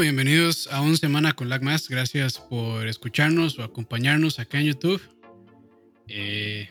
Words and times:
Bienvenidos 0.00 0.68
a 0.70 0.80
un 0.80 0.96
semana 0.96 1.32
con 1.32 1.48
Lag 1.48 1.60
Más. 1.60 1.88
Gracias 1.88 2.38
por 2.38 2.86
escucharnos 2.86 3.58
o 3.58 3.64
acompañarnos 3.64 4.38
acá 4.38 4.60
en 4.60 4.66
YouTube. 4.66 5.02
Eh, 6.06 6.68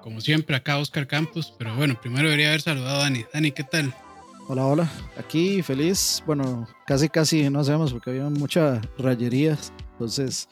como 0.00 0.20
siempre, 0.20 0.54
acá 0.54 0.78
Oscar 0.78 1.08
Campos. 1.08 1.52
Pero 1.58 1.74
bueno, 1.74 2.00
primero 2.00 2.28
debería 2.28 2.48
haber 2.48 2.60
saludado 2.60 3.00
a 3.00 3.02
Dani. 3.02 3.24
Dani, 3.34 3.50
¿qué 3.50 3.64
tal? 3.64 3.92
Hola, 4.46 4.64
hola. 4.64 4.90
Aquí 5.16 5.60
feliz. 5.62 6.22
Bueno, 6.24 6.68
casi, 6.86 7.08
casi 7.08 7.50
no 7.50 7.64
sabemos 7.64 7.92
porque 7.92 8.10
había 8.10 8.28
mucha 8.28 8.80
rayería. 8.96 9.58
Entonces, 9.92 10.48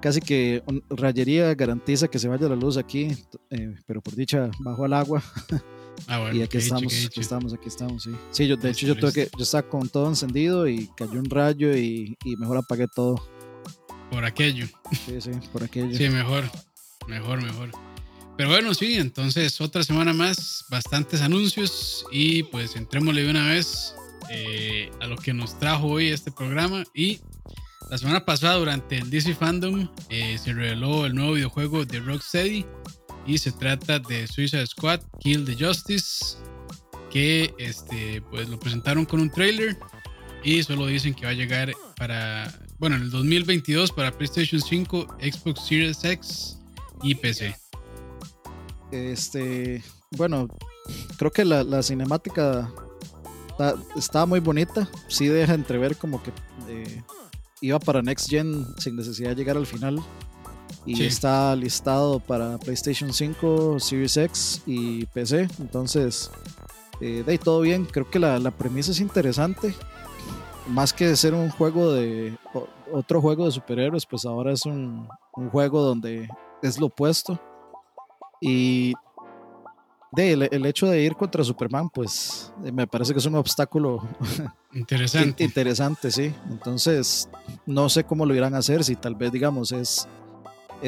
casi 0.00 0.22
que 0.22 0.62
rayería 0.88 1.54
garantiza 1.54 2.08
que 2.08 2.18
se 2.18 2.28
vaya 2.28 2.48
la 2.48 2.56
luz 2.56 2.78
aquí. 2.78 3.08
Eh, 3.50 3.74
pero 3.86 4.00
por 4.00 4.14
dicha, 4.16 4.50
bajo 4.60 4.86
al 4.86 4.94
agua. 4.94 5.22
Ah, 6.06 6.20
bueno, 6.20 6.36
y 6.36 6.42
aquí 6.42 6.58
estamos, 6.58 7.06
aquí 7.06 7.20
estamos, 7.20 7.52
aquí 7.52 7.68
estamos, 7.68 8.02
sí. 8.02 8.10
Sí, 8.30 8.46
yo 8.46 8.56
de 8.56 8.70
hecho 8.70 8.86
yo 8.86 8.96
tuve 8.96 9.12
que, 9.12 9.28
yo 9.36 9.42
estaba 9.42 9.68
con 9.68 9.88
todo 9.88 10.08
encendido 10.08 10.68
y 10.68 10.88
cayó 10.96 11.18
un 11.18 11.30
rayo 11.30 11.76
y, 11.76 12.16
y, 12.24 12.36
mejor 12.36 12.58
apagué 12.58 12.86
todo. 12.88 13.16
Por 14.10 14.24
aquello. 14.24 14.66
Sí, 15.06 15.20
sí, 15.20 15.30
por 15.52 15.64
aquello. 15.64 15.96
Sí, 15.96 16.08
mejor, 16.08 16.44
mejor, 17.08 17.42
mejor. 17.42 17.70
Pero 18.36 18.50
bueno, 18.50 18.74
sí, 18.74 18.94
entonces 18.94 19.60
otra 19.60 19.82
semana 19.82 20.12
más, 20.12 20.66
bastantes 20.68 21.22
anuncios 21.22 22.04
y 22.12 22.42
pues 22.44 22.76
entrémosle 22.76 23.24
de 23.24 23.30
una 23.30 23.48
vez 23.48 23.94
eh, 24.30 24.90
a 25.00 25.06
lo 25.06 25.16
que 25.16 25.32
nos 25.32 25.58
trajo 25.58 25.86
hoy 25.86 26.08
este 26.08 26.30
programa. 26.30 26.84
Y 26.94 27.20
la 27.90 27.96
semana 27.96 28.24
pasada, 28.24 28.56
durante 28.56 28.98
el 28.98 29.08
DC 29.10 29.34
Fandom, 29.34 29.88
eh, 30.10 30.36
se 30.38 30.52
reveló 30.52 31.06
el 31.06 31.14
nuevo 31.14 31.32
videojuego 31.32 31.84
de 31.86 32.00
Rocksteady 32.00 32.66
y 33.26 33.38
se 33.38 33.52
trata 33.52 33.98
de 33.98 34.26
Suicide 34.26 34.66
Squad 34.66 35.00
Kill 35.20 35.44
the 35.44 35.56
Justice 35.62 36.36
que 37.10 37.54
este 37.58 38.22
pues 38.30 38.48
lo 38.48 38.58
presentaron 38.58 39.04
con 39.04 39.20
un 39.20 39.30
trailer 39.30 39.76
y 40.44 40.62
solo 40.62 40.86
dicen 40.86 41.14
que 41.14 41.24
va 41.24 41.32
a 41.32 41.34
llegar 41.34 41.72
para 41.96 42.52
bueno 42.78 42.96
en 42.96 43.02
el 43.02 43.10
2022 43.10 43.92
para 43.92 44.12
PlayStation 44.12 44.60
5 44.60 45.16
Xbox 45.20 45.66
Series 45.66 46.04
X 46.04 46.58
y 47.02 47.14
PC 47.14 47.56
este 48.92 49.82
bueno 50.12 50.48
creo 51.16 51.30
que 51.30 51.44
la, 51.44 51.82
cinemática 51.82 52.70
está, 53.96 54.26
muy 54.26 54.40
bonita. 54.40 54.88
Sí 55.08 55.26
deja 55.26 55.54
entrever 55.54 55.96
como 55.96 56.22
que 56.22 56.32
eh, 56.68 57.02
iba 57.60 57.78
para 57.78 58.02
Next 58.02 58.28
Gen 58.28 58.66
sin 58.78 58.96
necesidad 58.96 59.30
de 59.30 59.36
llegar 59.36 59.56
al 59.56 59.66
final 59.66 60.02
y 60.86 61.02
está 61.04 61.54
listado 61.56 62.20
para 62.20 62.58
PlayStation 62.58 63.12
5, 63.12 63.80
Series 63.80 64.16
X 64.16 64.62
y 64.66 65.04
PC. 65.06 65.48
Entonces, 65.58 66.30
eh, 67.00 67.22
de 67.26 67.32
ahí 67.32 67.38
todo 67.38 67.60
bien. 67.60 67.84
Creo 67.84 68.08
que 68.08 68.18
la, 68.18 68.38
la, 68.38 68.52
premisa 68.52 68.92
es 68.92 69.00
interesante. 69.00 69.74
Más 70.68 70.92
que 70.92 71.14
ser 71.16 71.34
un 71.34 71.50
juego 71.50 71.92
de 71.92 72.36
otro 72.92 73.20
juego 73.20 73.46
de 73.46 73.50
superhéroes, 73.50 74.06
pues 74.06 74.24
ahora 74.24 74.52
es 74.52 74.64
un, 74.64 75.08
un 75.34 75.50
juego 75.50 75.82
donde 75.82 76.28
es 76.62 76.78
lo 76.78 76.86
opuesto. 76.86 77.40
Y 78.40 78.94
de, 80.12 80.32
el, 80.32 80.48
el, 80.50 80.66
hecho 80.66 80.86
de 80.86 81.02
ir 81.02 81.16
contra 81.16 81.42
Superman, 81.42 81.90
pues 81.90 82.52
eh, 82.64 82.70
me 82.70 82.86
parece 82.86 83.12
que 83.12 83.18
es 83.18 83.26
un 83.26 83.34
obstáculo 83.34 84.02
interesante. 84.72 85.42
interesante, 85.42 86.10
sí. 86.10 86.32
Entonces, 86.48 87.28
no 87.66 87.88
sé 87.88 88.04
cómo 88.04 88.24
lo 88.24 88.34
irán 88.34 88.54
a 88.54 88.58
hacer, 88.58 88.84
si 88.84 88.94
tal 88.94 89.14
vez, 89.14 89.32
digamos, 89.32 89.72
es 89.72 90.08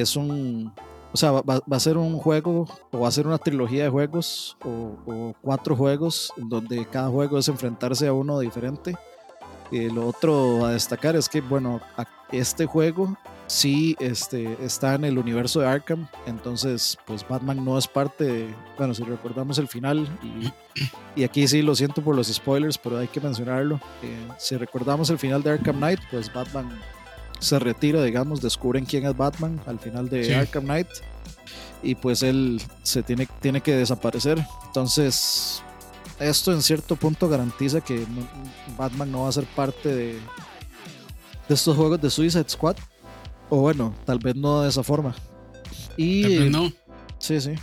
es 0.01 0.17
un, 0.17 0.73
o 1.13 1.17
sea, 1.17 1.33
va, 1.33 1.63
a 1.71 1.81
ser 1.81 1.97
un 1.97 2.19
juego 2.19 2.67
o 2.91 3.01
va 3.01 3.09
a 3.09 3.13
ser 3.13 3.27
una 3.27 3.39
trilogía 3.39 3.85
de 3.85 3.91
juegos 3.91 4.57
o, 4.65 5.35
cuatro 5.43 5.75
juegos 5.75 6.33
donde 6.37 6.87
cada 6.87 7.09
juego 7.09 7.39
es 7.39 7.49
enfrentarse 7.49 8.07
a 8.07 8.13
uno 8.13 8.39
diferente. 8.41 8.97
Y 9.71 9.91
lo 9.91 10.07
otro 10.07 10.65
a 10.65 10.73
destacar 10.73 11.15
es 11.15 11.29
que, 11.29 11.43
bueno, 11.43 11.81
este 12.33 12.65
juego 12.67 13.17
sí 13.47 13.97
este, 13.99 14.57
está 14.65 14.95
en 14.95 15.05
el 15.05 15.19
universo 15.19 15.61
de 15.61 15.67
Arkham, 15.67 16.07
entonces 16.27 16.99
pues 17.07 17.27
Batman 17.27 17.65
no 17.65 17.79
es 17.79 17.89
parte 17.89 18.25
de, 18.25 18.55
bueno, 18.77 18.95
si 18.95 19.03
recordamos 19.03 19.59
el 19.59 19.69
final, 19.69 20.07
y, 21.17 21.25
aquí 21.25 21.49
sí 21.49 21.63
lo 21.63 21.75
siento 21.75 22.03
por 22.03 22.15
los 22.15 22.29
spoilers, 22.29 22.79
pero 22.79 22.99
hay 22.99 23.09
que 23.09 23.21
mencionarlo, 23.21 23.81
eh, 24.03 24.29
si 24.39 24.57
recordamos 24.57 25.11
el 25.11 25.19
final 25.19 25.43
de 25.43 25.53
Arkham 25.53 25.77
Knight, 25.77 26.01
pues 26.11 26.33
Batman 26.33 26.71
se 27.39 27.59
retira, 27.59 28.03
digamos, 28.03 28.41
descubren 28.41 28.85
quién 28.85 29.07
es 29.07 29.17
Batman 29.17 29.61
al 29.67 29.79
final 29.79 30.09
de 30.09 30.35
Arkham 30.35 30.65
Knight 30.65 30.89
y 31.83 31.95
pues 31.95 32.23
él 32.23 32.61
se 32.83 33.03
tiene, 33.03 33.29
tiene 33.41 33.61
que 33.61 33.75
desaparecer. 33.75 34.45
Entonces, 34.67 35.63
esto 36.19 36.53
en 36.53 36.63
cierto 36.63 36.97
punto 36.97 37.29
garantiza 37.29 37.81
que 37.81 38.05
Batman 38.77 39.13
no 39.13 39.23
va 39.23 39.29
a 39.29 39.33
ser 39.33 39.45
parte 39.45 39.89
de, 39.89 40.13
de 41.49 41.55
estos 41.55 41.77
juegos 41.77 42.01
de 42.01 42.11
Suicide 42.11 42.49
Squad. 42.49 42.77
O 43.51 43.61
bueno, 43.61 43.95
tal 44.05 44.19
vez 44.19 44.37
no 44.37 44.63
de 44.63 44.69
esa 44.69 44.83
forma. 44.83 45.15
Y, 45.97 46.23
tal 46.23 46.39
vez 46.39 46.51
no. 46.51 46.73
Sí, 47.19 47.41
sí. 47.41 47.55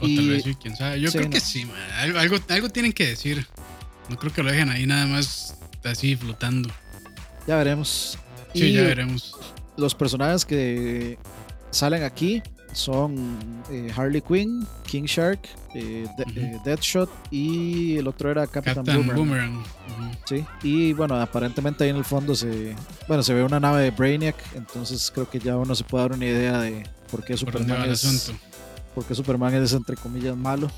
O 0.00 0.06
tal 0.06 0.28
vez 0.28 0.42
sí, 0.42 0.54
quién 0.60 0.76
sabe. 0.76 1.00
Yo 1.00 1.10
creo 1.10 1.30
que 1.30 1.40
sí, 1.40 1.66
Algo, 1.96 2.36
algo 2.48 2.68
tienen 2.68 2.92
que 2.92 3.06
decir. 3.06 3.46
No 4.10 4.16
creo 4.16 4.32
que 4.32 4.42
lo 4.42 4.50
dejen 4.50 4.68
ahí 4.68 4.86
nada 4.86 5.06
más 5.06 5.56
así 5.84 6.14
flotando. 6.16 6.68
Ya 7.46 7.56
veremos. 7.56 8.18
Sí, 8.54 8.72
ya 8.72 8.82
veremos. 8.82 9.34
Los 9.76 9.94
personajes 9.94 10.44
que 10.44 11.18
salen 11.70 12.04
aquí 12.04 12.42
son 12.74 13.62
eh, 13.70 13.90
Harley 13.96 14.20
Quinn, 14.20 14.66
King 14.86 15.04
Shark, 15.04 15.40
eh, 15.74 16.06
eh, 16.36 16.58
Deadshot 16.64 17.08
y 17.30 17.96
el 17.96 18.08
otro 18.08 18.30
era 18.30 18.46
Captain, 18.46 18.84
Boomerang. 18.84 19.62
Sí, 20.24 20.44
y 20.62 20.92
bueno, 20.92 21.20
aparentemente 21.20 21.84
ahí 21.84 21.90
en 21.90 21.96
el 21.96 22.04
fondo 22.04 22.34
se, 22.34 22.74
bueno, 23.06 23.22
se 23.22 23.34
ve 23.34 23.42
una 23.44 23.60
nave 23.60 23.82
de 23.82 23.90
Brainiac, 23.90 24.36
entonces 24.54 25.10
creo 25.12 25.28
que 25.28 25.38
ya 25.38 25.56
uno 25.56 25.74
se 25.74 25.84
puede 25.84 26.04
dar 26.04 26.12
una 26.12 26.26
idea 26.26 26.60
de 26.60 26.84
por 27.10 27.24
qué 27.24 27.36
Superman 27.36 27.90
es, 27.90 28.32
por 28.94 29.04
qué 29.04 29.14
Superman 29.14 29.54
es 29.54 29.72
entre 29.72 29.96
comillas 29.96 30.36
malo. 30.36 30.70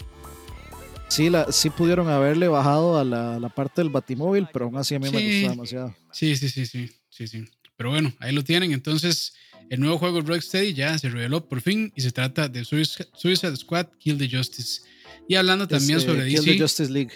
Sí, 1.07 1.31
la, 1.31 1.51
sí 1.51 1.71
pudieron 1.71 2.07
haberle 2.07 2.47
bajado 2.47 2.99
a 2.99 3.03
la, 3.03 3.39
la 3.39 3.49
parte 3.49 3.81
del 3.81 3.89
Batimóvil, 3.89 4.47
pero 4.53 4.65
aún 4.65 4.77
así 4.77 4.93
a 4.93 4.99
mí 4.99 5.09
me 5.09 5.19
gusta 5.19 5.49
demasiado. 5.49 5.95
Sí, 6.11 6.35
sí, 6.35 6.49
sí, 6.49 6.67
sí, 6.67 6.87
sí, 7.09 7.27
sí. 7.27 7.45
Pero 7.75 7.89
bueno, 7.89 8.13
ahí 8.19 8.31
lo 8.31 8.43
tienen. 8.43 8.73
Entonces, 8.73 9.33
El 9.69 9.79
nuevo 9.79 9.97
juego 9.97 10.21
Rocksteady 10.21 10.73
ya 10.73 10.95
se 10.99 11.09
reveló 11.09 11.47
por 11.47 11.61
fin 11.61 11.91
y 11.95 12.01
se 12.01 12.11
trata 12.11 12.47
de 12.47 12.63
Suicide 12.63 13.55
Squad 13.55 13.87
Kill 13.97 14.19
the 14.19 14.29
Justice. 14.29 14.81
Y 15.27 15.33
hablando 15.33 15.67
también 15.67 15.99
sobre 15.99 16.27
Kill 16.27 16.45
DC. 16.45 16.51
the 16.51 16.59
Justice 16.59 16.91
League. 16.91 17.13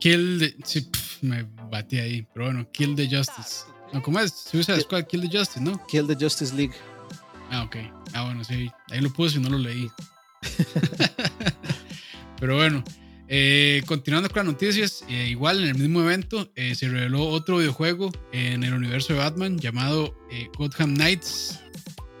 Kill 0.00 0.38
the. 0.40 0.56
Sí, 0.64 0.88
me 1.20 1.46
batí 1.70 1.98
ahí, 1.98 2.26
pero 2.34 2.46
bueno, 2.46 2.68
Kill 2.72 2.96
the 2.96 3.04
Justice. 3.06 3.64
No, 3.92 4.02
¿Cómo 4.02 4.18
es? 4.18 4.32
Suicide 4.32 4.80
Squad 4.80 5.04
Kill 5.04 5.28
the 5.28 5.38
Justice, 5.38 5.60
¿no? 5.60 5.86
Kill 5.86 6.08
the 6.08 6.16
Justice 6.18 6.52
League. 6.52 6.74
Ah, 7.50 7.62
ok. 7.62 7.76
Ah, 8.12 8.24
bueno, 8.24 8.44
sí. 8.44 8.70
Ahí 8.90 9.00
lo 9.00 9.12
puse 9.12 9.38
y 9.38 9.40
no 9.40 9.50
lo 9.50 9.58
leí. 9.58 9.90
pero 12.40 12.56
bueno. 12.56 12.82
Eh, 13.28 13.82
continuando 13.86 14.28
con 14.28 14.46
las 14.46 14.52
noticias, 14.52 15.04
eh, 15.08 15.28
igual 15.30 15.60
en 15.60 15.70
el 15.70 15.74
mismo 15.74 16.00
evento 16.00 16.48
eh, 16.54 16.76
se 16.76 16.88
reveló 16.88 17.24
otro 17.24 17.58
videojuego 17.58 18.12
en 18.32 18.62
el 18.62 18.72
universo 18.72 19.14
de 19.14 19.18
Batman 19.18 19.58
llamado 19.58 20.14
Gotham 20.56 20.94
Knights 20.94 21.60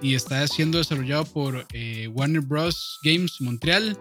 y 0.02 0.14
está 0.14 0.46
siendo 0.48 0.78
desarrollado 0.78 1.24
por 1.24 1.66
Warner 2.10 2.40
Bros. 2.40 2.98
Games 3.04 3.40
Montreal. 3.40 3.96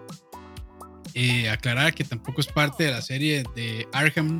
aclarar 1.51 1.93
que 1.93 2.03
tampoco 2.03 2.41
es 2.41 2.47
parte 2.47 2.85
de 2.85 2.91
la 2.91 3.01
serie 3.03 3.43
de 3.55 3.87
Arkham, 3.93 4.39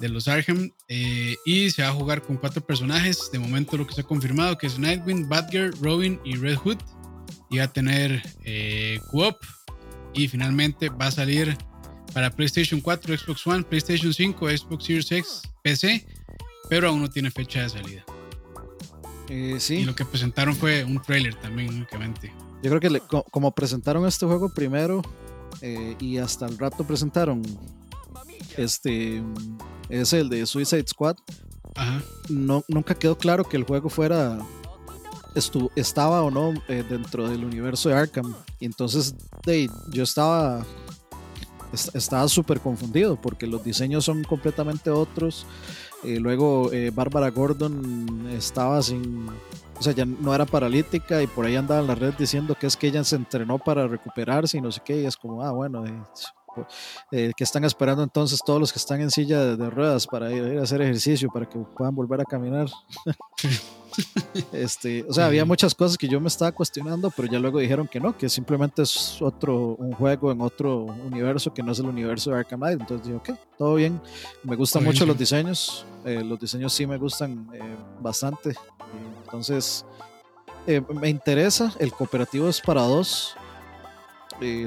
de 0.00 0.08
los 0.08 0.28
Arkham, 0.28 0.70
y 0.88 1.70
se 1.70 1.82
va 1.82 1.88
a 1.88 1.92
jugar 1.92 2.22
con 2.22 2.36
cuatro 2.36 2.64
personajes. 2.64 3.30
De 3.32 3.38
momento, 3.38 3.76
lo 3.76 3.86
que 3.86 3.94
se 3.94 4.02
ha 4.02 4.04
confirmado 4.04 4.56
que 4.58 4.66
es 4.66 4.78
Nightwing, 4.78 5.28
Batgirl, 5.28 5.74
Robin 5.80 6.20
y 6.24 6.36
Red 6.36 6.56
Hood. 6.56 6.78
Y 7.48 7.58
va 7.58 7.64
a 7.64 7.72
tener 7.72 8.22
co-op 9.10 9.36
y 10.16 10.28
finalmente 10.28 10.88
va 10.88 11.06
a 11.06 11.10
salir 11.10 11.56
para 12.12 12.30
PlayStation 12.30 12.80
4, 12.80 13.18
Xbox 13.18 13.46
One, 13.46 13.62
PlayStation 13.62 14.12
5, 14.12 14.48
Xbox 14.48 14.84
Series 14.84 15.12
X, 15.12 15.42
PC, 15.62 16.06
pero 16.68 16.88
aún 16.88 17.02
no 17.02 17.10
tiene 17.10 17.30
fecha 17.30 17.62
de 17.62 17.68
salida. 17.68 18.04
Eh, 19.28 19.56
sí. 19.58 19.76
Y 19.76 19.84
lo 19.84 19.94
que 19.94 20.04
presentaron 20.04 20.54
fue 20.54 20.84
un 20.84 21.00
trailer 21.02 21.34
también, 21.34 21.68
únicamente. 21.68 22.32
Yo 22.62 22.70
creo 22.70 22.80
que 22.80 23.00
como 23.30 23.54
presentaron 23.54 24.06
este 24.06 24.24
juego 24.24 24.48
primero 24.48 25.02
eh, 25.60 25.94
y 26.00 26.16
hasta 26.16 26.46
el 26.46 26.56
rato 26.58 26.86
presentaron 26.86 27.42
este 28.56 29.22
es 29.88 30.12
el 30.12 30.28
de 30.28 30.46
Suicide 30.46 30.86
Squad. 30.86 31.16
Ajá. 31.74 32.02
No, 32.28 32.64
nunca 32.68 32.94
quedó 32.94 33.16
claro 33.16 33.44
que 33.44 33.56
el 33.56 33.64
juego 33.64 33.88
fuera 33.88 34.38
estaba 35.74 36.22
o 36.22 36.30
no 36.30 36.54
eh, 36.68 36.82
dentro 36.88 37.28
del 37.28 37.44
universo 37.44 37.88
de 37.88 37.96
Arkham. 37.96 38.34
Y 38.58 38.64
entonces 38.64 39.14
yo 39.92 40.02
estaba 40.02 40.64
estaba 41.72 42.28
súper 42.28 42.60
confundido 42.60 43.16
porque 43.16 43.46
los 43.46 43.62
diseños 43.62 44.04
son 44.04 44.24
completamente 44.24 44.90
otros. 44.90 45.46
Eh, 46.04 46.18
luego 46.20 46.72
eh, 46.72 46.90
Bárbara 46.94 47.30
Gordon 47.30 48.28
estaba 48.30 48.82
sin, 48.82 49.28
o 49.78 49.82
sea, 49.82 49.92
ya 49.92 50.04
no 50.04 50.34
era 50.34 50.46
paralítica 50.46 51.22
y 51.22 51.26
por 51.26 51.46
ahí 51.46 51.56
andaba 51.56 51.80
en 51.80 51.86
la 51.86 51.94
red 51.94 52.14
diciendo 52.14 52.56
que 52.58 52.66
es 52.66 52.76
que 52.76 52.88
ella 52.88 53.02
se 53.04 53.16
entrenó 53.16 53.58
para 53.58 53.86
recuperarse 53.86 54.58
y 54.58 54.60
no 54.60 54.70
sé 54.70 54.80
qué. 54.84 55.02
Y 55.02 55.06
es 55.06 55.16
como, 55.16 55.42
ah, 55.42 55.50
bueno, 55.52 55.84
eh, 55.86 56.02
que 57.10 57.44
están 57.44 57.64
esperando 57.64 58.02
entonces 58.02 58.40
todos 58.44 58.60
los 58.60 58.72
que 58.72 58.78
están 58.78 59.00
en 59.00 59.10
silla 59.10 59.56
de, 59.56 59.70
ruedas 59.70 60.06
para 60.06 60.32
ir, 60.32 60.58
a 60.58 60.62
hacer 60.62 60.80
ejercicio, 60.82 61.28
para 61.32 61.48
que 61.48 61.58
puedan 61.58 61.94
volver 61.94 62.20
a 62.20 62.24
caminar. 62.24 62.68
este, 64.52 65.04
o 65.08 65.12
sea, 65.12 65.26
había 65.26 65.44
muchas 65.44 65.74
cosas 65.74 65.96
que 65.96 66.08
yo 66.08 66.20
me 66.20 66.28
estaba 66.28 66.52
cuestionando, 66.52 67.10
pero 67.10 67.28
ya 67.28 67.38
luego 67.38 67.58
dijeron 67.58 67.88
que 67.88 68.00
no, 68.00 68.16
que 68.16 68.28
simplemente 68.28 68.82
es 68.82 69.20
otro, 69.20 69.76
un 69.76 69.92
juego 69.92 70.32
en 70.32 70.40
otro 70.40 70.84
universo 70.84 71.52
que 71.52 71.62
no 71.62 71.72
es 71.72 71.78
el 71.78 71.86
universo 71.86 72.30
de 72.30 72.38
Arkham 72.38 72.60
Knight. 72.60 72.80
Entonces 72.80 73.06
dije, 73.06 73.16
ok, 73.16 73.38
todo 73.58 73.74
bien. 73.74 74.00
Me 74.42 74.56
gustan 74.56 74.84
mucho 74.84 75.06
los 75.06 75.18
diseños, 75.18 75.86
eh, 76.04 76.22
los 76.22 76.38
diseños 76.38 76.72
sí 76.72 76.86
me 76.86 76.98
gustan 76.98 77.48
eh, 77.52 77.76
bastante. 78.00 78.54
Entonces, 79.24 79.84
me 81.00 81.08
interesa, 81.08 81.72
el 81.78 81.92
cooperativo 81.92 82.48
es 82.48 82.60
para 82.60 82.82
dos. 82.82 83.36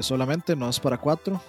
solamente 0.00 0.56
no 0.56 0.68
es 0.68 0.80
para 0.80 0.98
cuatro 0.98 1.40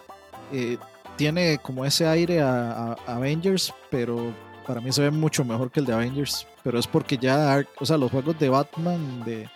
eh, 0.51 0.77
tiene 1.15 1.57
como 1.59 1.86
ese 1.86 2.07
aire 2.07 2.42
a, 2.42 2.94
Avengers, 3.06 3.74
pero 3.89 4.33
para 4.65 4.81
mí 4.81 4.92
se 4.92 5.01
ve 5.01 5.12
mucho 5.12 5.44
mejor 5.44 5.71
que 5.71 5.80
el 5.80 5.86
de 5.86 5.94
Avengers. 5.94 6.48
Pero 6.63 6.80
es 6.80 6.88
porque 6.88 7.18
ya, 7.18 7.63
o 7.80 7.86
sea, 7.86 7.98
los 7.98 8.12
juegos 8.12 8.38
de 8.39 8.50
Batman, 8.50 9.24
de, 9.24 9.50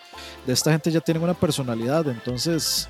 esta 0.47 0.71
gente 0.71 0.91
ya 0.91 1.01
tienen 1.01 1.23
una 1.23 1.33
personalidad. 1.33 2.07
Entonces, 2.07 2.89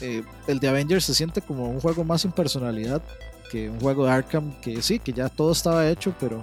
eh, 0.00 0.22
el 0.46 0.58
de 0.60 0.68
Avengers 0.68 1.04
se 1.04 1.14
siente 1.14 1.42
como 1.42 1.68
un 1.68 1.80
juego 1.80 2.04
más 2.04 2.22
sin 2.22 2.32
personalidad 2.32 3.02
que 3.50 3.70
un 3.70 3.80
juego 3.80 4.04
de 4.04 4.12
Arkham, 4.12 4.52
que 4.60 4.80
sí, 4.82 4.98
que 4.98 5.12
ya 5.12 5.28
todo 5.28 5.52
estaba 5.52 5.88
hecho, 5.88 6.14
pero 6.20 6.42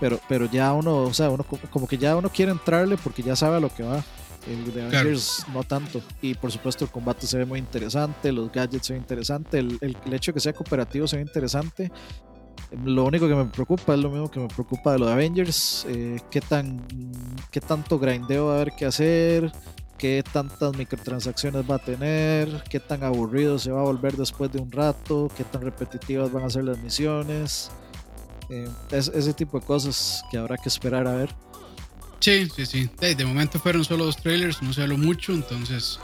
pero 0.00 0.18
pero 0.28 0.46
ya 0.46 0.72
uno, 0.72 1.02
o 1.02 1.14
sea, 1.14 1.30
uno 1.30 1.44
como 1.70 1.86
que 1.86 1.96
ya 1.96 2.16
uno 2.16 2.28
quiere 2.28 2.52
entrarle 2.52 2.96
porque 2.96 3.22
ya 3.22 3.36
sabe 3.36 3.56
a 3.56 3.60
lo 3.60 3.72
que 3.72 3.84
va. 3.84 4.02
El 4.46 4.72
de 4.72 4.82
Avengers 4.82 5.46
no 5.52 5.62
tanto. 5.62 6.02
Y 6.20 6.34
por 6.34 6.52
supuesto 6.52 6.84
el 6.84 6.90
combate 6.90 7.26
se 7.26 7.38
ve 7.38 7.44
muy 7.44 7.58
interesante, 7.58 8.32
los 8.32 8.52
gadgets 8.52 8.86
se 8.86 8.92
ven 8.92 9.02
interesantes, 9.02 9.54
el, 9.54 9.78
el, 9.80 10.12
hecho 10.12 10.32
de 10.32 10.34
que 10.34 10.40
sea 10.40 10.52
cooperativo 10.52 11.06
se 11.06 11.16
ve 11.16 11.22
interesante. 11.22 11.90
Lo 12.84 13.04
único 13.04 13.28
que 13.28 13.34
me 13.34 13.44
preocupa 13.44 13.94
es 13.94 14.00
lo 14.00 14.10
mismo 14.10 14.30
que 14.30 14.40
me 14.40 14.48
preocupa 14.48 14.92
de 14.92 14.98
lo 14.98 15.06
de 15.06 15.12
Avengers. 15.12 15.86
Eh, 15.88 16.20
¿qué, 16.30 16.40
tan, 16.40 16.84
¿Qué 17.50 17.60
tanto 17.60 17.98
grindeo 17.98 18.46
va 18.46 18.52
a 18.52 18.56
haber 18.56 18.72
que 18.72 18.86
hacer? 18.86 19.52
¿Qué 19.96 20.24
tantas 20.32 20.76
microtransacciones 20.76 21.68
va 21.70 21.76
a 21.76 21.78
tener? 21.78 22.64
¿Qué 22.68 22.80
tan 22.80 23.04
aburrido 23.04 23.58
se 23.58 23.70
va 23.70 23.80
a 23.80 23.84
volver 23.84 24.16
después 24.16 24.50
de 24.52 24.60
un 24.60 24.72
rato? 24.72 25.30
¿Qué 25.36 25.44
tan 25.44 25.62
repetitivas 25.62 26.32
van 26.32 26.44
a 26.44 26.50
ser 26.50 26.64
las 26.64 26.78
misiones? 26.78 27.70
Eh, 28.50 28.68
es, 28.90 29.08
ese 29.08 29.32
tipo 29.32 29.58
de 29.60 29.66
cosas 29.66 30.24
que 30.30 30.38
habrá 30.38 30.56
que 30.56 30.68
esperar 30.68 31.06
a 31.06 31.14
ver. 31.14 31.30
Sí, 32.24 32.48
sí, 32.56 32.64
sí. 32.64 32.90
De, 32.98 33.22
momento 33.26 33.60
fueron 33.60 33.84
solo 33.84 34.06
dos 34.06 34.16
trailers, 34.16 34.62
no 34.62 34.72
se 34.72 34.80
habló 34.80 34.96
mucho, 34.96 35.34
entonces, 35.34 35.98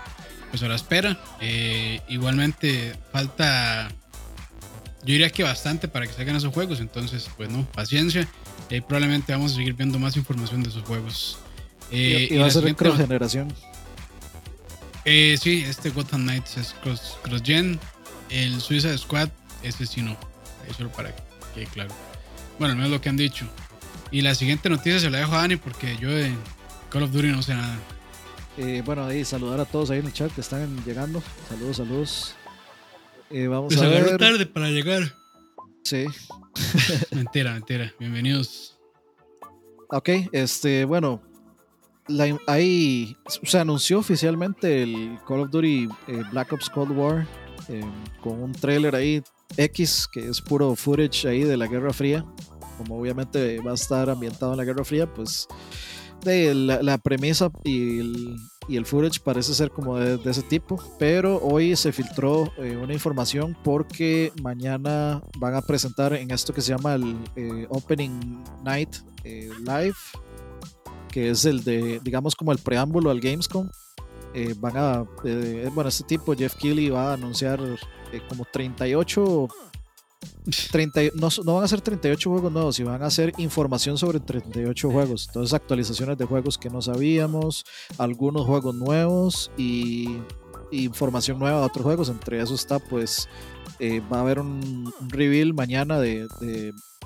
pues 0.50 0.62
a 0.62 0.68
la 0.68 0.74
espera. 0.74 1.18
Eh, 1.40 2.02
igualmente, 2.10 2.94
falta, 3.10 3.88
yo 3.88 5.12
diría 5.14 5.30
que 5.30 5.44
bastante 5.44 5.88
para 5.88 6.06
que 6.06 6.12
salgan 6.12 6.36
esos 6.36 6.52
juegos, 6.52 6.80
entonces, 6.80 7.30
pues 7.38 7.48
no, 7.48 7.64
paciencia. 7.72 8.28
Y 8.68 8.82
probablemente 8.82 9.32
vamos 9.32 9.52
a 9.52 9.54
seguir 9.54 9.72
viendo 9.72 9.98
más 9.98 10.14
información 10.18 10.62
de 10.62 10.68
esos 10.68 10.84
juegos. 10.84 11.38
Eh, 11.90 12.28
y, 12.30 12.36
va 12.36 12.48
a 12.48 12.50
ser 12.50 12.76
cross 12.76 12.98
generación. 12.98 13.50
Eh, 15.06 15.38
sí, 15.40 15.64
este 15.66 15.88
Gotham 15.88 16.24
Knights 16.24 16.58
es 16.58 16.74
cross, 16.82 17.16
cross 17.22 17.40
gen. 17.42 17.80
El 18.28 18.60
Suicide 18.60 18.98
Squad, 18.98 19.30
ese 19.62 19.86
sí 19.86 20.02
no. 20.02 20.18
Eso 20.68 20.86
para 20.90 21.16
que 21.54 21.64
claro. 21.64 21.94
Bueno, 22.58 22.74
no 22.74 22.84
es 22.84 22.90
lo 22.90 23.00
que 23.00 23.08
han 23.08 23.16
dicho. 23.16 23.46
Y 24.12 24.22
la 24.22 24.34
siguiente 24.34 24.68
noticia 24.68 24.98
se 24.98 25.08
la 25.08 25.18
dejo 25.18 25.34
a 25.34 25.38
Dani 25.38 25.56
porque 25.56 25.96
yo 25.96 26.10
de 26.10 26.32
Call 26.88 27.04
of 27.04 27.12
Duty 27.12 27.28
no 27.28 27.42
sé 27.42 27.54
nada. 27.54 27.78
Eh, 28.56 28.82
bueno, 28.84 29.04
ahí 29.04 29.24
saludar 29.24 29.60
a 29.60 29.64
todos 29.64 29.90
ahí 29.90 30.00
en 30.00 30.06
el 30.06 30.12
chat 30.12 30.32
que 30.32 30.40
están 30.40 30.84
llegando. 30.84 31.22
Saludos, 31.48 31.76
saludos. 31.76 32.34
Eh, 33.30 33.46
vamos 33.46 33.74
pues 33.74 33.86
a 33.86 33.88
ver. 33.88 34.18
tarde 34.18 34.46
para 34.46 34.68
llegar. 34.70 35.14
Sí. 35.84 36.06
mentira, 37.12 37.54
mentira. 37.54 37.94
Bienvenidos. 38.00 38.76
Ok, 39.90 40.08
este, 40.32 40.84
bueno, 40.84 41.22
ahí 42.48 43.16
se 43.44 43.58
anunció 43.58 44.00
oficialmente 44.00 44.82
el 44.82 45.18
Call 45.26 45.40
of 45.40 45.50
Duty 45.50 45.88
eh, 46.08 46.22
Black 46.32 46.52
Ops 46.52 46.68
Cold 46.68 46.96
War 46.96 47.26
con 48.20 48.42
un 48.42 48.52
trailer 48.52 48.96
ahí 48.96 49.22
X 49.56 50.08
que 50.10 50.28
es 50.28 50.40
puro 50.40 50.74
footage 50.74 51.26
ahí 51.28 51.44
de 51.44 51.56
la 51.56 51.68
Guerra 51.68 51.92
Fría 51.92 52.24
como 52.80 52.98
obviamente 52.98 53.60
va 53.60 53.72
a 53.72 53.74
estar 53.74 54.08
ambientado 54.08 54.52
en 54.52 54.56
la 54.56 54.64
Guerra 54.64 54.84
Fría, 54.84 55.06
pues 55.12 55.46
la, 56.24 56.96
premisa 56.96 57.50
y 57.62 57.98
el, 58.00 58.36
y 58.68 58.76
el, 58.78 58.86
footage 58.86 59.20
parece 59.22 59.52
ser 59.52 59.70
como 59.70 59.98
de, 59.98 60.18
ese 60.30 60.42
tipo, 60.42 60.82
pero 60.98 61.38
hoy 61.42 61.76
se 61.76 61.92
filtró 61.92 62.50
eh, 62.56 62.78
una 62.82 62.94
información 62.94 63.54
porque 63.62 64.32
mañana 64.42 65.22
van 65.38 65.56
a 65.56 65.60
presentar 65.60 66.14
en 66.14 66.30
esto 66.30 66.54
que 66.54 66.62
se 66.62 66.74
llama 66.74 66.94
el 66.94 67.18
eh, 67.36 67.66
Opening 67.68 68.42
Night 68.64 68.96
eh, 69.24 69.50
Live, 69.58 69.96
que 71.10 71.28
es 71.28 71.44
el 71.44 71.62
de, 71.62 72.00
digamos, 72.02 72.34
como 72.34 72.50
el 72.50 72.58
preámbulo 72.58 73.10
al 73.10 73.20
Gamescom. 73.20 73.68
van 74.56 74.76
a, 74.78 75.04
bueno, 75.74 75.88
este 75.88 76.04
tipo, 76.04 76.34
Jeff 76.34 76.54
Keighley, 76.54 76.88
va 76.88 77.10
a 77.10 77.12
anunciar 77.12 77.60
como 78.30 78.46
38 78.50 79.48
30, 80.72 81.00
no, 81.14 81.28
no, 81.44 81.54
van 81.54 81.64
a 81.64 81.68
ser 81.68 81.80
38 81.80 82.30
juegos 82.30 82.52
nuevos, 82.52 82.76
sino 82.76 82.90
van 82.90 83.02
a 83.02 83.10
ser 83.10 83.32
información 83.38 83.96
sobre 83.98 84.20
38 84.20 84.90
juegos. 84.90 85.26
Entonces, 85.28 85.54
actualizaciones 85.54 86.18
de 86.18 86.24
juegos 86.24 86.58
que 86.58 86.70
no 86.70 86.82
sabíamos, 86.82 87.64
algunos 87.98 88.46
juegos 88.46 88.74
nuevos 88.74 89.50
y, 89.56 90.18
información 90.72 91.38
nueva 91.38 91.60
de 91.60 91.66
otros 91.66 91.84
juegos. 91.84 92.08
Entre 92.08 92.40
eso 92.40 92.54
está, 92.54 92.78
pues, 92.78 93.28
eh, 93.78 94.00
va 94.12 94.18
a 94.18 94.20
haber 94.20 94.38
un, 94.38 94.92
reveal 95.08 95.52
mañana 95.52 95.98
de, 95.98 96.28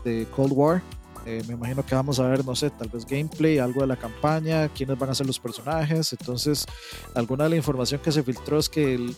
de, 0.04 0.26
Cold 0.34 0.52
War. 0.52 0.82
Eh, 1.26 1.42
me 1.48 1.54
imagino 1.54 1.84
que 1.86 1.94
vamos 1.94 2.20
a 2.20 2.28
ver, 2.28 2.44
no 2.44 2.54
sé, 2.54 2.68
tal 2.68 2.90
vez 2.90 3.06
gameplay, 3.06 3.56
algo 3.58 3.80
de 3.80 3.86
la 3.86 3.96
campaña, 3.96 4.68
quiénes 4.68 4.98
van 4.98 5.08
a 5.08 5.14
ser 5.14 5.26
los 5.26 5.40
personajes. 5.40 6.12
Entonces, 6.12 6.66
alguna 7.14 7.44
de 7.44 7.50
la 7.50 7.56
información 7.56 8.00
que 8.02 8.12
se 8.12 8.22
filtró 8.22 8.58
es 8.58 8.68
que 8.68 9.14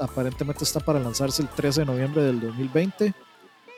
aparentemente 0.00 0.64
está 0.64 0.80
para 0.80 0.98
lanzarse 0.98 1.42
el 1.42 1.48
13 1.48 1.80
de 1.80 1.86
noviembre 1.86 2.22
del 2.22 2.40
2020 2.40 3.14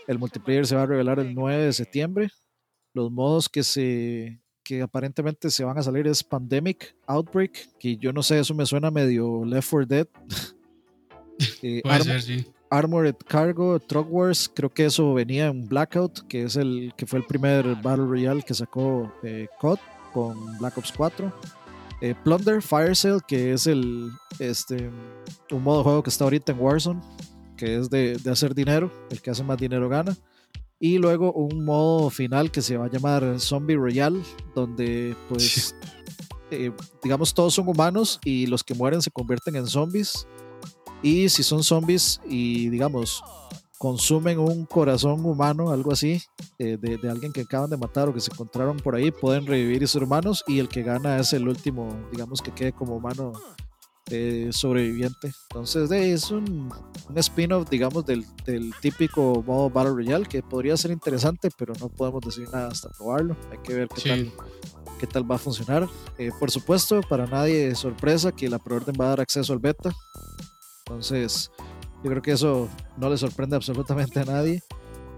el 0.07 0.19
multiplayer 0.19 0.67
se 0.67 0.77
va 0.77 0.83
a 0.83 0.87
revelar 0.87 1.19
el 1.19 1.35
9 1.35 1.65
de 1.65 1.73
septiembre. 1.73 2.31
Los 2.93 3.11
modos 3.11 3.49
que 3.49 3.63
se, 3.63 4.41
que 4.63 4.83
aparentemente 4.83 5.51
se 5.51 5.65
van 5.65 5.79
a 5.79 5.83
salir 5.83 6.07
es 6.07 6.23
Pandemic 6.23 6.97
Outbreak, 7.07 7.77
que 7.79 7.97
yo 7.97 8.13
no 8.13 8.23
sé, 8.23 8.39
eso 8.39 8.55
me 8.55 8.67
suena 8.67 8.91
medio 8.91 9.45
Left 9.45 9.71
4 9.71 9.87
Dead. 9.87 10.09
Eh, 11.63 11.81
Puede 11.83 12.05
ser, 12.05 12.23
sí. 12.23 12.47
Armored 12.71 13.17
Cargo, 13.27 13.81
Truck 13.81 14.07
Wars, 14.09 14.49
creo 14.55 14.73
que 14.73 14.85
eso 14.85 15.15
venía 15.15 15.47
en 15.47 15.67
Blackout, 15.67 16.27
que 16.29 16.45
es 16.45 16.55
el 16.55 16.93
que 16.97 17.07
fue 17.07 17.19
el 17.19 17.27
primer 17.27 17.65
Battle 17.83 18.07
Royale 18.07 18.43
que 18.43 18.55
sacó 18.55 19.13
eh, 19.25 19.49
COD 19.61 19.79
con 20.13 20.59
Black 20.59 20.79
Ops 20.79 20.93
4. 20.93 21.33
Eh, 22.01 22.15
Plunder, 22.23 22.63
Fire 22.63 22.95
Sale, 22.95 23.21
que 23.27 23.53
es 23.53 23.67
el 23.67 24.11
este 24.39 24.91
un 25.51 25.63
modo 25.63 25.79
de 25.79 25.85
juego 25.85 26.03
que 26.03 26.11
está 26.11 26.25
ahorita 26.25 26.53
en 26.53 26.61
Warzone, 26.61 27.01
que 27.65 27.77
es 27.77 27.89
de, 27.89 28.19
de 28.19 28.31
hacer 28.31 28.55
dinero, 28.55 28.91
el 29.11 29.23
que 29.23 29.31
hace 29.31 29.43
más 29.43 29.57
dinero 29.57 29.89
gana. 29.89 30.15
Y 30.79 30.99
luego 30.99 31.33
un 31.33 31.65
modo 31.65 32.11
final 32.11 32.51
que 32.51 32.61
se 32.61 32.77
va 32.77 32.87
a 32.87 32.91
llamar 32.91 33.41
Zombie 33.41 33.77
Royale, 33.77 34.21
donde 34.55 35.17
pues 35.29 35.75
eh, 36.51 36.73
digamos 37.03 37.33
todos 37.33 37.55
son 37.55 37.69
humanos 37.69 38.21
y 38.23 38.47
los 38.47 38.63
que 38.63 38.75
mueren 38.75 39.01
se 39.01 39.11
convierten 39.11 39.57
en 39.57 39.67
zombies 39.67 40.27
y 41.03 41.29
si 41.29 41.43
son 41.43 41.63
zombies 41.63 42.21
y, 42.29 42.69
digamos, 42.71 43.23
consumen 43.79 44.39
un 44.39 44.65
corazón 44.65 45.25
humano, 45.25 45.71
algo 45.71 45.93
así, 45.93 46.23
eh, 46.59 46.79
de, 46.81 47.11
alguien 47.11 47.33
que 47.33 47.43
acaban 47.43 47.69
de 47.69 47.77
matar 47.77 48.09
o 48.09 48.15
que 48.15 48.21
se 48.21 48.33
encontraron 48.33 48.79
por 48.79 48.95
ahí, 48.95 49.11
pueden 49.11 49.47
revivir 49.47 49.83
y 49.83 49.87
ser 49.87 50.03
humanos 50.03 50.43
y 50.47 50.59
el 50.59 50.69
que 50.69 50.83
gana 50.83 51.19
es 51.19 51.35
el 51.35 51.47
último, 51.47 51.95
digamos, 52.11 52.41
que 52.41 52.53
quede 52.53 52.73
como 52.73 52.97
humano 52.97 53.33
eh, 54.11 54.51
sobreviviente. 54.53 55.33
Entonces, 55.51 55.91
es 55.91 56.31
un, 56.31 56.73
un 57.09 57.19
spin-off, 57.19 57.69
digamos, 57.71 58.05
del, 58.05 58.25
del, 58.45 58.73
típico 58.81 59.43
modo 59.47 59.71
Battle 59.71 59.93
Royale 59.93 60.27
que 60.27 60.43
podría 60.43 60.77
ser 60.77 60.91
interesante, 60.91 61.49
pero 61.57 61.73
no 61.81 61.89
podemos 61.89 62.21
decir 62.23 62.49
nada 62.51 62.69
hasta 62.69 62.91
probarlo. 62.91 63.37
Hay 63.51 63.59
que 63.59 63.75
ver 63.75 63.89
qué 63.89 64.09
tal 64.09 64.33
qué 64.99 65.07
tal 65.07 65.31
va 65.31 65.37
a 65.37 65.39
funcionar. 65.39 65.89
Eh, 66.19 66.31
por 66.39 66.51
supuesto, 66.51 67.01
para 67.09 67.27
nadie 67.27 67.69
es 67.69 67.79
sorpresa 67.79 68.33
que 68.33 68.49
la 68.49 68.59
preorden 68.59 68.95
va 69.01 69.07
a 69.07 69.09
dar 69.11 69.21
acceso 69.21 69.53
al 69.53 69.59
beta. 69.59 69.93
Entonces, 70.87 71.51
yo 72.03 72.11
creo 72.11 72.23
que 72.23 72.33
eso 72.33 72.69
no 72.97 73.11
le 73.11 73.17
sorprende 73.17 73.57
absolutamente 73.57 74.21
a 74.21 74.25
nadie. 74.25 74.63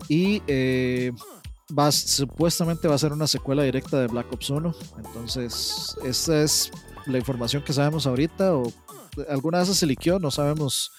Y 0.09 0.43
eh, 0.47 1.13
va, 1.77 1.91
supuestamente 1.93 2.89
va 2.89 2.95
a 2.95 2.99
ser 2.99 3.13
una 3.13 3.27
secuela 3.27 3.63
directa 3.63 4.01
de 4.01 4.07
Black 4.07 4.33
Ops 4.33 4.51
1. 4.51 4.75
Entonces, 4.99 5.97
esa 6.05 6.43
es 6.43 6.71
la 7.07 7.19
información 7.19 7.63
que 7.63 7.73
sabemos 7.73 8.07
ahorita. 8.07 8.55
O 8.55 8.73
alguna 9.29 9.59
de 9.59 9.65
esas 9.65 9.79
se 9.79 9.87
liqueó, 9.87 10.19
no 10.19 10.31
sabemos 10.31 10.93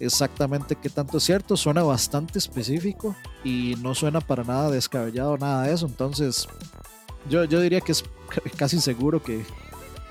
exactamente 0.00 0.76
qué 0.76 0.88
tanto 0.88 1.18
es 1.18 1.24
cierto. 1.24 1.56
Suena 1.56 1.82
bastante 1.82 2.38
específico 2.38 3.14
y 3.44 3.76
no 3.80 3.94
suena 3.94 4.20
para 4.20 4.44
nada 4.44 4.70
descabellado, 4.70 5.36
nada 5.38 5.64
de 5.64 5.74
eso. 5.74 5.86
Entonces, 5.86 6.48
yo, 7.28 7.44
yo 7.44 7.60
diría 7.60 7.80
que 7.80 7.92
es 7.92 8.04
casi 8.56 8.80
seguro 8.80 9.22
que, 9.22 9.44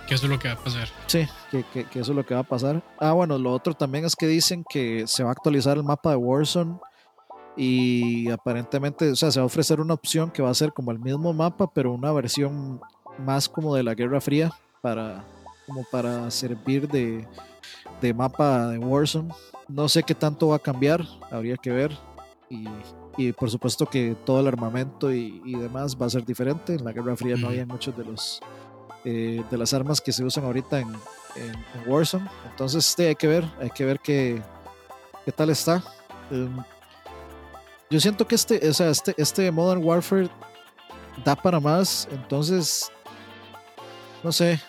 que 0.08 0.16
eso 0.16 0.26
es 0.26 0.32
lo 0.32 0.40
que 0.40 0.48
va 0.50 0.56
a 0.56 0.64
pasar. 0.64 0.90
Sí, 1.08 1.28
que, 1.50 1.64
que, 1.64 2.00
eso 2.00 2.12
es 2.12 2.16
lo 2.16 2.26
que 2.26 2.34
va 2.34 2.42
a 2.42 2.48
pasar. 2.48 2.84
Ah, 3.00 3.14
bueno, 3.14 3.38
lo 3.38 3.52
otro 3.52 3.74
también 3.74 4.06
es 4.06 4.16
que 4.16 4.28
dicen 4.28 4.64
que 4.70 5.06
se 5.08 5.24
va 5.24 5.30
a 5.30 5.34
actualizar 5.34 5.78
el 5.78 5.84
mapa 5.84 6.12
de 6.12 6.18
Warzone 6.18 6.78
y 7.58 8.30
aparentemente, 8.30 9.12
o 9.12 9.16
sea, 9.16 9.32
se 9.32 9.40
va 9.40 9.44
a 9.44 9.48
ofrecer 9.48 9.82
una 9.82 9.94
opción 9.94 10.32
que 10.32 10.42
va 10.42 10.50
a 10.50 10.54
ser 10.54 10.72
como 10.72 10.92
el 10.92 11.00
mismo 11.00 11.34
mapa, 11.34 11.72
pero 11.74 11.92
una 11.92 12.12
versión 12.14 12.80
más 13.20 13.50
como 13.50 13.76
de 13.76 13.84
la 13.84 13.94
Guerra 13.94 14.22
Fría 14.22 14.52
para 14.82 15.24
como 15.66 15.84
para 15.86 16.30
servir 16.32 16.88
de, 16.88 17.26
de 18.02 18.14
mapa 18.14 18.68
de 18.68 18.78
Warzone. 18.78 19.34
No 19.68 19.88
sé 19.88 20.04
qué 20.04 20.14
tanto 20.14 20.50
va 20.50 20.58
a 20.58 20.60
cambiar, 20.60 21.06
habría 21.30 21.56
que 21.56 21.72
ver. 21.72 21.98
Y, 22.50 22.68
y 23.16 23.32
por 23.32 23.50
supuesto 23.50 23.86
que 23.86 24.16
todo 24.26 24.42
el 24.42 24.48
armamento 24.48 25.14
y, 25.14 25.42
y, 25.46 25.56
demás 25.56 25.96
va 25.96 26.08
a 26.08 26.10
ser 26.10 26.26
diferente. 26.26 26.74
En 26.74 26.84
la 26.84 26.92
Guerra 26.92 27.16
Fría 27.16 27.38
no 27.38 27.48
había 27.48 27.66
muchos 27.66 27.96
de 27.96 28.04
los 28.04 28.42
eh, 29.04 29.44
de 29.50 29.58
las 29.58 29.74
armas 29.74 30.00
que 30.00 30.12
se 30.12 30.24
usan 30.24 30.44
ahorita 30.44 30.80
en, 30.80 30.90
en, 31.36 31.90
Warzone. 31.92 32.30
Entonces, 32.50 32.96
hay 33.00 33.16
que 33.16 33.28
ver, 33.28 33.46
hay 33.60 33.72
que 33.72 33.84
ver 33.84 34.00
qué, 34.00 34.40
qué 35.26 35.32
tal 35.32 35.50
está. 35.50 35.84
Em, 36.30 36.56
yo 37.90 38.00
siento 38.00 38.28
que 38.28 38.36
este, 38.36 38.70
o 38.70 38.74
sea, 38.74 38.90
este, 38.90 39.16
este 39.18 39.50
Modern 39.52 39.84
Warfare 39.84 40.30
da 41.26 41.36
para 41.36 41.60
más, 41.60 42.08
entonces, 42.12 42.92
no 44.24 44.32
sé, 44.32 44.62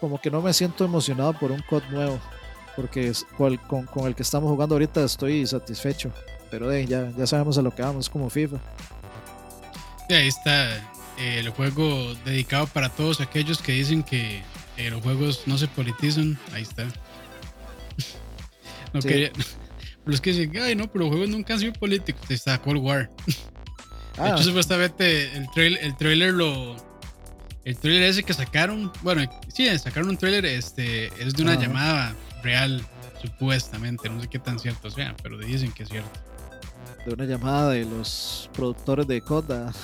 como 0.00 0.20
que 0.20 0.30
no 0.30 0.42
me 0.42 0.52
siento 0.52 0.84
emocionado 0.84 1.32
por 1.34 1.52
un 1.52 1.62
COD 1.62 1.82
nuevo, 1.90 2.20
porque 2.76 3.12
con, 3.36 3.86
con, 3.86 4.06
el 4.06 4.14
que 4.14 4.22
estamos 4.22 4.50
jugando 4.50 4.74
ahorita 4.74 5.04
estoy 5.04 5.46
satisfecho, 5.46 6.12
pero 6.50 6.76
ya, 6.78 7.10
ya 7.16 7.26
sabemos 7.26 7.58
a 7.58 7.62
lo 7.62 7.74
que 7.74 7.82
vamos, 7.82 8.08
como 8.08 8.30
FIFA. 8.30 8.58
Y 10.08 10.14
ahí 10.14 10.28
está 10.28 10.90
el 11.18 11.50
juego 11.50 12.14
dedicado 12.24 12.66
para 12.66 12.88
todos 12.88 13.20
aquellos 13.20 13.60
que 13.60 13.72
dicen 13.72 14.02
que 14.02 14.42
los 14.88 15.02
juegos 15.02 15.42
no 15.46 15.58
se 15.58 15.68
politizan. 15.68 16.38
Ahí 16.52 16.62
está. 16.62 16.84
no 18.92 19.00
quería, 19.00 19.30
los 20.06 20.20
que 20.20 20.32
dicen, 20.32 20.52
ay, 20.62 20.74
no, 20.74 20.90
pero 20.90 21.04
los 21.04 21.10
juegos 21.10 21.28
nunca 21.28 21.54
han 21.54 21.60
sido 21.60 21.72
políticos. 21.74 22.30
Está 22.30 22.60
Cold 22.62 22.82
War. 22.82 23.10
De 24.16 24.26
hecho, 24.26 24.34
ah. 24.34 24.42
supuestamente 24.42 25.36
el, 25.36 25.50
trailer, 25.50 25.84
el 25.84 25.96
trailer 25.96 26.34
lo. 26.34 26.76
El 27.64 27.76
trailer 27.76 28.04
ese 28.04 28.22
que 28.22 28.32
sacaron, 28.32 28.90
bueno, 29.02 29.22
sí, 29.48 29.66
sacaron 29.78 30.08
un 30.08 30.16
trailer, 30.16 30.46
este, 30.46 31.06
es 31.22 31.34
de 31.34 31.42
una 31.42 31.56
llamada 31.56 32.14
real, 32.42 32.82
supuestamente. 33.20 34.08
No 34.08 34.20
sé 34.20 34.28
qué 34.28 34.38
tan 34.38 34.58
cierto 34.58 34.90
sea, 34.90 35.14
pero 35.22 35.38
dicen 35.38 35.72
que 35.72 35.82
es 35.82 35.90
cierto. 35.90 36.10
De 37.06 37.14
una 37.14 37.24
llamada 37.24 37.70
de 37.70 37.84
los 37.84 38.50
productores 38.54 39.06
de 39.06 39.20
Coda. 39.20 39.72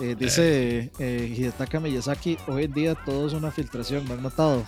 Eh, 0.00 0.16
dice 0.18 0.90
eh, 0.98 1.34
Hidetaka 1.38 1.78
Miyazaki, 1.78 2.36
hoy 2.48 2.64
en 2.64 2.72
día 2.72 2.96
todo 2.96 3.28
es 3.28 3.32
una 3.32 3.52
filtración, 3.52 4.04
¿me 4.08 4.14
han 4.14 4.24
notado? 4.24 4.64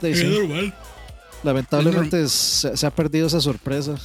es 0.00 0.24
normal. 0.24 0.74
Lamentablemente 1.42 2.26
se, 2.28 2.86
ha 2.86 2.90
perdido 2.90 3.26
esa 3.26 3.42
sorpresa. 3.42 3.96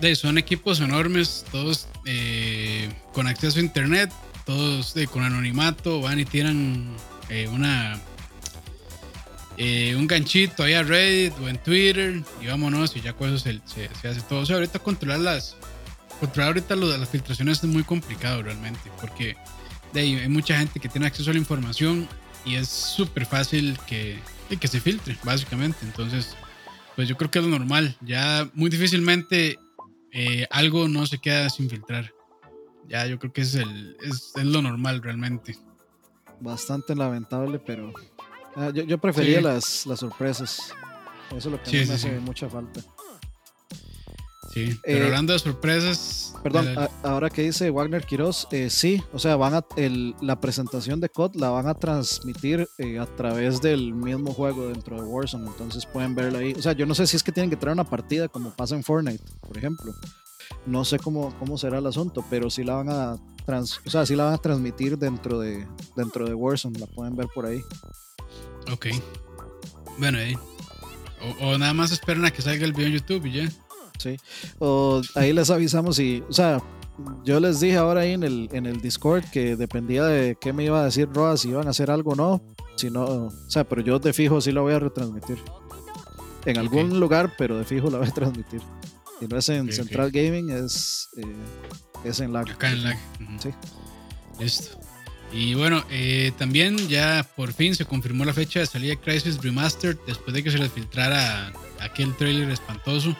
De, 0.00 0.14
son 0.14 0.38
equipos 0.38 0.80
enormes, 0.80 1.44
todos 1.50 1.88
eh, 2.04 2.88
con 3.12 3.26
acceso 3.26 3.58
a 3.58 3.62
internet, 3.62 4.12
todos 4.46 4.94
con 5.12 5.22
anonimato, 5.22 6.00
van 6.00 6.20
y 6.20 6.24
tiran 6.24 6.96
eh, 7.28 7.48
una 7.48 8.00
un 9.58 10.06
ganchito 10.06 10.62
ahí 10.62 10.74
a 10.74 10.82
Reddit 10.82 11.32
o 11.40 11.48
en 11.48 11.56
Twitter 11.58 12.22
y 12.42 12.46
vámonos 12.46 12.94
y 12.94 13.00
ya 13.00 13.14
con 13.14 13.28
eso 13.34 13.38
se, 13.38 13.60
se, 13.66 14.08
hace 14.08 14.20
todo. 14.22 14.40
O 14.40 14.46
sea, 14.46 14.56
ahorita 14.56 14.78
controlar 14.78 15.20
las 15.20 15.56
controlar 16.20 16.48
ahorita 16.48 16.76
las 16.76 17.08
filtraciones 17.08 17.58
es 17.58 17.64
muy 17.64 17.82
complicado 17.82 18.42
realmente 18.42 18.90
porque 19.00 19.36
hay 19.94 20.28
mucha 20.28 20.58
gente 20.58 20.80
que 20.80 20.88
tiene 20.88 21.06
acceso 21.06 21.30
a 21.30 21.32
la 21.32 21.38
información 21.38 22.08
y 22.44 22.54
es 22.54 22.68
súper 22.68 23.26
fácil 23.26 23.78
que, 23.86 24.18
que 24.60 24.68
se 24.68 24.80
filtre, 24.80 25.16
básicamente. 25.24 25.78
Entonces, 25.82 26.36
pues 26.94 27.08
yo 27.08 27.16
creo 27.16 27.30
que 27.30 27.40
es 27.40 27.44
lo 27.44 27.50
normal. 27.50 27.96
Ya 28.00 28.48
muy 28.54 28.70
difícilmente 28.70 29.58
eh, 30.12 30.46
algo 30.50 30.88
no 30.88 31.06
se 31.06 31.18
queda 31.18 31.50
sin 31.50 31.68
filtrar. 31.68 32.12
Ya 32.88 33.06
yo 33.06 33.18
creo 33.18 33.32
que 33.32 33.42
es, 33.42 33.54
el, 33.54 33.96
es, 34.02 34.32
lo 34.36 34.62
normal 34.62 35.02
realmente. 35.02 35.58
Bastante 36.40 36.94
lamentable, 36.94 37.58
pero 37.58 37.92
ah, 38.54 38.70
yo, 38.72 38.84
yo, 38.84 38.98
prefería 38.98 39.40
las, 39.40 39.86
las 39.86 40.00
sorpresas. 40.00 40.72
Eso 41.28 41.36
es 41.36 41.46
lo 41.46 41.62
que 41.62 41.86
me 41.86 41.94
hace 41.94 42.20
mucha 42.20 42.48
falta. 42.48 42.80
Sí, 44.56 44.78
pero 44.82 45.04
eh, 45.04 45.06
hablando 45.08 45.34
de 45.34 45.38
sorpresas. 45.38 46.34
Perdón, 46.42 46.66
ahora 47.02 47.28
que 47.28 47.42
dice 47.42 47.68
Wagner 47.68 48.06
Quiroz, 48.06 48.48
eh, 48.52 48.70
sí, 48.70 49.02
o 49.12 49.18
sea, 49.18 49.36
van 49.36 49.52
a 49.52 49.64
la 50.22 50.40
presentación 50.40 50.98
de 50.98 51.10
COD 51.10 51.34
la 51.34 51.50
van 51.50 51.66
a 51.66 51.74
transmitir 51.74 52.66
eh, 52.78 52.98
a 52.98 53.04
través 53.04 53.60
del 53.60 53.92
mismo 53.92 54.32
juego 54.32 54.68
dentro 54.68 54.96
de 54.98 55.06
Warzone, 55.06 55.46
entonces 55.46 55.84
pueden 55.84 56.14
verla 56.14 56.38
ahí. 56.38 56.54
O 56.54 56.62
sea, 56.62 56.72
yo 56.72 56.86
no 56.86 56.94
sé 56.94 57.06
si 57.06 57.16
es 57.16 57.22
que 57.22 57.32
tienen 57.32 57.50
que 57.50 57.56
traer 57.56 57.74
una 57.74 57.84
partida 57.84 58.28
como 58.28 58.50
pasa 58.50 58.74
en 58.76 58.82
Fortnite, 58.82 59.22
por 59.46 59.58
ejemplo. 59.58 59.92
No 60.66 60.84
sé 60.84 60.98
cómo, 60.98 61.34
cómo 61.38 61.56
será 61.58 61.78
el 61.78 61.86
asunto, 61.86 62.24
pero 62.28 62.50
sí 62.50 62.64
la 62.64 62.74
van 62.74 62.88
a 62.90 63.16
trans, 63.44 63.80
o 63.86 63.90
sea, 63.90 64.04
sí 64.04 64.16
la 64.16 64.24
van 64.24 64.34
a 64.34 64.38
transmitir 64.38 64.98
dentro 64.98 65.38
de 65.38 65.66
dentro 65.94 66.26
de 66.26 66.34
Warzone, 66.34 66.78
la 66.78 66.86
pueden 66.86 67.14
ver 67.14 67.28
por 67.34 67.46
ahí. 67.46 67.60
Ok. 68.72 68.86
Bueno, 69.98 70.18
ahí. 70.18 70.34
O, 71.40 71.46
o 71.46 71.58
nada 71.58 71.72
más 71.72 71.92
esperan 71.92 72.24
a 72.24 72.30
que 72.30 72.42
salga 72.42 72.64
el 72.64 72.72
video 72.72 72.88
en 72.88 72.94
YouTube 72.94 73.26
y 73.26 73.32
ya. 73.32 73.48
Sí. 73.98 74.16
O 74.58 75.00
ahí 75.14 75.32
les 75.32 75.50
avisamos 75.50 75.98
y, 75.98 76.22
o 76.28 76.32
sea, 76.32 76.62
yo 77.24 77.40
les 77.40 77.60
dije 77.60 77.76
ahora 77.76 78.02
ahí 78.02 78.12
en 78.12 78.22
el, 78.22 78.48
en 78.52 78.66
el 78.66 78.80
Discord 78.80 79.24
que 79.30 79.56
dependía 79.56 80.04
de 80.04 80.36
qué 80.40 80.52
me 80.52 80.64
iba 80.64 80.80
a 80.80 80.84
decir 80.84 81.08
Roa, 81.12 81.36
si 81.36 81.50
iban 81.50 81.66
a 81.66 81.70
hacer 81.70 81.90
algo 81.90 82.12
o 82.12 82.16
no. 82.16 82.42
Si 82.76 82.90
no, 82.90 83.04
o 83.04 83.30
sea, 83.48 83.64
pero 83.64 83.82
yo 83.82 83.98
de 83.98 84.12
fijo 84.12 84.40
sí 84.40 84.52
lo 84.52 84.62
voy 84.62 84.74
a 84.74 84.78
retransmitir. 84.78 85.38
En 86.44 86.58
algún 86.58 87.00
lugar, 87.00 87.34
pero 87.36 87.58
de 87.58 87.64
fijo 87.64 87.90
la 87.90 87.98
voy 87.98 88.08
a 88.08 88.12
transmitir. 88.12 88.60
Si 89.18 89.26
no 89.26 89.38
es 89.38 89.48
en 89.48 89.72
Central 89.72 90.10
Gaming, 90.10 90.50
es, 90.50 91.08
eh, 91.16 91.24
es 92.04 92.20
en 92.20 92.32
lag. 92.32 92.48
Acá 92.50 92.70
en 92.70 92.84
lag. 92.84 92.98
Sí. 93.40 93.50
Listo. 94.38 94.78
Y 95.32 95.54
bueno, 95.54 95.84
eh, 95.90 96.32
también 96.38 96.76
ya 96.88 97.28
por 97.36 97.52
fin 97.52 97.74
se 97.74 97.84
confirmó 97.84 98.24
la 98.24 98.32
fecha 98.32 98.60
de 98.60 98.66
salida 98.66 98.90
de 98.90 99.00
Crisis 99.00 99.42
Remastered 99.42 99.96
después 100.06 100.34
de 100.34 100.42
que 100.42 100.50
se 100.50 100.58
les 100.58 100.72
filtrara 100.72 101.52
aquel 101.80 102.14
trailer 102.16 102.50
espantoso. 102.50 103.16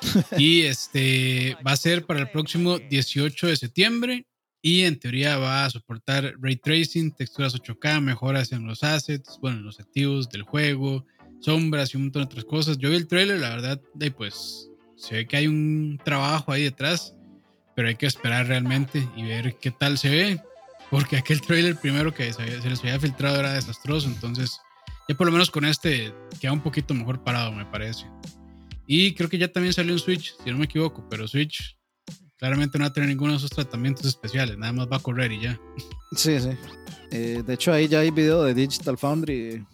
y 0.38 0.62
este 0.62 1.56
va 1.66 1.72
a 1.72 1.76
ser 1.76 2.04
para 2.04 2.20
el 2.20 2.30
próximo 2.30 2.78
18 2.78 3.46
de 3.46 3.56
septiembre. 3.56 4.26
y 4.60 4.84
en 4.84 4.98
teoría 4.98 5.36
va 5.36 5.66
a 5.66 5.70
soportar 5.70 6.34
ray 6.40 6.56
tracing, 6.56 7.12
texturas 7.12 7.54
8K, 7.54 8.00
mejoras 8.00 8.50
en 8.52 8.66
los 8.66 8.82
assets, 8.82 9.38
bueno, 9.40 9.58
en 9.58 9.64
los 9.64 9.78
activos 9.78 10.30
del 10.30 10.42
juego, 10.42 11.04
sombras 11.40 11.92
y 11.92 11.98
un 11.98 12.04
montón 12.04 12.22
de 12.22 12.26
otras 12.26 12.44
cosas. 12.44 12.78
Yo 12.78 12.88
vi 12.88 12.96
el 12.96 13.06
trailer, 13.06 13.40
la 13.40 13.50
verdad, 13.50 13.80
de 13.94 14.10
pues 14.10 14.70
se 14.96 15.16
ve 15.16 15.26
que 15.26 15.36
hay 15.36 15.46
un 15.46 16.00
trabajo 16.04 16.52
ahí 16.52 16.64
detrás, 16.64 17.14
pero 17.74 17.88
hay 17.88 17.96
que 17.96 18.06
esperar 18.06 18.46
realmente 18.46 19.08
y 19.16 19.24
ver 19.24 19.56
qué 19.60 19.70
tal 19.70 19.98
se 19.98 20.08
ve, 20.08 20.40
porque 20.90 21.16
aquel 21.16 21.40
trailer 21.40 21.76
primero 21.76 22.14
que 22.14 22.32
se, 22.32 22.44
les 22.44 22.80
había 22.80 23.00
filtrado 23.00 23.40
era 23.40 23.54
desastroso, 23.54 24.08
entonces 24.08 24.60
ya 25.08 25.14
por 25.14 25.26
lo 25.26 25.32
menos 25.32 25.50
con 25.50 25.64
este 25.64 26.12
queda 26.40 26.52
un 26.52 26.62
poquito 26.62 26.94
mejor 26.94 27.22
parado, 27.22 27.52
me 27.52 27.66
parece. 27.66 28.06
Y 28.86 29.14
creo 29.14 29.28
que 29.28 29.38
ya 29.38 29.48
también 29.48 29.72
salió 29.72 29.92
en 29.92 29.98
Switch, 29.98 30.34
si 30.42 30.50
no 30.50 30.58
me 30.58 30.66
equivoco, 30.66 31.06
pero 31.08 31.26
Switch 31.26 31.76
claramente 32.36 32.78
no 32.78 32.84
va 32.84 32.88
a 32.88 32.92
tener 32.92 33.08
ninguno 33.08 33.32
de 33.32 33.38
esos 33.38 33.50
tratamientos 33.50 34.04
especiales, 34.04 34.58
nada 34.58 34.72
más 34.72 34.88
va 34.90 34.96
a 34.96 35.00
correr 35.00 35.32
y 35.32 35.40
ya. 35.40 35.60
Sí, 36.12 36.38
sí. 36.38 36.50
Eh, 37.10 37.42
de 37.46 37.54
hecho, 37.54 37.72
ahí 37.72 37.88
ya 37.88 38.00
hay 38.00 38.10
video 38.10 38.42
de 38.42 38.54
Digital 38.54 38.98
Foundry 38.98 39.64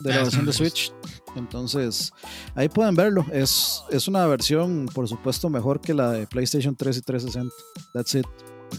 de 0.00 0.10
la 0.10 0.16
ah, 0.16 0.22
versión 0.22 0.46
de 0.46 0.52
Switch. 0.52 0.92
Entonces, 1.36 2.12
ahí 2.54 2.68
pueden 2.68 2.94
verlo. 2.94 3.24
Es, 3.32 3.82
es 3.90 4.08
una 4.08 4.26
versión, 4.26 4.86
por 4.86 5.08
supuesto, 5.08 5.48
mejor 5.48 5.80
que 5.80 5.94
la 5.94 6.12
de 6.12 6.26
PlayStation 6.26 6.74
3 6.74 6.96
y 6.96 7.02
360. 7.02 7.54
That's 7.92 8.14
it. 8.14 8.26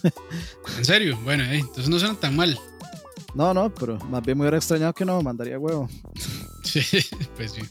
¿En 0.77 0.85
serio? 0.85 1.17
Bueno, 1.23 1.43
eh, 1.43 1.59
entonces 1.59 1.89
no 1.89 1.99
suena 1.99 2.15
tan 2.15 2.35
mal. 2.35 2.57
No, 3.33 3.53
no, 3.53 3.73
pero 3.73 3.97
más 4.09 4.21
bien 4.23 4.37
me 4.37 4.43
hubiera 4.43 4.57
extrañado 4.57 4.93
que 4.93 5.05
no, 5.05 5.21
mandaría 5.21 5.59
huevo. 5.59 5.89
Sí, 6.63 6.79
pues 7.35 7.53
sí. 7.53 7.61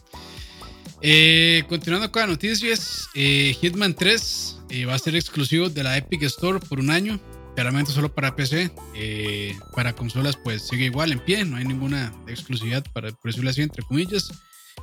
Eh, 1.00 1.62
continuando 1.68 2.10
con 2.10 2.22
las 2.22 2.30
noticias, 2.30 3.08
eh, 3.14 3.56
Hitman 3.58 3.94
3 3.94 4.58
va 4.88 4.94
a 4.94 4.98
ser 4.98 5.14
exclusivo 5.14 5.70
de 5.70 5.84
la 5.84 5.96
Epic 5.96 6.24
Store 6.24 6.58
por 6.58 6.80
un 6.80 6.90
año 6.90 7.18
claramente 7.54 7.92
solo 7.92 8.12
para 8.14 8.36
PC. 8.36 8.70
Eh, 8.94 9.56
para 9.74 9.94
consolas, 9.94 10.36
pues 10.36 10.66
sigue 10.66 10.86
igual 10.86 11.12
en 11.12 11.20
pie, 11.20 11.44
no 11.44 11.56
hay 11.56 11.64
ninguna 11.64 12.12
exclusividad 12.26 12.84
para 12.92 13.10
por 13.10 13.30
decirlo 13.30 13.50
así, 13.50 13.62
entre 13.62 13.82
comillas. 13.82 14.32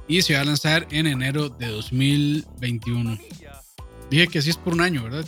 Y 0.07 0.21
se 0.21 0.35
va 0.35 0.41
a 0.41 0.45
lanzar 0.45 0.87
en 0.91 1.07
enero 1.07 1.49
de 1.49 1.67
2021. 1.67 3.17
Dije 4.09 4.27
que 4.27 4.39
así 4.39 4.49
es 4.49 4.57
por 4.57 4.73
un 4.73 4.81
año, 4.81 5.03
¿verdad? 5.03 5.25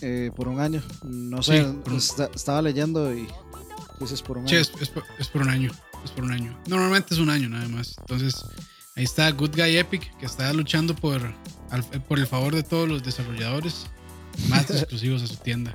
Eh, 0.00 0.30
por 0.36 0.48
un 0.48 0.60
año. 0.60 0.82
No 1.02 1.42
sé, 1.42 1.66
estaba 2.34 2.62
leyendo 2.62 3.12
y 3.14 3.26
dices 4.00 4.22
por 4.22 4.38
un 4.38 4.46
año. 4.46 4.50
Sí, 4.50 4.56
es, 4.80 4.88
por, 4.88 5.42
un 5.42 5.48
año. 5.48 5.70
Es 6.04 6.10
por 6.10 6.24
un 6.24 6.32
año. 6.32 6.56
Normalmente 6.66 7.14
es 7.14 7.20
un 7.20 7.30
año 7.30 7.48
nada 7.48 7.68
más. 7.68 7.96
Entonces, 7.98 8.44
ahí 8.96 9.04
está 9.04 9.30
Good 9.30 9.56
Guy 9.56 9.76
Epic, 9.76 10.16
que 10.18 10.26
está 10.26 10.52
luchando 10.52 10.94
por, 10.94 11.34
por 12.08 12.18
el 12.18 12.26
favor 12.26 12.54
de 12.54 12.62
todos 12.62 12.88
los 12.88 13.02
desarrolladores 13.02 13.86
más 14.48 14.70
exclusivos 14.70 15.22
a 15.22 15.26
su 15.26 15.36
tienda. 15.36 15.74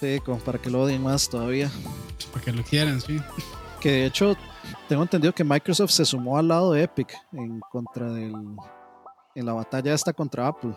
Sí, 0.00 0.20
como 0.24 0.38
para 0.38 0.58
que 0.58 0.70
lo 0.70 0.82
odien 0.82 1.02
más 1.02 1.28
todavía. 1.28 1.70
Para 2.32 2.44
que 2.44 2.52
lo 2.52 2.62
quieran, 2.62 3.00
sí. 3.00 3.20
Que 3.80 3.90
de 3.90 4.06
hecho, 4.06 4.36
tengo 4.88 5.02
entendido 5.02 5.34
que 5.34 5.44
Microsoft 5.44 5.90
se 5.90 6.04
sumó 6.04 6.38
al 6.38 6.48
lado 6.48 6.72
de 6.72 6.82
Epic 6.82 7.16
en 7.32 7.60
contra 7.70 8.10
del. 8.10 8.34
En 9.34 9.46
la 9.46 9.52
batalla 9.52 9.94
esta 9.94 10.12
contra 10.12 10.48
Apple. 10.48 10.74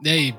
De 0.00 0.10
ahí, 0.10 0.38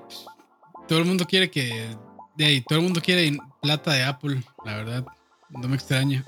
todo 0.88 1.00
el 1.00 1.06
mundo 1.06 1.25
quiere 1.25 1.50
que. 1.50 1.96
De 2.36 2.46
ahí, 2.46 2.62
todo 2.62 2.80
el 2.80 2.86
mundo 2.86 3.02
quiere 3.02 3.38
plata 3.62 3.94
de 3.94 4.04
Apple, 4.04 4.44
la 4.66 4.75
verdad. 4.78 5.06
No 5.50 5.68
me 5.68 5.75
extraña. 5.75 6.25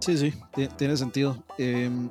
Sí, 0.00 0.16
sí, 0.16 0.32
tiene 0.76 0.96
sentido. 0.96 1.42
Em, 1.58 2.08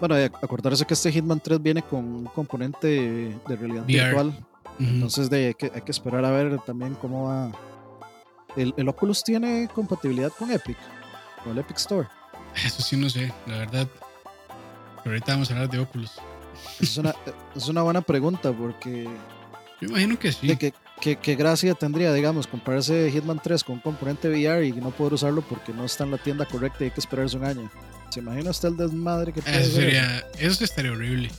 bueno, 0.00 0.16
acordarse 0.16 0.84
que 0.84 0.94
este 0.94 1.12
Hitman 1.12 1.40
3 1.40 1.62
viene 1.62 1.82
con 1.82 2.04
un 2.04 2.24
componente 2.26 2.86
de 3.46 3.56
realidad 3.56 3.84
virtual 3.84 4.46
entonces 4.78 5.28
de, 5.30 5.48
hay, 5.48 5.54
que, 5.54 5.70
hay, 5.74 5.82
que, 5.82 5.92
esperar 5.92 6.24
a 6.24 6.30
ver 6.30 6.58
también 6.60 6.94
cómo 6.94 7.28
va. 7.28 7.52
El, 8.56 8.74
el, 8.76 8.88
Oculus 8.88 9.22
tiene 9.22 9.68
compatibilidad 9.74 10.32
con 10.32 10.50
Epic, 10.50 10.76
con 11.42 11.52
el 11.52 11.58
Epic 11.58 11.76
Store. 11.78 12.08
Eso 12.64 12.82
sí 12.82 12.96
no 12.96 13.10
sé, 13.10 13.32
la 13.46 13.58
verdad. 13.58 13.88
Pero 15.02 15.14
ahorita 15.14 15.32
vamos 15.32 15.50
a 15.50 15.54
hablar 15.54 15.70
de 15.70 15.78
Oculus. 15.78 16.12
Es 16.80 16.96
una, 16.96 17.14
es 17.54 17.68
una 17.68 17.82
buena 17.82 18.00
pregunta 18.00 18.52
porque... 18.52 19.08
Yo 19.80 19.88
imagino 19.88 20.18
que 20.18 20.32
sí. 20.32 20.56
¿Qué 21.00 21.36
gracia 21.36 21.74
tendría, 21.74 22.12
digamos, 22.12 22.48
comprarse 22.48 23.10
Hitman 23.12 23.40
3 23.40 23.62
con 23.62 23.76
un 23.76 23.80
componente 23.80 24.28
VR 24.28 24.66
y 24.66 24.72
no 24.72 24.90
poder 24.90 25.14
usarlo 25.14 25.42
porque 25.42 25.72
no 25.72 25.84
está 25.84 26.02
en 26.02 26.10
la 26.10 26.18
tienda 26.18 26.44
correcta 26.44 26.78
y 26.80 26.84
hay 26.84 26.90
que 26.90 27.00
esperarse 27.00 27.36
un 27.36 27.44
año? 27.44 27.70
¿Se 28.10 28.20
imagina 28.20 28.50
usted 28.50 28.68
el 28.68 28.76
desmadre 28.76 29.32
que 29.32 29.42
puede 29.42 29.60
eso, 29.60 29.76
sería, 29.76 30.24
eso 30.38 30.64
estaría 30.64 30.90
horrible. 30.90 31.30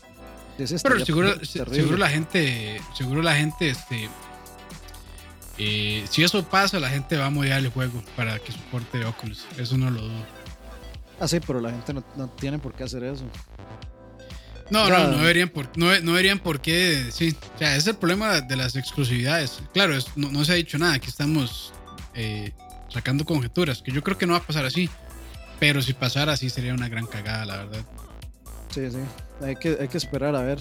Pero 0.83 1.05
seguro, 1.05 1.45
seguro 1.45 1.97
la 1.97 2.09
gente, 2.09 2.81
seguro 2.95 3.21
la 3.21 3.35
gente, 3.35 3.69
este, 3.69 4.09
eh, 5.57 6.05
si 6.09 6.23
eso 6.23 6.43
pasa, 6.43 6.79
la 6.79 6.89
gente 6.89 7.17
va 7.17 7.27
a 7.27 7.29
modificar 7.29 7.59
el 7.59 7.69
juego 7.69 8.01
para 8.15 8.39
que 8.39 8.51
soporte 8.51 9.03
Oculus. 9.05 9.45
Eso 9.57 9.77
no 9.77 9.89
lo 9.89 10.01
dudo. 10.01 10.25
Ah, 11.19 11.27
sí, 11.27 11.39
pero 11.45 11.59
la 11.59 11.71
gente 11.71 11.93
no, 11.93 12.03
no 12.15 12.29
tiene 12.29 12.59
por 12.59 12.73
qué 12.73 12.83
hacer 12.85 13.03
eso. 13.03 13.25
No, 14.69 14.87
no, 14.87 15.07
no 15.07 15.17
deberían, 15.17 15.49
por, 15.49 15.65
no, 15.77 15.87
no, 15.99 16.11
deberían 16.11 16.39
por 16.39 16.61
qué. 16.61 17.07
Sí, 17.11 17.35
o 17.55 17.57
sea, 17.57 17.71
ese 17.71 17.77
es 17.77 17.87
el 17.87 17.95
problema 17.95 18.39
de 18.41 18.55
las 18.55 18.75
exclusividades. 18.75 19.61
Claro, 19.73 19.95
no, 20.15 20.45
se 20.45 20.51
ha 20.51 20.55
dicho 20.55 20.77
nada, 20.77 20.93
aquí 20.93 21.09
estamos 21.09 21.73
eh, 22.13 22.53
sacando 22.87 23.25
conjeturas, 23.25 23.81
que 23.81 23.91
yo 23.91 24.03
creo 24.03 24.17
que 24.17 24.27
no 24.27 24.33
va 24.33 24.39
a 24.39 24.43
pasar 24.43 24.65
así. 24.65 24.89
Pero 25.59 25.81
si 25.81 25.93
pasara 25.93 26.33
así 26.33 26.49
sería 26.49 26.73
una 26.73 26.87
gran 26.87 27.05
cagada, 27.05 27.45
la 27.45 27.57
verdad. 27.57 27.83
Sí, 28.71 28.89
sí. 28.91 28.97
Hay 29.41 29.55
que, 29.55 29.77
hay 29.79 29.87
que 29.87 29.97
esperar 29.97 30.35
a 30.35 30.41
ver. 30.41 30.59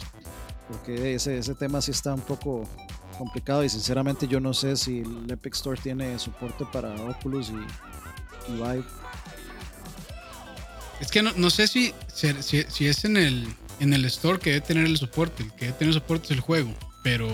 Porque 0.68 1.14
ese, 1.14 1.38
ese 1.38 1.54
tema 1.54 1.80
sí 1.80 1.90
está 1.90 2.12
un 2.14 2.20
poco 2.20 2.68
complicado 3.16 3.64
y 3.64 3.68
sinceramente 3.68 4.28
yo 4.28 4.38
no 4.38 4.54
sé 4.54 4.76
si 4.76 5.00
el 5.00 5.30
Epic 5.30 5.54
Store 5.54 5.80
tiene 5.80 6.18
soporte 6.18 6.64
para 6.72 6.94
Oculus 6.94 7.50
y, 7.50 8.52
Vive. 8.52 8.84
Es 11.00 11.10
que 11.10 11.22
no, 11.22 11.32
no 11.36 11.50
sé 11.50 11.66
si, 11.68 11.92
si, 12.12 12.32
si, 12.68 12.86
es 12.86 13.04
en 13.04 13.16
el, 13.16 13.46
en 13.78 13.92
el 13.92 14.04
store 14.06 14.38
que 14.38 14.50
debe 14.50 14.66
tener 14.66 14.86
el 14.86 14.96
soporte. 14.96 15.42
El 15.42 15.52
que 15.52 15.66
debe 15.66 15.78
tener 15.78 15.94
soporte 15.94 16.26
es 16.26 16.30
el 16.32 16.40
juego. 16.40 16.72
Pero 17.02 17.28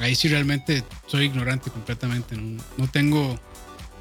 ahí 0.00 0.14
sí 0.14 0.28
realmente 0.28 0.84
soy 1.06 1.26
ignorante 1.26 1.70
completamente. 1.70 2.36
No, 2.36 2.62
no 2.76 2.88
tengo 2.88 3.38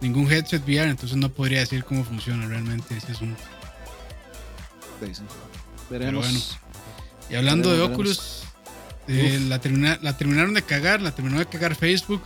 ningún 0.01 0.31
headset 0.31 0.63
VR, 0.63 0.89
entonces 0.89 1.17
no 1.17 1.29
podría 1.29 1.59
decir 1.59 1.83
cómo 1.83 2.03
funciona 2.03 2.47
realmente 2.47 2.97
ese 2.97 3.11
asunto. 3.11 3.41
Veremos. 5.89 6.25
bueno. 6.25 6.39
Y 7.29 7.35
hablando 7.35 7.73
de 7.73 7.81
Oculus, 7.81 8.43
eh, 9.07 9.39
la, 9.47 9.59
la 10.01 10.17
terminaron 10.17 10.53
de 10.53 10.61
cagar, 10.61 11.01
la 11.01 11.11
terminó 11.11 11.39
de 11.39 11.45
cagar 11.45 11.75
Facebook. 11.75 12.21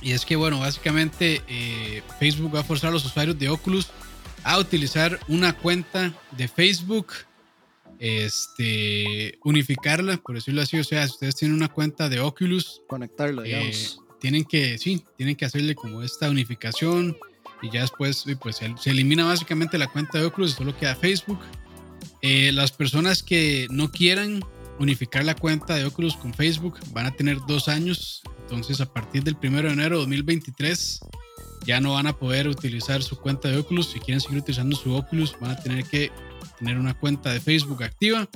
Y 0.00 0.12
es 0.12 0.24
que, 0.24 0.36
bueno, 0.36 0.60
básicamente 0.60 1.42
eh, 1.48 2.02
Facebook 2.18 2.54
va 2.54 2.60
a 2.60 2.64
forzar 2.64 2.90
a 2.90 2.92
los 2.92 3.04
usuarios 3.04 3.38
de 3.38 3.48
Oculus 3.48 3.88
a 4.44 4.58
utilizar 4.58 5.18
una 5.26 5.52
cuenta 5.52 6.14
de 6.30 6.46
Facebook, 6.46 7.08
este, 7.98 9.38
unificarla, 9.42 10.16
por 10.18 10.36
decirlo 10.36 10.62
así. 10.62 10.78
O 10.78 10.84
sea, 10.84 11.06
si 11.06 11.14
ustedes 11.14 11.34
tienen 11.34 11.56
una 11.56 11.68
cuenta 11.68 12.08
de 12.08 12.20
Oculus, 12.20 12.82
conectarla, 12.86 13.42
eh, 13.42 13.46
digamos. 13.46 14.00
tienen 14.20 14.44
que, 14.44 14.78
sí, 14.78 15.04
tienen 15.16 15.34
que 15.34 15.44
hacerle 15.44 15.74
como 15.74 16.02
esta 16.02 16.30
unificación 16.30 17.16
y 17.60 17.70
ya 17.70 17.80
después, 17.80 18.24
pues 18.40 18.56
se, 18.56 18.72
se 18.78 18.90
elimina 18.90 19.24
básicamente 19.24 19.78
la 19.78 19.88
cuenta 19.88 20.18
de 20.18 20.26
Oculus 20.26 20.52
y 20.52 20.54
solo 20.54 20.76
queda 20.78 20.94
Facebook. 20.94 21.40
Eh, 22.22 22.52
las 22.52 22.72
personas 22.72 23.22
que 23.22 23.66
no 23.70 23.90
quieran 23.90 24.40
unificar 24.78 25.24
la 25.24 25.34
cuenta 25.34 25.74
de 25.74 25.84
Oculus 25.84 26.16
con 26.16 26.34
Facebook 26.34 26.78
van 26.92 27.06
a 27.06 27.10
tener 27.12 27.38
dos 27.46 27.68
años. 27.68 28.22
Entonces, 28.42 28.80
a 28.80 28.92
partir 28.92 29.22
del 29.24 29.36
1 29.42 29.62
de 29.62 29.72
enero 29.72 29.96
de 29.96 30.02
2023, 30.02 31.00
ya 31.66 31.80
no 31.80 31.94
van 31.94 32.06
a 32.06 32.16
poder 32.16 32.48
utilizar 32.48 33.02
su 33.02 33.18
cuenta 33.18 33.48
de 33.48 33.58
Oculus. 33.58 33.90
Si 33.90 34.00
quieren 34.00 34.20
seguir 34.20 34.38
utilizando 34.38 34.76
su 34.76 34.94
Oculus, 34.94 35.36
van 35.40 35.52
a 35.52 35.56
tener 35.56 35.84
que 35.84 36.10
tener 36.58 36.78
una 36.78 36.94
cuenta 36.94 37.32
de 37.32 37.40
Facebook 37.40 37.82
activa. 37.82 38.28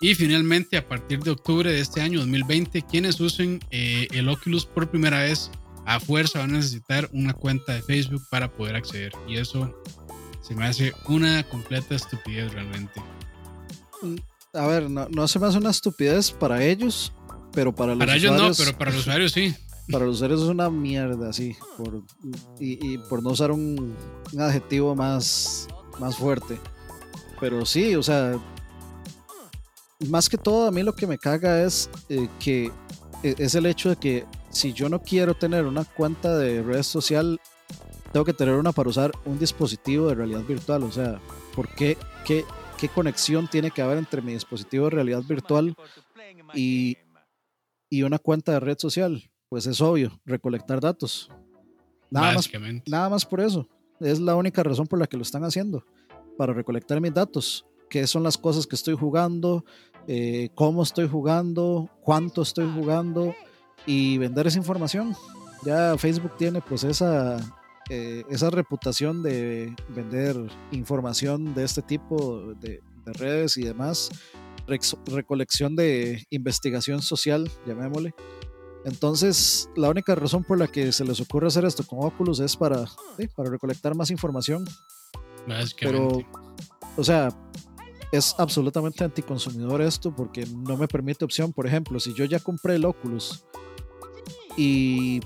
Y 0.00 0.14
finalmente, 0.14 0.76
a 0.76 0.86
partir 0.86 1.20
de 1.20 1.30
octubre 1.30 1.70
de 1.72 1.80
este 1.80 2.00
año 2.00 2.20
2020, 2.20 2.82
quienes 2.82 3.20
usen 3.20 3.60
eh, 3.70 4.08
el 4.10 4.28
Oculus 4.28 4.66
por 4.66 4.90
primera 4.90 5.20
vez, 5.20 5.50
a 5.86 6.00
fuerza 6.00 6.40
van 6.40 6.50
a 6.50 6.58
necesitar 6.58 7.08
una 7.12 7.32
cuenta 7.32 7.74
de 7.74 7.82
Facebook 7.82 8.22
para 8.30 8.52
poder 8.52 8.76
acceder. 8.76 9.12
Y 9.28 9.36
eso 9.36 9.74
se 10.46 10.54
me 10.54 10.66
hace 10.66 10.92
una 11.08 11.42
completa 11.44 11.94
estupidez 11.94 12.52
realmente. 12.52 13.00
Mm, 14.02 14.16
a 14.52 14.66
ver, 14.66 14.90
no, 14.90 15.08
no 15.08 15.26
se 15.26 15.38
me 15.38 15.46
hace 15.46 15.56
una 15.56 15.70
estupidez 15.70 16.30
para 16.30 16.62
ellos, 16.62 17.12
pero 17.52 17.74
para 17.74 17.94
los 17.94 17.98
para 17.98 18.16
ellos 18.16 18.36
no, 18.36 18.52
pero 18.54 18.76
para 18.76 18.90
los 18.90 19.00
usuarios 19.00 19.32
sí. 19.32 19.54
Para 19.92 20.06
los 20.06 20.16
usuarios 20.16 20.40
es 20.40 20.48
una 20.48 20.70
mierda, 20.70 21.30
sí. 21.34 21.54
Por, 21.76 22.02
y, 22.58 22.96
por 22.96 23.22
no 23.22 23.28
usar 23.32 23.50
un, 23.50 23.94
adjetivo 24.38 24.94
más, 24.96 25.68
más 26.00 26.16
fuerte. 26.16 26.58
Pero 27.38 27.66
sí, 27.66 27.94
o 27.94 28.02
sea, 28.02 28.40
más 30.08 30.30
que 30.30 30.38
todo 30.38 30.68
a 30.68 30.70
mí 30.70 30.82
lo 30.82 30.94
que 30.94 31.06
me 31.06 31.18
caga 31.18 31.62
es 31.62 31.90
eh, 32.08 32.28
que 32.40 32.72
e, 33.22 33.34
es 33.36 33.54
el 33.56 33.66
hecho 33.66 33.90
de 33.90 33.96
que 33.96 34.24
si 34.48 34.72
yo 34.72 34.88
no 34.88 35.02
quiero 35.02 35.34
tener 35.34 35.66
una 35.66 35.84
cuenta 35.84 36.34
de 36.38 36.62
red 36.62 36.82
social 36.82 37.38
tengo 38.14 38.24
que 38.24 38.32
tener 38.32 38.54
una 38.54 38.70
para 38.70 38.88
usar 38.88 39.10
un 39.24 39.40
dispositivo 39.40 40.06
de 40.06 40.14
realidad 40.14 40.44
virtual. 40.44 40.84
O 40.84 40.92
sea, 40.92 41.20
¿por 41.52 41.68
qué? 41.68 41.98
¿Qué, 42.24 42.44
qué 42.78 42.88
conexión 42.88 43.48
tiene 43.48 43.72
que 43.72 43.82
haber 43.82 43.98
entre 43.98 44.22
mi 44.22 44.34
dispositivo 44.34 44.84
de 44.84 44.90
realidad 44.90 45.24
virtual 45.24 45.74
y, 46.54 46.96
y 47.90 48.02
una 48.04 48.20
cuenta 48.20 48.52
de 48.52 48.60
red 48.60 48.78
social? 48.78 49.28
Pues 49.48 49.66
es 49.66 49.80
obvio, 49.80 50.12
recolectar 50.24 50.80
datos. 50.80 51.28
Nada 52.08 52.34
más, 52.34 52.48
nada 52.86 53.08
más 53.08 53.26
por 53.26 53.40
eso. 53.40 53.68
Es 53.98 54.20
la 54.20 54.36
única 54.36 54.62
razón 54.62 54.86
por 54.86 55.00
la 55.00 55.08
que 55.08 55.16
lo 55.16 55.24
están 55.24 55.42
haciendo, 55.42 55.84
para 56.38 56.52
recolectar 56.52 57.00
mis 57.00 57.12
datos, 57.12 57.66
qué 57.90 58.06
son 58.06 58.22
las 58.22 58.38
cosas 58.38 58.64
que 58.64 58.76
estoy 58.76 58.94
jugando, 58.94 59.64
eh, 60.06 60.50
cómo 60.54 60.84
estoy 60.84 61.08
jugando, 61.08 61.90
cuánto 62.00 62.42
estoy 62.42 62.70
jugando 62.72 63.34
y 63.86 64.18
vender 64.18 64.46
esa 64.46 64.58
información. 64.58 65.16
Ya 65.64 65.98
Facebook 65.98 66.36
tiene 66.36 66.60
pues 66.60 66.84
esa, 66.84 67.38
eh, 67.90 68.24
esa 68.30 68.50
reputación 68.50 69.22
de 69.22 69.74
vender 69.88 70.36
información 70.72 71.54
de 71.54 71.64
este 71.64 71.82
tipo 71.82 72.54
de, 72.60 72.82
redes 73.06 73.58
y 73.58 73.62
demás, 73.62 74.08
recolección 75.06 75.76
de 75.76 76.26
investigación 76.30 77.02
social, 77.02 77.50
llamémosle. 77.66 78.14
Entonces, 78.86 79.68
la 79.76 79.90
única 79.90 80.14
razón 80.14 80.44
por 80.44 80.58
la 80.58 80.66
que 80.66 80.92
se 80.92 81.04
les 81.04 81.20
ocurre 81.20 81.48
hacer 81.48 81.64
esto 81.64 81.84
con 81.86 82.04
Oculus 82.04 82.40
es 82.40 82.56
para, 82.56 82.84
para 83.36 83.50
recolectar 83.50 83.94
más 83.94 84.10
información. 84.10 84.64
Pero, 85.80 86.22
o 86.96 87.04
sea, 87.04 87.28
es 88.12 88.34
absolutamente 88.38 89.04
anticonsumidor 89.04 89.82
esto 89.82 90.14
porque 90.14 90.46
no 90.46 90.76
me 90.76 90.88
permite 90.88 91.24
opción. 91.24 91.52
Por 91.52 91.66
ejemplo, 91.66 91.98
si 92.00 92.14
yo 92.14 92.24
ya 92.24 92.38
compré 92.38 92.76
el 92.76 92.84
Oculus 92.84 93.44
y 94.56 95.20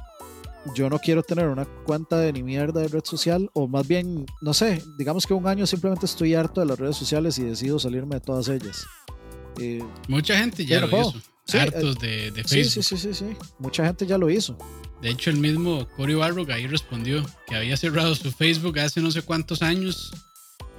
yo 0.74 0.88
no 0.90 0.98
quiero 0.98 1.22
tener 1.22 1.48
una 1.48 1.64
cuenta 1.64 2.18
de 2.18 2.32
ni 2.32 2.42
mierda 2.42 2.80
de 2.80 2.88
red 2.88 3.04
social, 3.04 3.50
o 3.52 3.68
más 3.68 3.86
bien, 3.86 4.26
no 4.40 4.54
sé, 4.54 4.82
digamos 4.96 5.26
que 5.26 5.34
un 5.34 5.46
año 5.46 5.66
simplemente 5.66 6.06
estoy 6.06 6.34
harto 6.34 6.60
de 6.60 6.66
las 6.66 6.78
redes 6.78 6.96
sociales 6.96 7.38
y 7.38 7.44
decido 7.44 7.78
salirme 7.78 8.16
de 8.16 8.20
todas 8.20 8.48
ellas. 8.48 8.86
Eh, 9.60 9.82
Mucha 10.08 10.38
gente 10.38 10.64
ya 10.64 10.80
lo 10.80 10.86
hizo. 10.86 11.14
Hartos 11.52 11.96
eh, 12.02 12.30
de, 12.34 12.44
Facebook. 12.44 12.84
Sí, 12.84 12.96
sí, 12.96 13.14
sí, 13.14 13.14
sí, 13.14 13.36
Mucha 13.58 13.84
gente 13.86 14.06
ya 14.06 14.18
lo 14.18 14.28
hizo. 14.28 14.56
De 15.00 15.10
hecho, 15.10 15.30
el 15.30 15.38
mismo 15.38 15.86
Cory 15.96 16.14
Barrock 16.14 16.50
ahí 16.50 16.66
respondió 16.66 17.24
que 17.46 17.56
había 17.56 17.76
cerrado 17.76 18.14
su 18.14 18.30
Facebook 18.32 18.78
hace 18.80 19.00
no 19.00 19.10
sé 19.10 19.22
cuántos 19.22 19.62
años 19.62 20.12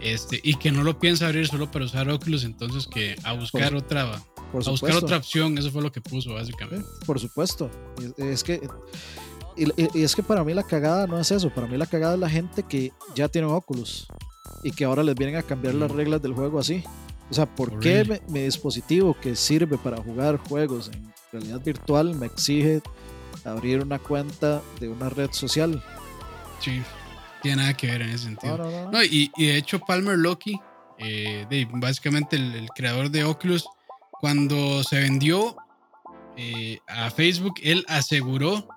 este, 0.01 0.39
y 0.43 0.55
que 0.55 0.71
no 0.71 0.83
lo 0.83 0.99
piensa 0.99 1.27
abrir 1.27 1.47
solo 1.47 1.71
para 1.71 1.85
usar 1.85 2.09
Oculus, 2.09 2.43
entonces 2.43 2.87
que 2.87 3.15
a 3.23 3.33
buscar 3.33 3.75
otra 3.75 4.13
a 4.13 4.69
buscar 4.69 4.95
otra 4.95 5.17
opción, 5.17 5.57
eso 5.57 5.71
fue 5.71 5.81
lo 5.81 5.91
que 5.91 6.01
puso 6.01 6.33
básicamente. 6.33 6.87
Por 7.05 7.19
supuesto. 7.19 7.69
Es 8.17 8.43
que 8.43 8.61
y, 9.59 10.03
es 10.03 10.15
que 10.15 10.23
para 10.23 10.43
mí 10.43 10.53
la 10.53 10.63
cagada 10.63 11.07
no 11.07 11.19
es 11.19 11.31
eso, 11.31 11.49
para 11.49 11.67
mí 11.67 11.77
la 11.77 11.85
cagada 11.85 12.13
es 12.13 12.19
la 12.19 12.29
gente 12.29 12.63
que 12.63 12.93
ya 13.15 13.27
tiene 13.27 13.47
Oculus 13.47 14.07
y 14.63 14.71
que 14.71 14.85
ahora 14.85 15.03
les 15.03 15.15
vienen 15.15 15.35
a 15.35 15.43
cambiar 15.43 15.75
las 15.75 15.91
mm. 15.91 15.95
reglas 15.95 16.21
del 16.21 16.33
juego 16.33 16.59
así. 16.59 16.83
O 17.29 17.33
sea, 17.33 17.45
¿por 17.45 17.79
qué 17.79 18.21
mi, 18.27 18.41
dispositivo 18.41 19.15
que 19.19 19.35
sirve 19.35 19.77
para 19.77 19.97
jugar 19.97 20.37
juegos 20.37 20.89
en 20.91 21.13
realidad 21.31 21.61
virtual 21.61 22.15
me 22.15 22.25
exige 22.25 22.81
abrir 23.45 23.83
una 23.83 23.99
cuenta 23.99 24.61
de 24.79 24.89
una 24.89 25.09
red 25.09 25.29
social? 25.31 25.83
Sí, 26.59 26.81
tiene 27.41 27.57
nada 27.57 27.73
que 27.75 27.87
ver 27.87 28.01
en 28.01 28.09
ese 28.09 28.25
sentido. 28.25 28.89
No, 28.91 29.03
y, 29.03 29.31
de 29.37 29.57
hecho 29.57 29.79
Palmer 29.79 30.17
Loki, 30.17 30.59
eh, 30.97 31.45
básicamente 31.73 32.35
el, 32.35 32.67
creador 32.75 33.11
de 33.11 33.23
Oculus, 33.23 33.65
cuando 34.11 34.83
se 34.83 34.99
vendió 34.99 35.55
eh, 36.35 36.79
a 36.87 37.11
Facebook, 37.11 37.55
él 37.61 37.85
aseguró 37.87 38.67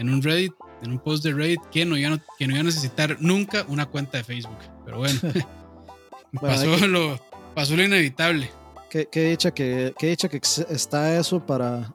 en 0.00 0.08
un 0.08 0.22
Reddit, 0.22 0.52
en 0.82 0.92
un 0.92 0.98
post 0.98 1.22
de 1.22 1.32
Reddit, 1.32 1.60
que 1.70 1.84
no 1.84 1.96
iba, 1.96 2.18
que 2.38 2.46
no 2.46 2.54
iba 2.54 2.60
a 2.60 2.64
necesitar 2.64 3.18
nunca 3.20 3.64
una 3.68 3.86
cuenta 3.86 4.18
de 4.18 4.24
Facebook. 4.24 4.58
Pero 4.84 4.98
bueno, 4.98 5.20
pasó, 6.40 6.86
lo, 6.86 7.20
pasó 7.54 7.76
lo 7.76 7.84
inevitable. 7.84 8.50
Qué, 8.90 9.06
dicha 9.12 9.52
que, 9.52 9.94
qué 9.98 10.08
dicha 10.08 10.28
que 10.28 10.38
está 10.38 11.16
eso 11.16 11.44
para 11.46 11.94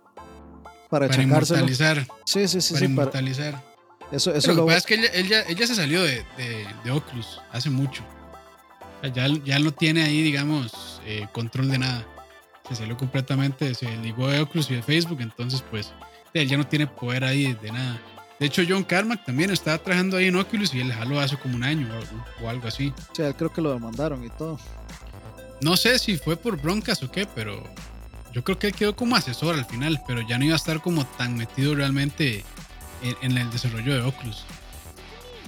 para, 0.90 1.10
para 1.10 1.24
inmortalizar. 1.24 2.08
Sí, 2.26 2.48
sí, 2.48 2.62
sí. 2.62 2.74
Para 2.74 2.86
inmortalizar. 2.86 3.76
Eso, 4.12 4.34
eso 4.34 4.54
lo, 4.54 4.66
que 4.66 4.74
pasa 4.74 4.78
es 4.78 4.86
que 4.86 5.20
ella, 5.20 5.44
ella, 5.48 5.68
se 5.68 5.76
salió 5.76 6.04
de, 6.04 6.24
de, 6.84 6.92
Oculus 6.92 7.42
hace 7.52 7.70
mucho. 7.70 8.04
ya, 9.14 9.28
ya 9.44 9.60
no 9.60 9.74
tiene 9.74 10.04
ahí, 10.04 10.22
digamos, 10.22 11.02
eh, 11.06 11.28
control 11.34 11.70
de 11.70 11.80
nada. 11.80 12.06
Se 12.70 12.76
salió 12.76 12.96
completamente, 12.98 13.74
se 13.74 13.98
ligó 13.98 14.28
de 14.28 14.42
Oculus 14.42 14.70
y 14.72 14.76
de 14.76 14.84
Facebook, 14.84 15.20
entonces 15.22 15.64
pues 15.70 15.92
él 16.42 16.50
ya 16.50 16.58
no 16.58 16.68
tiene 16.68 16.88
poder 16.88 17.24
ahí 17.24 17.54
de 17.62 17.72
nada. 17.72 18.00
De 18.40 18.46
hecho, 18.46 18.62
John 18.68 18.84
Carmack 18.84 19.24
también 19.24 19.50
estaba 19.50 19.78
trabajando 19.78 20.18
ahí 20.18 20.26
en 20.26 20.36
Oculus 20.36 20.74
y 20.74 20.82
él 20.82 20.92
jaló 20.92 21.20
hace 21.20 21.38
como 21.38 21.56
un 21.56 21.64
año 21.64 21.88
o, 22.44 22.50
algo 22.50 22.68
así. 22.68 22.94
Sí, 23.14 23.24
creo 23.38 23.52
que 23.52 23.62
lo 23.62 23.74
demandaron 23.74 24.24
y 24.26 24.30
todo. 24.30 24.60
No 25.62 25.78
sé 25.78 25.98
si 26.00 26.18
fue 26.18 26.36
por 26.36 26.62
broncas 26.62 27.02
o 27.02 27.10
qué, 27.10 27.26
pero 27.26 27.64
yo 28.34 28.44
creo 28.44 28.60
que 28.60 28.68
él 28.68 28.74
quedó 28.74 28.96
como 28.96 29.16
asesor 29.16 29.56
al 29.56 29.66
final, 29.66 30.02
pero 30.06 30.22
ya 30.22 30.38
no 30.38 30.44
iba 30.44 30.54
a 30.54 30.58
estar 30.58 30.82
como 30.82 31.06
tan 31.06 31.38
metido 31.38 31.74
realmente 31.76 32.44
en, 33.22 33.38
el 33.38 33.50
desarrollo 33.52 33.94
de 33.94 34.02
Oculus. 34.02 34.44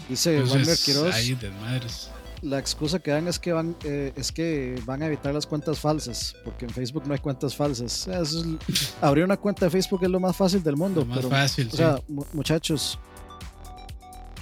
Dice 0.08 0.38
Entonces, 0.38 0.86
Quiroz, 0.86 1.14
ahí 1.14 1.34
desmadres 1.34 2.12
la 2.42 2.60
excusa 2.60 3.00
que 3.00 3.12
dan 3.12 3.28
es 3.28 3.40
que 3.40 3.52
van 3.54 3.76
eh, 3.84 4.14
es 4.16 4.32
que 4.32 4.82
van 4.86 5.02
a 5.02 5.08
evitar 5.08 5.34
las 5.34 5.46
cuentas 5.46 5.80
falsas, 5.80 6.36
porque 6.44 6.66
en 6.66 6.72
Facebook 6.72 7.04
no 7.08 7.14
hay 7.14 7.20
cuentas 7.20 7.56
falsas. 7.56 8.08
abrir 9.02 9.24
una 9.24 9.38
cuenta 9.38 9.66
de 9.66 9.72
Facebook 9.72 10.04
es 10.04 10.10
lo 10.10 10.20
más 10.20 10.36
fácil 10.36 10.62
del 10.64 10.76
mundo. 10.76 11.06
más 11.06 11.26
fácil, 11.26 11.70
o 11.72 11.76
sea, 11.76 12.02
muchachos, 12.34 13.00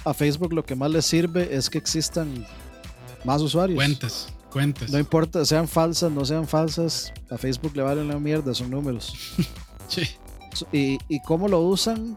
a 0.04 0.12
Facebook 0.12 0.52
lo 0.52 0.64
que 0.64 0.74
más 0.74 0.90
les 0.90 1.06
sirve 1.06 1.54
es 1.54 1.70
que 1.70 1.78
existan 1.78 2.46
más 3.24 3.40
usuarios. 3.40 3.76
Cuentas, 3.76 4.28
cuentas. 4.50 4.90
No 4.90 4.98
importa, 4.98 5.44
sean 5.44 5.66
falsas, 5.66 6.10
no 6.10 6.24
sean 6.24 6.46
falsas, 6.46 7.12
a 7.30 7.38
Facebook 7.38 7.74
le 7.74 7.82
valen 7.82 8.08
la 8.08 8.18
mierda, 8.18 8.54
son 8.54 8.70
números. 8.70 9.14
sí. 9.88 10.02
Y, 10.72 10.98
y 11.08 11.20
cómo 11.20 11.48
lo 11.48 11.60
usan, 11.60 12.16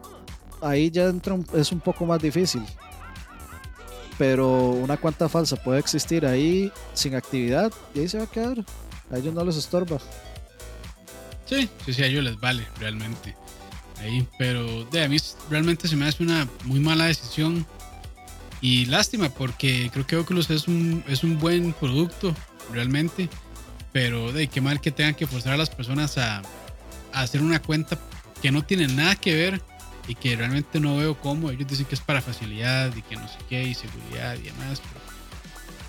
ahí 0.62 0.90
ya 0.90 1.04
entra 1.04 1.38
es 1.54 1.72
un 1.72 1.80
poco 1.80 2.06
más 2.06 2.20
difícil 2.20 2.62
pero 4.20 4.72
una 4.72 4.98
cuenta 4.98 5.30
falsa 5.30 5.56
puede 5.56 5.80
existir 5.80 6.26
ahí 6.26 6.70
sin 6.92 7.14
actividad 7.14 7.72
y 7.94 8.00
ahí 8.00 8.08
se 8.08 8.18
va 8.18 8.24
a 8.24 8.30
quedar. 8.30 8.58
A 9.10 9.16
ellos 9.16 9.32
no 9.32 9.42
les 9.42 9.56
estorba. 9.56 9.98
Sí, 11.46 11.70
sí, 11.86 11.94
sí, 11.94 12.02
a 12.02 12.06
ellos 12.06 12.22
les 12.22 12.38
vale 12.38 12.66
realmente. 12.78 13.34
Ahí, 13.98 14.28
pero 14.38 14.84
de 14.84 15.04
a 15.04 15.08
mí 15.08 15.16
realmente 15.48 15.88
se 15.88 15.96
me 15.96 16.06
hace 16.06 16.22
una 16.22 16.46
muy 16.64 16.80
mala 16.80 17.06
decisión 17.06 17.64
y 18.60 18.84
lástima 18.84 19.30
porque 19.30 19.88
creo 19.90 20.06
que 20.06 20.16
Oculus 20.16 20.50
es 20.50 20.68
un, 20.68 21.02
es 21.08 21.24
un 21.24 21.38
buen 21.38 21.72
producto 21.72 22.34
realmente, 22.74 23.30
pero 23.90 24.32
de 24.32 24.48
qué 24.48 24.60
mal 24.60 24.82
que 24.82 24.90
tengan 24.90 25.14
que 25.14 25.26
forzar 25.26 25.54
a 25.54 25.56
las 25.56 25.70
personas 25.70 26.18
a, 26.18 26.42
a 27.14 27.22
hacer 27.22 27.40
una 27.40 27.62
cuenta 27.62 27.98
que 28.42 28.52
no 28.52 28.66
tiene 28.66 28.86
nada 28.86 29.16
que 29.16 29.34
ver 29.34 29.62
y 30.08 30.14
que 30.14 30.36
realmente 30.36 30.80
no 30.80 30.96
veo 30.96 31.18
cómo. 31.18 31.50
Ellos 31.50 31.68
dicen 31.68 31.86
que 31.86 31.94
es 31.94 32.00
para 32.00 32.20
facilidad 32.20 32.94
y 32.96 33.02
que 33.02 33.16
no 33.16 33.26
sé 33.28 33.38
qué, 33.48 33.62
y 33.62 33.74
seguridad 33.74 34.36
y 34.36 34.42
demás. 34.42 34.80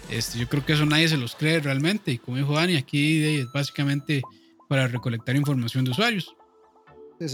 este, 0.10 0.40
yo 0.40 0.48
creo 0.48 0.66
que 0.66 0.74
eso 0.74 0.86
nadie 0.86 1.08
se 1.08 1.18
los 1.18 1.36
cree 1.36 1.60
realmente. 1.60 2.12
Y 2.12 2.18
como 2.18 2.38
dijo 2.38 2.54
Dani, 2.54 2.76
aquí 2.76 3.24
es 3.24 3.52
básicamente 3.52 4.22
para 4.68 4.88
recolectar 4.88 5.36
información 5.36 5.86
de 5.86 5.92
usuarios. 5.92 6.36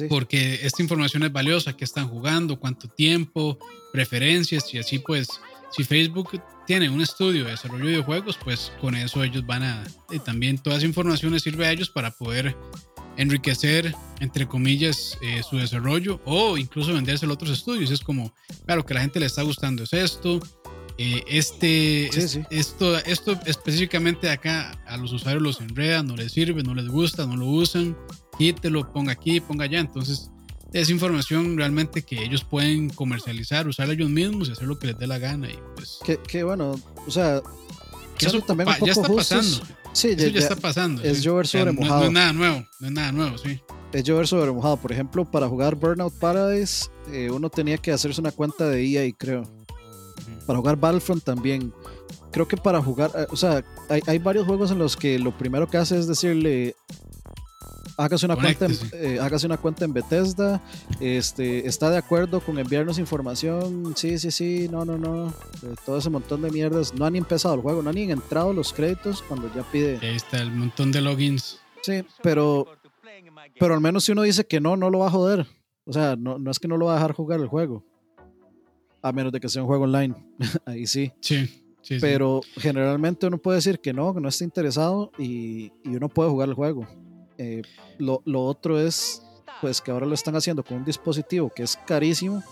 Porque 0.09 0.59
esta 0.63 0.81
información 0.81 1.23
es 1.23 1.31
valiosa, 1.31 1.71
qué 1.77 1.85
están 1.85 2.09
jugando, 2.09 2.59
cuánto 2.59 2.89
tiempo, 2.89 3.57
preferencias 3.93 4.73
y 4.73 4.79
así 4.79 4.99
pues, 4.99 5.29
si 5.71 5.83
Facebook 5.85 6.41
tiene 6.65 6.89
un 6.89 7.01
estudio 7.01 7.45
de 7.45 7.51
desarrollo 7.51 7.85
de 7.85 7.91
videojuegos, 7.91 8.37
pues 8.43 8.71
con 8.81 8.95
eso 8.95 9.23
ellos 9.23 9.45
van 9.45 9.63
a, 9.63 9.83
y 10.11 10.19
también 10.19 10.57
toda 10.57 10.77
esa 10.77 10.85
información 10.85 11.31
les 11.31 11.43
sirve 11.43 11.67
a 11.67 11.71
ellos 11.71 11.89
para 11.89 12.11
poder 12.11 12.55
enriquecer, 13.17 13.93
entre 14.19 14.47
comillas, 14.47 15.17
eh, 15.21 15.41
su 15.47 15.57
desarrollo 15.57 16.21
o 16.25 16.57
incluso 16.57 16.93
vendérselo 16.93 17.33
a 17.33 17.35
otros 17.35 17.51
estudios. 17.51 17.91
Es 17.91 18.01
como, 18.01 18.33
claro, 18.65 18.85
que 18.85 18.93
a 18.93 18.95
la 18.95 19.01
gente 19.01 19.19
le 19.19 19.25
está 19.25 19.41
gustando 19.41 19.83
es 19.83 19.93
esto. 19.93 20.39
Eh, 20.99 21.23
este, 21.27 22.07
Esto, 22.49 22.97
esto 22.97 23.39
específicamente 23.45 24.31
acá 24.31 24.71
a 24.87 24.97
los 24.97 25.13
usuarios 25.13 25.43
los 25.43 25.61
enreda, 25.61 26.01
no 26.01 26.15
les 26.15 26.31
sirve, 26.31 26.63
no 26.63 26.73
les 26.73 26.87
gusta, 26.87 27.27
no 27.27 27.37
lo 27.37 27.45
usan, 27.45 27.95
quítelo, 28.39 28.91
ponga 28.91 29.11
aquí, 29.11 29.39
ponga 29.39 29.65
allá. 29.65 29.79
Entonces, 29.79 30.31
es 30.73 30.89
información 30.89 31.55
realmente 31.55 32.01
que 32.01 32.23
ellos 32.23 32.43
pueden 32.43 32.89
comercializar, 32.89 33.67
usar 33.67 33.89
ellos 33.91 34.09
mismos 34.09 34.49
y 34.49 34.53
hacer 34.53 34.67
lo 34.67 34.79
que 34.79 34.87
les 34.87 34.97
dé 34.97 35.05
la 35.05 35.19
gana. 35.19 35.49
Y 35.49 35.59
pues, 35.75 35.99
que, 36.27 36.43
bueno, 36.43 36.79
o 37.05 37.11
sea, 37.11 37.41
que 38.17 38.25
eso 38.25 38.41
también 38.41 38.69
un 38.69 38.75
poco 38.75 38.85
ya 38.87 38.91
está 38.93 39.07
pasando. 39.13 39.57
Sí, 39.97 40.15
ya, 40.15 40.27
está 40.27 40.55
pasando. 40.55 41.01
Es 41.01 41.23
llover 41.23 41.47
sobre 41.47 41.71
mojado. 41.71 42.01
No, 42.01 42.05
es 42.05 42.11
nada 42.11 42.31
nuevo, 42.31 42.63
no 42.79 42.87
es 42.87 42.93
nada 42.93 43.11
nuevo, 43.11 43.35
sí. 43.39 43.59
Es 43.91 44.03
llover 44.03 44.27
sobre 44.27 44.51
mojado. 44.51 44.77
Por 44.77 44.91
ejemplo, 44.91 45.25
para 45.25 45.47
jugar 45.47 45.73
Burnout 45.73 46.13
Paradise, 46.19 46.91
eh, 47.11 47.31
uno 47.31 47.49
tenía 47.49 47.79
que 47.79 47.91
hacerse 47.91 48.21
una 48.21 48.31
cuenta 48.31 48.69
de 48.69 48.85
EA, 48.85 49.11
creo. 49.17 49.41
Para 50.45 50.59
jugar 50.59 50.75
Battlefront 50.75 51.23
también. 51.23 51.73
Creo 52.31 52.47
que 52.47 52.57
para 52.57 52.79
jugar, 52.79 53.09
eh, 53.15 53.25
o 53.31 53.35
sea, 53.35 53.65
hay, 53.89 54.01
hay, 54.05 54.19
varios 54.19 54.45
juegos 54.45 54.69
en 54.69 54.77
los 54.77 54.95
que 54.95 55.17
lo 55.17 55.35
primero 55.35 55.67
que 55.67 55.77
hace 55.77 55.97
es 55.97 56.05
decirle 56.05 56.75
hágase 57.97 58.25
una, 58.25 58.35
cuenta 58.35 58.65
en, 58.67 58.71
eh, 58.93 59.19
hágase 59.19 59.45
una 59.47 59.57
cuenta 59.57 59.85
en 59.85 59.93
Bethesda, 59.93 60.61
este, 60.99 61.67
está 61.67 61.89
de 61.89 61.97
acuerdo 61.97 62.39
con 62.39 62.57
enviarnos 62.59 62.99
información, 62.99 63.93
sí, 63.95 64.17
sí, 64.19 64.31
sí, 64.31 64.69
no, 64.69 64.85
no, 64.85 64.97
no, 64.97 65.27
eh, 65.27 65.75
todo 65.85 65.97
ese 65.97 66.09
montón 66.09 66.41
de 66.41 66.51
mierdas, 66.51 66.93
no 66.93 67.05
han 67.05 67.13
ni 67.13 67.19
empezado 67.19 67.55
el 67.55 67.61
juego, 67.61 67.81
no 67.81 67.89
han 67.89 67.95
ni 67.95 68.11
entrado 68.11 68.53
los 68.53 68.71
créditos 68.71 69.21
cuando 69.23 69.53
ya 69.53 69.63
pide. 69.63 69.97
Ahí 70.01 70.15
está 70.15 70.41
el 70.41 70.51
montón 70.51 70.91
de 70.91 71.01
logins. 71.01 71.59
Sí, 71.81 72.03
pero 72.21 72.67
pero 73.59 73.73
al 73.73 73.81
menos 73.81 74.03
si 74.03 74.11
uno 74.11 74.21
dice 74.21 74.45
que 74.45 74.59
no, 74.59 74.77
no 74.77 74.89
lo 74.89 74.99
va 74.99 75.07
a 75.07 75.11
joder. 75.11 75.47
O 75.85 75.93
sea, 75.93 76.15
no, 76.15 76.37
no 76.37 76.51
es 76.51 76.59
que 76.59 76.67
no 76.67 76.77
lo 76.77 76.85
va 76.87 76.93
a 76.93 76.95
dejar 76.95 77.13
jugar 77.13 77.39
el 77.39 77.47
juego. 77.47 77.83
A 79.01 79.11
menos 79.11 79.31
de 79.31 79.39
que 79.39 79.49
sea 79.49 79.61
un 79.61 79.67
juego 79.67 79.85
online. 79.85 80.15
Ahí 80.65 80.85
sí. 80.85 81.11
Sí. 81.21 81.63
Sí, 81.81 81.99
Pero 82.01 82.41
generalmente 82.57 83.27
uno 83.27 83.37
puede 83.37 83.57
decir 83.59 83.79
que 83.79 83.93
no, 83.93 84.13
que 84.13 84.19
no 84.19 84.27
está 84.27 84.43
interesado 84.43 85.09
y, 85.17 85.71
y 85.85 85.95
uno 85.95 86.09
puede 86.09 86.29
jugar 86.29 86.49
el 86.49 86.55
juego. 86.55 86.85
Eh, 87.37 87.61
lo, 87.99 88.21
lo, 88.25 88.43
otro 88.43 88.79
es 88.79 89.21
pues 89.61 89.81
que 89.81 89.91
ahora 89.91 90.05
lo 90.05 90.13
están 90.13 90.35
haciendo 90.35 90.63
con 90.63 90.77
un 90.77 90.85
dispositivo 90.85 91.51
que 91.55 91.63
es 91.63 91.77
carísimo. 91.85 92.43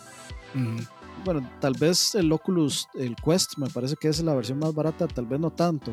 Uh 0.54 0.58
-huh. 0.58 0.88
Bueno, 1.24 1.50
tal 1.60 1.74
vez 1.74 2.14
el 2.16 2.32
Oculus, 2.32 2.88
el 2.94 3.16
Quest, 3.16 3.58
me 3.58 3.70
parece 3.70 3.96
que 3.96 4.08
es 4.08 4.22
la 4.24 4.36
versión 4.36 4.60
más 4.60 4.74
barata, 4.74 5.08
tal 5.08 5.26
vez 5.26 5.40
no 5.40 5.52
tanto, 5.52 5.92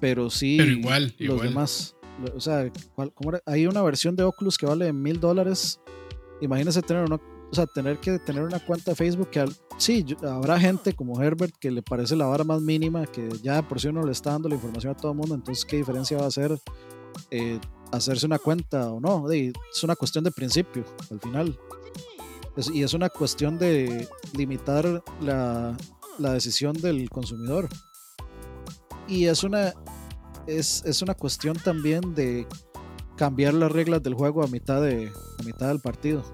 pero 0.00 0.30
sí 0.30 0.56
pero 0.58 0.70
igual, 0.70 1.02
los 1.18 1.20
igual. 1.20 1.48
demás. 1.48 1.96
O 2.34 2.40
sea, 2.40 2.70
¿cuál, 2.94 3.12
cómo 3.12 3.30
era? 3.30 3.42
hay 3.46 3.66
una 3.66 3.82
versión 3.82 4.16
de 4.16 4.24
Oculus 4.24 4.58
que 4.58 4.66
vale 4.66 4.92
mil 4.92 5.20
dólares. 5.20 5.80
Imagínese 6.40 6.82
tener 6.82 7.04
una, 7.04 7.16
o 7.16 7.54
sea, 7.54 7.66
tener 7.66 7.98
que 7.98 8.18
tener 8.18 8.42
una 8.42 8.58
cuenta 8.58 8.90
de 8.90 8.94
Facebook 8.96 9.30
que 9.30 9.40
al, 9.40 9.54
sí, 9.76 10.02
yo, 10.04 10.16
habrá 10.28 10.58
gente 10.58 10.92
como 10.92 11.20
Herbert 11.22 11.54
que 11.58 11.70
le 11.70 11.82
parece 11.82 12.16
la 12.16 12.26
vara 12.26 12.42
más 12.42 12.60
mínima, 12.60 13.06
que 13.06 13.28
ya 13.42 13.62
por 13.66 13.80
si 13.80 13.88
uno 13.88 14.02
le 14.02 14.12
está 14.12 14.32
dando 14.32 14.48
la 14.48 14.56
información 14.56 14.92
a 14.92 14.96
todo 14.96 15.12
el 15.12 15.18
mundo, 15.18 15.34
entonces 15.34 15.64
qué 15.64 15.76
diferencia 15.76 16.18
va 16.18 16.24
a 16.24 16.28
hacer 16.28 16.58
eh, 17.30 17.58
hacerse 17.92 18.26
una 18.26 18.38
cuenta 18.38 18.90
o 18.90 19.00
no. 19.00 19.30
Es 19.30 19.84
una 19.84 19.96
cuestión 19.96 20.24
de 20.24 20.30
principio, 20.30 20.84
al 21.10 21.20
final. 21.20 21.58
Es, 22.56 22.70
y 22.70 22.82
es 22.82 22.94
una 22.94 23.08
cuestión 23.08 23.58
de 23.58 24.08
limitar 24.36 25.02
la, 25.20 25.76
la, 26.18 26.32
decisión 26.32 26.74
del 26.74 27.08
consumidor. 27.08 27.68
Y 29.06 29.26
es 29.26 29.44
una, 29.44 29.72
es, 30.46 30.82
es, 30.84 31.02
una 31.02 31.14
cuestión 31.14 31.56
también 31.56 32.14
de 32.14 32.46
cambiar 33.16 33.54
las 33.54 33.70
reglas 33.70 34.02
del 34.02 34.14
juego 34.14 34.42
a 34.42 34.48
mitad, 34.48 34.82
de, 34.82 35.10
a 35.38 35.42
mitad 35.44 35.68
del 35.68 35.80
partido. 35.80 36.24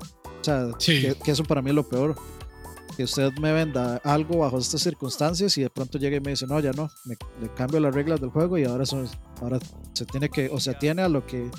O 0.40 0.44
sea, 0.44 0.70
sí. 0.78 1.02
que, 1.02 1.14
que, 1.14 1.30
eso 1.30 1.44
para 1.44 1.62
mí 1.62 1.70
es 1.70 1.76
lo 1.76 1.88
peor. 1.88 2.14
Que 2.96 3.04
usted 3.04 3.32
me 3.40 3.52
venda 3.52 3.96
algo 4.04 4.38
bajo 4.38 4.58
estas 4.58 4.82
circunstancias 4.82 5.58
y 5.58 5.62
de 5.62 5.70
pronto 5.70 5.98
llegue 5.98 6.16
y 6.16 6.20
me 6.20 6.30
dice, 6.30 6.46
no, 6.46 6.60
ya 6.60 6.72
no, 6.72 6.88
me, 7.04 7.16
le 7.40 7.52
cambio 7.54 7.80
las 7.80 7.94
reglas 7.94 8.20
del 8.20 8.30
juego 8.30 8.56
y 8.56 8.64
ahora, 8.64 8.86
son, 8.86 9.08
ahora 9.40 9.58
se 9.92 10.06
tiene 10.06 10.28
que, 10.28 10.48
o 10.48 10.60
se 10.60 10.74
tiene 10.74 11.02
a 11.02 11.08
lo 11.08 11.26
que, 11.26 11.50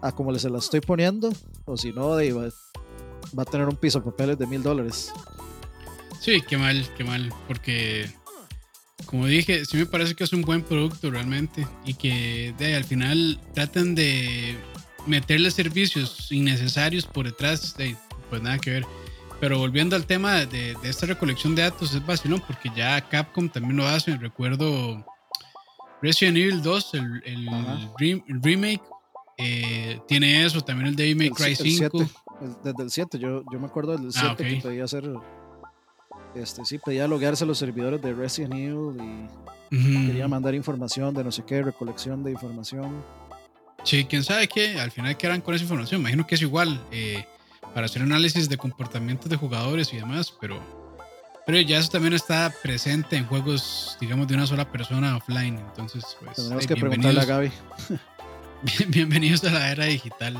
a 0.00 0.12
como 0.12 0.36
se 0.38 0.48
la 0.48 0.58
estoy 0.58 0.80
poniendo, 0.80 1.30
o 1.66 1.76
si 1.76 1.92
no, 1.92 2.08
va, 2.08 2.48
va, 3.38 3.42
a 3.42 3.44
tener 3.44 3.68
un 3.68 3.76
piso 3.76 3.98
de 3.98 4.06
papeles 4.06 4.38
de 4.38 4.46
mil 4.46 4.62
dólares. 4.62 5.12
Sí, 6.20 6.42
qué 6.48 6.56
mal, 6.56 6.88
qué 6.96 7.04
mal, 7.04 7.32
porque 7.46 8.10
como 9.06 9.26
dije, 9.26 9.64
sí 9.64 9.76
me 9.76 9.86
parece 9.86 10.14
que 10.14 10.24
es 10.24 10.32
un 10.32 10.42
buen 10.42 10.62
producto 10.62 11.10
realmente 11.10 11.66
y 11.84 11.94
que 11.94 12.54
de, 12.58 12.76
al 12.76 12.84
final 12.84 13.40
tratan 13.54 13.94
de 13.94 14.56
meterle 15.06 15.50
servicios 15.50 16.30
innecesarios 16.30 17.06
por 17.06 17.26
detrás, 17.26 17.76
de, 17.76 17.96
pues 18.28 18.42
nada 18.42 18.58
que 18.58 18.70
ver. 18.70 18.86
Pero 19.40 19.58
volviendo 19.58 19.96
al 19.96 20.06
tema 20.06 20.44
de, 20.44 20.74
de, 20.74 20.88
esta 20.88 21.06
recolección 21.06 21.54
de 21.54 21.62
datos, 21.62 21.94
es 21.94 22.04
vacilón 22.04 22.42
porque 22.46 22.70
ya 22.76 23.00
Capcom 23.08 23.48
también 23.48 23.76
lo 23.76 23.86
hace. 23.86 24.16
Recuerdo 24.18 25.04
Resident 26.02 26.36
Evil 26.36 26.62
2, 26.62 26.94
el, 26.94 27.22
el, 27.24 27.48
re, 27.98 28.22
el 28.28 28.42
remake, 28.42 28.82
eh, 29.38 29.98
tiene 30.06 30.44
eso. 30.44 30.60
También 30.60 30.88
el 30.88 30.96
Devil 30.96 31.16
May 31.16 31.30
Cry 31.30 31.56
5. 31.56 31.98
El 31.98 32.06
7, 32.06 32.58
desde 32.62 32.82
el 32.82 32.90
7, 32.90 33.18
yo, 33.18 33.42
yo 33.50 33.58
me 33.58 33.66
acuerdo 33.66 33.96
del 33.96 34.12
7 34.12 34.26
ah, 34.28 34.32
okay. 34.32 34.56
que 34.56 34.68
pedía 34.68 34.84
hacer. 34.84 35.10
Este, 36.34 36.64
sí, 36.64 36.78
pedía 36.78 37.08
loguearse 37.08 37.44
a 37.44 37.46
los 37.46 37.58
servidores 37.58 38.00
de 38.02 38.12
Resident 38.12 38.54
Evil 38.54 38.68
y 38.70 39.76
uh 39.76 39.78
-huh. 39.78 40.06
quería 40.06 40.28
mandar 40.28 40.54
información 40.54 41.12
de 41.12 41.24
no 41.24 41.32
sé 41.32 41.44
qué, 41.44 41.62
recolección 41.62 42.22
de 42.22 42.30
información. 42.30 43.02
Sí, 43.82 44.04
quién 44.04 44.22
sabe 44.22 44.46
qué, 44.46 44.78
al 44.78 44.90
final 44.90 45.16
qué 45.16 45.26
harán 45.26 45.40
con 45.40 45.54
esa 45.54 45.64
información. 45.64 46.02
Imagino 46.02 46.26
que 46.26 46.34
es 46.34 46.42
igual. 46.42 46.86
Eh, 46.92 47.24
para 47.74 47.86
hacer 47.86 48.02
análisis 48.02 48.48
de 48.48 48.56
comportamientos 48.56 49.28
de 49.30 49.36
jugadores 49.36 49.92
y 49.92 49.96
demás, 49.96 50.32
pero, 50.40 50.60
pero 51.46 51.60
ya 51.60 51.78
eso 51.78 51.90
también 51.90 52.14
está 52.14 52.52
presente 52.62 53.16
en 53.16 53.26
juegos, 53.26 53.96
digamos, 54.00 54.28
de 54.28 54.34
una 54.34 54.46
sola 54.46 54.70
persona 54.70 55.16
offline. 55.16 55.58
Entonces, 55.58 56.04
pues. 56.22 56.36
Tenemos 56.36 56.66
que 56.66 56.76
preguntarle 56.76 57.20
a 57.20 57.24
Gaby. 57.24 57.52
bienvenidos 58.88 59.44
a 59.44 59.50
la 59.50 59.72
era 59.72 59.84
digital. 59.84 60.38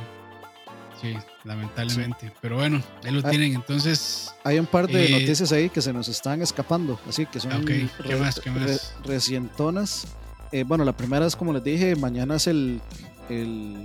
Sí, 1.00 1.16
lamentablemente. 1.44 2.28
Sí. 2.28 2.32
Pero 2.42 2.56
bueno, 2.56 2.82
ahí 3.04 3.12
lo 3.12 3.22
tienen. 3.22 3.54
Entonces. 3.54 4.34
Hay 4.44 4.58
un 4.58 4.66
par 4.66 4.86
de 4.86 5.06
eh, 5.06 5.10
noticias 5.10 5.50
ahí 5.52 5.70
que 5.70 5.80
se 5.80 5.92
nos 5.92 6.08
están 6.08 6.42
escapando. 6.42 7.00
Así 7.08 7.26
que 7.26 7.40
son. 7.40 7.52
Okay. 7.62 7.88
¿Qué 8.02 8.14
re, 8.14 8.20
más? 8.20 8.38
¿Qué 8.40 8.50
más? 8.50 8.94
Re, 9.04 9.14
recientonas. 9.14 10.06
Eh, 10.52 10.64
bueno, 10.64 10.84
la 10.84 10.96
primera 10.96 11.26
es 11.26 11.36
como 11.36 11.52
les 11.52 11.62
dije, 11.64 11.96
mañana 11.96 12.36
es 12.36 12.48
el, 12.48 12.80
el 13.28 13.84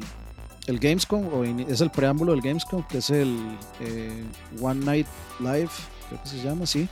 el 0.68 0.80
Gamescom, 0.80 1.28
o 1.34 1.44
es 1.44 1.82
el 1.82 1.90
preámbulo 1.92 2.32
del 2.32 2.42
Gamescom, 2.42 2.84
que 2.88 3.00
es 3.00 3.10
el 3.10 3.38
eh, 3.82 4.24
One 4.62 4.84
Night 4.86 5.08
Live, 5.40 5.70
creo 6.08 6.22
que 6.22 6.28
se 6.28 6.44
llama 6.44 6.64
así. 6.64 6.88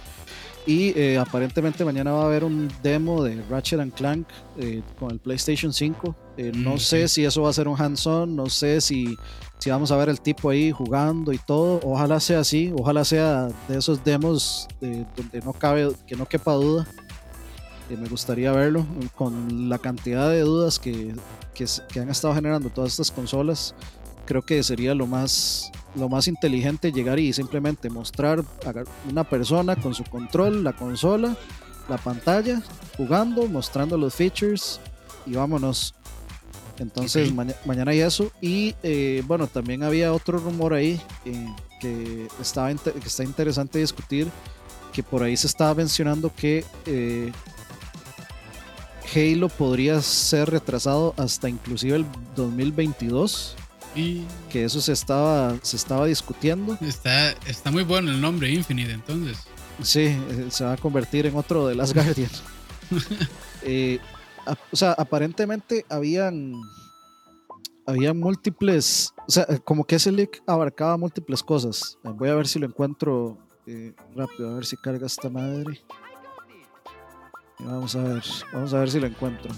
Y 0.65 0.97
eh, 0.97 1.17
aparentemente 1.17 1.83
mañana 1.83 2.13
va 2.13 2.23
a 2.23 2.25
haber 2.25 2.45
un 2.45 2.71
demo 2.81 3.21
de 3.21 3.41
Ratchet 3.49 3.81
and 3.81 3.93
Clank 3.93 4.27
eh, 4.57 4.81
con 4.97 5.11
el 5.11 5.19
PlayStation 5.19 5.73
5. 5.73 6.15
no 6.53 6.75
mm, 6.75 6.77
sé 6.77 7.07
sí. 7.09 7.15
si 7.15 7.25
eso 7.25 7.41
va 7.41 7.49
a 7.49 7.53
ser 7.53 7.67
un 7.67 7.79
hands-on, 7.79 8.33
no 8.33 8.45
sé 8.45 8.79
si, 8.79 9.17
si 9.57 9.69
vamos 9.69 9.91
a 9.91 9.97
ver 9.97 10.07
el 10.07 10.21
tipo 10.21 10.49
ahí 10.49 10.71
jugando 10.71 11.33
y 11.33 11.37
todo. 11.37 11.81
Ojalá 11.83 12.21
sea 12.21 12.39
así, 12.39 12.71
ojalá 12.77 13.03
sea 13.03 13.49
de 13.67 13.77
esos 13.77 14.03
demos 14.05 14.69
donde 14.79 15.41
no 15.43 15.51
cabe, 15.51 15.91
que 16.07 16.15
no 16.15 16.25
quepa 16.25 16.53
duda. 16.53 16.87
Me 17.97 18.07
gustaría 18.07 18.51
verlo 18.51 18.85
con 19.15 19.69
la 19.69 19.77
cantidad 19.77 20.29
de 20.29 20.41
dudas 20.41 20.79
que, 20.79 21.13
que, 21.53 21.65
que, 21.91 21.99
han 21.99 22.09
estado 22.09 22.33
generando 22.35 22.69
todas 22.69 22.91
estas 22.91 23.11
consolas, 23.11 23.75
creo 24.25 24.41
que 24.41 24.63
sería 24.63 24.95
lo 24.95 25.07
más, 25.07 25.71
lo 25.95 26.09
más 26.09 26.27
inteligente 26.27 26.91
llegar 26.91 27.19
y 27.19 27.33
simplemente 27.33 27.89
mostrar 27.89 28.39
a 28.39 28.73
una 29.09 29.23
persona 29.23 29.75
con 29.75 29.93
su 29.93 30.03
control, 30.03 30.63
la 30.63 30.73
consola, 30.73 31.35
la 31.89 31.97
pantalla, 31.97 32.61
jugando, 32.97 33.47
mostrando 33.47 33.97
los 33.97 34.13
features 34.15 34.79
y 35.25 35.33
vámonos. 35.33 35.93
Entonces 36.79 37.31
ma 37.33 37.45
mañana 37.65 37.91
hay 37.91 38.01
eso. 38.01 38.31
Y 38.41 38.75
eh, 38.83 39.23
bueno, 39.27 39.47
también 39.47 39.83
había 39.83 40.13
otro 40.13 40.39
rumor 40.39 40.73
ahí 40.73 40.99
eh, 41.25 41.55
que, 41.79 42.27
estaba 42.41 42.73
que 42.73 43.07
está 43.07 43.23
interesante 43.23 43.79
discutir, 43.79 44.27
que 44.91 45.03
por 45.03 45.23
ahí 45.23 45.37
se 45.37 45.47
estaba 45.47 45.73
mencionando 45.75 46.31
que 46.33 46.65
eh, 46.85 47.31
Halo 49.15 49.47
podría 49.47 50.01
ser 50.01 50.49
retrasado 50.49 51.13
hasta 51.17 51.47
inclusive 51.47 51.97
el 51.97 52.05
2022 52.35 53.55
y 53.95 54.23
que 54.49 54.63
eso 54.63 54.81
se 54.81 54.91
estaba 54.91 55.55
se 55.61 55.75
estaba 55.75 56.07
discutiendo. 56.07 56.77
Está 56.81 57.31
está 57.45 57.69
muy 57.69 57.83
bueno 57.83 58.09
el 58.09 58.19
nombre 58.19 58.49
Infinite 58.49 58.91
entonces. 58.91 59.37
Sí 59.83 60.17
se 60.49 60.63
va 60.63 60.73
a 60.73 60.77
convertir 60.77 61.27
en 61.27 61.35
otro 61.35 61.67
de 61.67 61.75
las 61.75 61.93
Guardian 61.95 62.29
eh, 63.61 63.99
a, 64.47 64.55
o 64.71 64.75
sea 64.75 64.93
aparentemente 64.93 65.85
habían 65.89 66.53
había 67.85 68.15
múltiples 68.15 69.13
o 69.27 69.31
sea 69.31 69.45
como 69.63 69.83
que 69.83 69.95
ese 69.95 70.11
leak 70.11 70.41
abarcaba 70.47 70.97
múltiples 70.97 71.43
cosas. 71.43 71.99
Voy 72.03 72.29
a 72.29 72.35
ver 72.35 72.47
si 72.47 72.57
lo 72.57 72.65
encuentro 72.65 73.37
eh, 73.67 73.93
rápido 74.15 74.49
a 74.49 74.55
ver 74.55 74.65
si 74.65 74.75
carga 74.77 75.05
esta 75.05 75.29
madre 75.29 75.83
Vamos 77.65 77.95
a 77.95 78.03
ver, 78.03 78.23
vamos 78.51 78.73
a 78.73 78.79
ver 78.79 78.91
si 78.91 78.99
lo 78.99 79.07
encuentro. 79.07 79.49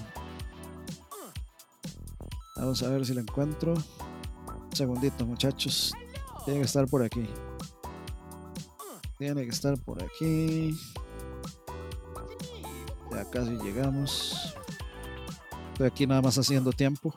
Vamos 2.55 2.83
a 2.83 2.89
ver 2.89 3.05
si 3.05 3.13
lo 3.13 3.21
encuentro. 3.21 3.73
Un 3.73 4.75
segundito, 4.75 5.25
muchachos. 5.25 5.93
Tiene 6.45 6.59
que 6.59 6.65
estar 6.65 6.87
por 6.87 7.03
aquí. 7.03 7.27
Tiene 9.17 9.43
que 9.43 9.49
estar 9.49 9.77
por 9.79 10.03
aquí. 10.03 10.77
Ya 13.11 13.29
casi 13.29 13.57
llegamos. 13.57 14.55
Estoy 15.71 15.87
aquí 15.87 16.07
nada 16.07 16.21
más 16.21 16.37
haciendo 16.37 16.71
tiempo. 16.71 17.13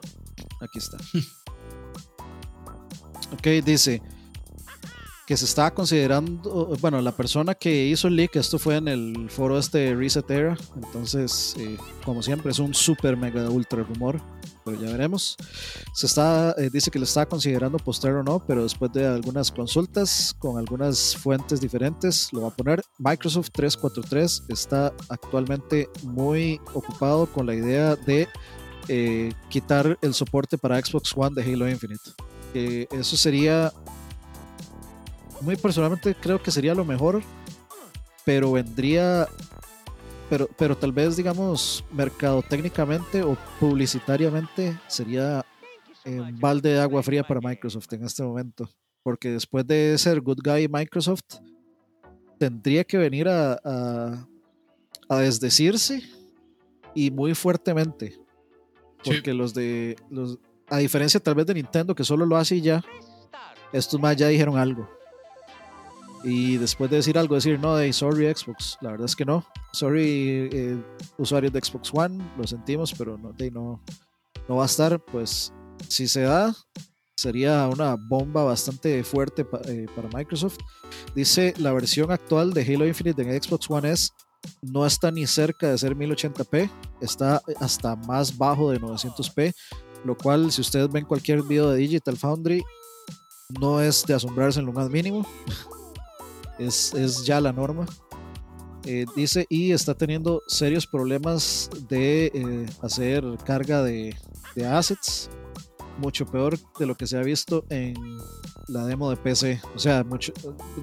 Aquí 0.61 0.79
está. 0.79 0.97
ok, 3.33 3.65
dice 3.65 4.03
que 5.29 5.37
se 5.37 5.45
estaba 5.45 5.75
considerando, 5.75 6.75
bueno, 6.81 7.03
la 7.03 7.13
persona 7.13 7.55
que 7.55 7.85
hizo 7.89 8.09
el 8.09 8.17
leak, 8.17 8.37
esto 8.37 8.59
fue 8.59 8.77
en 8.77 8.89
el 8.89 9.29
foro 9.29 9.59
este 9.59 9.95
Reset 9.95 10.31
Era, 10.31 10.57
entonces, 10.75 11.55
eh, 11.59 11.77
como 12.03 12.23
siempre, 12.23 12.51
es 12.51 12.59
un 12.59 12.73
super 12.73 13.15
mega 13.15 13.47
ultra 13.51 13.83
rumor, 13.83 14.23
pero 14.65 14.81
ya 14.81 14.91
veremos. 14.91 15.37
Se 15.93 16.07
está, 16.07 16.55
eh, 16.57 16.71
dice 16.73 16.91
que 16.91 16.99
lo 16.99 17.05
está 17.05 17.27
considerando 17.27 17.77
postear 17.77 18.15
o 18.15 18.23
no, 18.23 18.43
pero 18.47 18.63
después 18.63 18.91
de 18.95 19.07
algunas 19.07 19.53
consultas 19.53 20.35
con 20.39 20.57
algunas 20.57 21.15
fuentes 21.15 21.61
diferentes, 21.61 22.33
lo 22.33 22.41
va 22.41 22.49
a 22.49 22.57
poner. 22.57 22.83
Microsoft 22.97 23.51
343 23.53 24.45
está 24.49 24.95
actualmente 25.11 25.91
muy 26.05 26.59
ocupado 26.73 27.27
con 27.27 27.45
la 27.45 27.55
idea 27.55 27.97
de 27.97 28.27
eh, 28.89 29.31
quitar 29.51 29.99
el 30.01 30.15
soporte 30.15 30.57
para 30.57 30.83
Xbox 30.83 31.13
One 31.15 31.35
de 31.35 31.53
Halo 31.53 31.69
Infinite. 31.69 32.13
eso 32.55 33.15
sería 33.19 33.71
muy 35.41 35.57
personalmente 35.57 36.15
creo 36.15 36.43
que 36.43 36.51
sería 36.51 36.75
lo 36.75 36.85
mejor, 36.85 37.23
pero 38.25 38.53
vendría, 38.53 39.29
pero, 40.29 40.49
pero 40.59 40.77
tal 40.77 40.93
vez 40.93 41.17
digamos 41.17 41.85
mercadotécnicamente 41.93 43.23
o 43.23 43.37
publicitariamente 43.61 44.79
sería 44.87 45.45
un 46.05 46.39
balde 46.39 46.71
de 46.71 46.81
agua 46.81 47.03
fría 47.03 47.23
para 47.23 47.41
Microsoft 47.41 47.93
en 47.93 48.05
este 48.05 48.23
momento. 48.23 48.69
Porque 49.03 49.31
después 49.31 49.67
de 49.67 49.97
ser 49.99 50.21
good 50.21 50.41
guy 50.43 50.69
Microsoft, 50.69 51.23
tendría 52.39 52.85
que 52.85 52.99
venir 52.99 53.29
a, 53.29 53.59
a, 55.09 55.19
desdecirse 55.19 56.03
y 56.95 57.11
muy 57.11 57.35
fuertemente. 57.35 58.19
Porque 59.05 59.33
los 59.33 59.55
de. 59.55 59.97
Los, 60.11 60.39
a 60.69 60.79
diferencia 60.79 61.21
tal 61.21 61.35
vez 61.35 61.47
de 61.47 61.55
Nintendo, 61.55 61.95
que 61.95 62.05
solo 62.05 62.27
lo 62.27 62.37
hace 62.37 62.57
y 62.57 62.61
ya, 62.61 62.85
estos 63.73 63.99
más 64.01 64.17
ya 64.17 64.29
dijeron 64.29 64.59
algo. 64.59 64.89
Y 66.25 66.57
después 66.57 66.91
de 66.91 66.97
decir 66.97 67.19
algo, 67.19 67.35
decir 67.35 67.59
no, 67.61 67.77
de 67.77 67.93
sorry 67.93 68.33
Xbox, 68.35 68.77
la 68.81 68.91
verdad 68.91 69.07
es 69.07 69.17
que 69.17 69.25
no. 69.25 69.45
Sorry 69.73 70.49
eh, 70.53 70.83
usuarios 71.17 71.53
de 71.53 71.61
Xbox 71.61 71.91
One, 71.93 72.19
lo 72.37 72.47
sentimos, 72.47 72.95
pero 72.97 73.17
no, 73.19 73.33
de, 73.33 73.51
no, 73.51 73.81
no 74.49 74.57
va 74.57 74.65
a 74.65 74.67
estar. 74.67 74.99
Pues 74.99 75.53
si 75.89 76.09
se 76.09 76.23
da, 76.23 76.55
sería 77.17 77.69
una 77.69 77.97
bomba 77.97 78.45
bastante 78.45 79.03
fuerte 79.05 79.47
eh, 79.67 79.87
para 79.95 80.09
Microsoft. 80.09 80.59
Dice 81.15 81.55
la 81.59 81.73
versión 81.73 82.11
actual 82.11 82.53
de 82.53 82.63
Halo 82.63 82.87
Infinite 82.87 83.23
en 83.23 83.43
Xbox 83.43 83.71
One 83.71 83.91
S 83.91 84.11
no 84.63 84.87
está 84.87 85.11
ni 85.11 85.27
cerca 85.27 85.71
de 85.71 85.79
ser 85.79 85.97
1080p, 85.97 86.71
está 87.01 87.43
hasta 87.61 87.97
más 87.97 88.37
bajo 88.37 88.71
de 88.71 88.81
900p, 88.81 89.55
lo 90.05 90.17
cual 90.17 90.53
si 90.53 90.61
ustedes 90.61 90.91
ven 90.91 91.05
cualquier 91.05 91.43
video 91.43 91.71
de 91.71 91.79
Digital 91.79 92.17
Foundry, 92.17 92.63
no 93.61 93.81
es 93.81 94.05
de 94.05 94.15
asombrarse 94.15 94.61
en 94.61 94.67
lo 94.67 94.73
más 94.73 94.91
mínimo, 94.91 95.27
es, 96.59 96.95
es 96.95 97.25
ya 97.25 97.41
la 97.41 97.53
norma. 97.53 97.87
Eh, 98.85 99.05
dice 99.15 99.45
y 99.51 99.73
está 99.73 99.95
teniendo 99.95 100.41
serios 100.47 100.87
problemas 100.87 101.69
de 101.89 102.27
eh, 102.27 102.67
hacer 102.81 103.25
carga 103.45 103.83
de, 103.83 104.17
de 104.55 104.67
assets 104.67 105.29
mucho 105.99 106.25
peor 106.27 106.59
de 106.79 106.87
lo 106.87 106.95
que 106.95 107.07
se 107.07 107.19
ha 107.19 107.23
visto 107.23 107.65
en 107.69 107.95
la 108.69 108.87
demo 108.87 109.11
de 109.11 109.17
PC. 109.17 109.61
O 109.75 109.79
sea, 109.79 110.05
mucho, 110.05 110.33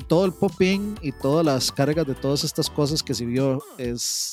todo 0.08 0.26
el 0.26 0.34
popping 0.34 0.96
y 1.02 1.12
todas 1.12 1.46
las 1.46 1.72
cargas 1.72 2.06
de 2.06 2.16
todas 2.16 2.44
estas 2.44 2.70
cosas 2.70 3.02
que 3.02 3.14
se 3.14 3.26
vio 3.26 3.64
es 3.78 4.32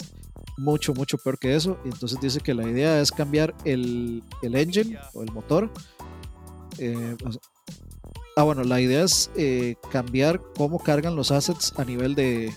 mucho, 0.58 0.92
mucho 0.92 1.16
peor 1.18 1.38
que 1.38 1.54
eso. 1.54 1.78
Y 1.84 1.88
entonces 1.88 2.18
dice 2.20 2.40
que 2.40 2.54
la 2.54 2.68
idea 2.68 3.00
es 3.00 3.10
cambiar 3.10 3.54
el, 3.64 4.22
el 4.42 4.54
engine 4.56 4.98
o 5.14 5.22
el 5.22 5.32
motor. 5.32 5.70
Eh, 6.78 7.16
ah, 8.36 8.42
bueno, 8.42 8.64
la 8.64 8.80
idea 8.80 9.04
es 9.04 9.30
eh, 9.36 9.76
cambiar 9.90 10.40
cómo 10.56 10.78
cargan 10.78 11.16
los 11.16 11.30
assets 11.30 11.72
a 11.76 11.84
nivel 11.84 12.14
de, 12.14 12.52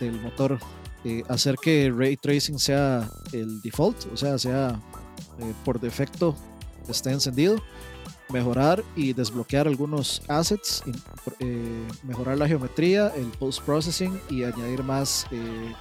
del 0.00 0.20
motor. 0.20 0.58
Eh, 1.04 1.22
hacer 1.28 1.56
que 1.62 1.92
ray 1.94 2.16
tracing 2.16 2.58
sea 2.58 3.08
el 3.32 3.60
default, 3.62 4.12
o 4.12 4.16
sea, 4.16 4.38
sea 4.38 4.80
por 5.64 5.78
defecto 5.78 6.34
esté 6.88 7.10
encendido, 7.10 7.56
mejorar 8.28 8.82
y 8.94 9.12
desbloquear 9.12 9.66
algunos 9.66 10.22
assets, 10.28 10.82
eh, 11.40 11.88
mejorar 12.02 12.38
la 12.38 12.48
geometría, 12.48 13.08
el 13.08 13.26
post 13.38 13.62
processing 13.62 14.20
y 14.30 14.44
añadir 14.44 14.82
más 14.82 15.26
eh, 15.30 15.74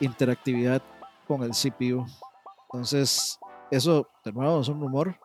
interactividad 0.00 0.82
con 1.26 1.42
el 1.42 1.50
CPU. 1.50 2.06
Entonces, 2.72 3.38
eso 3.70 4.08
de 4.24 4.32
nuevo 4.32 4.60
es 4.60 4.68
un 4.68 4.80
rumor, 4.80 5.18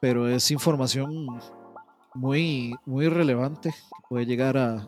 pero 0.00 0.28
es 0.28 0.50
información 0.50 1.26
muy, 2.14 2.74
muy 2.86 3.08
relevante 3.08 3.74
puede 4.08 4.26
llegar 4.26 4.56
a 4.56 4.86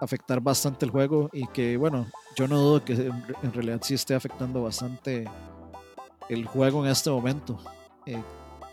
afectar 0.00 0.40
bastante 0.40 0.84
el 0.84 0.90
juego 0.90 1.30
y 1.32 1.46
que, 1.48 1.76
bueno, 1.76 2.06
yo 2.36 2.46
no 2.46 2.58
dudo 2.58 2.84
que 2.84 2.92
en 2.92 3.52
realidad 3.52 3.80
sí 3.82 3.94
esté 3.94 4.14
afectando 4.14 4.62
bastante 4.62 5.28
el 6.28 6.46
juego 6.46 6.84
en 6.84 6.90
este 6.90 7.10
momento. 7.10 7.58
Eh, 8.04 8.22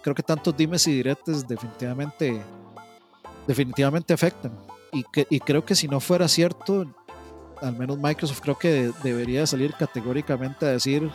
creo 0.01 0.15
que 0.15 0.23
tantos 0.23 0.55
dimes 0.55 0.85
y 0.87 0.93
diretes 0.93 1.47
definitivamente, 1.47 2.41
definitivamente 3.47 4.13
afectan. 4.13 4.51
Y, 4.91 5.03
que, 5.03 5.25
y 5.29 5.39
creo 5.39 5.65
que 5.65 5.75
si 5.75 5.87
no 5.87 5.99
fuera 5.99 6.27
cierto, 6.27 6.85
al 7.61 7.75
menos 7.75 7.97
Microsoft 7.97 8.41
creo 8.41 8.57
que 8.57 8.91
debería 9.01 9.47
salir 9.47 9.73
categóricamente 9.73 10.65
a 10.65 10.69
decir 10.69 11.09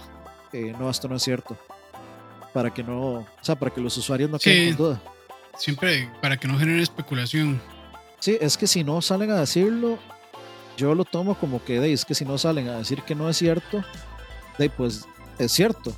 que 0.50 0.72
no, 0.72 0.90
esto 0.90 1.08
no 1.08 1.16
es 1.16 1.22
cierto. 1.22 1.56
Para 2.52 2.72
que 2.72 2.82
no, 2.82 3.18
o 3.18 3.26
sea, 3.42 3.56
para 3.56 3.70
que 3.72 3.80
los 3.80 3.96
usuarios 3.96 4.30
no 4.30 4.38
queden 4.38 4.74
con 4.74 4.86
duda. 4.86 5.02
Siempre 5.58 6.08
para 6.22 6.36
que 6.36 6.48
no 6.48 6.58
genere 6.58 6.82
especulación. 6.82 7.60
Sí, 8.20 8.38
es 8.40 8.56
que 8.56 8.66
si 8.66 8.84
no 8.84 9.02
salen 9.02 9.30
a 9.30 9.40
decirlo, 9.40 9.98
yo 10.76 10.94
lo 10.94 11.04
tomo 11.04 11.34
como 11.34 11.62
que 11.62 11.92
es 11.92 12.04
que 12.04 12.14
si 12.14 12.24
no 12.24 12.38
salen 12.38 12.68
a 12.68 12.78
decir 12.78 13.02
que 13.02 13.14
no 13.14 13.28
es 13.28 13.36
cierto, 13.36 13.84
de, 14.58 14.70
pues 14.70 15.06
es 15.38 15.52
cierto. 15.52 15.92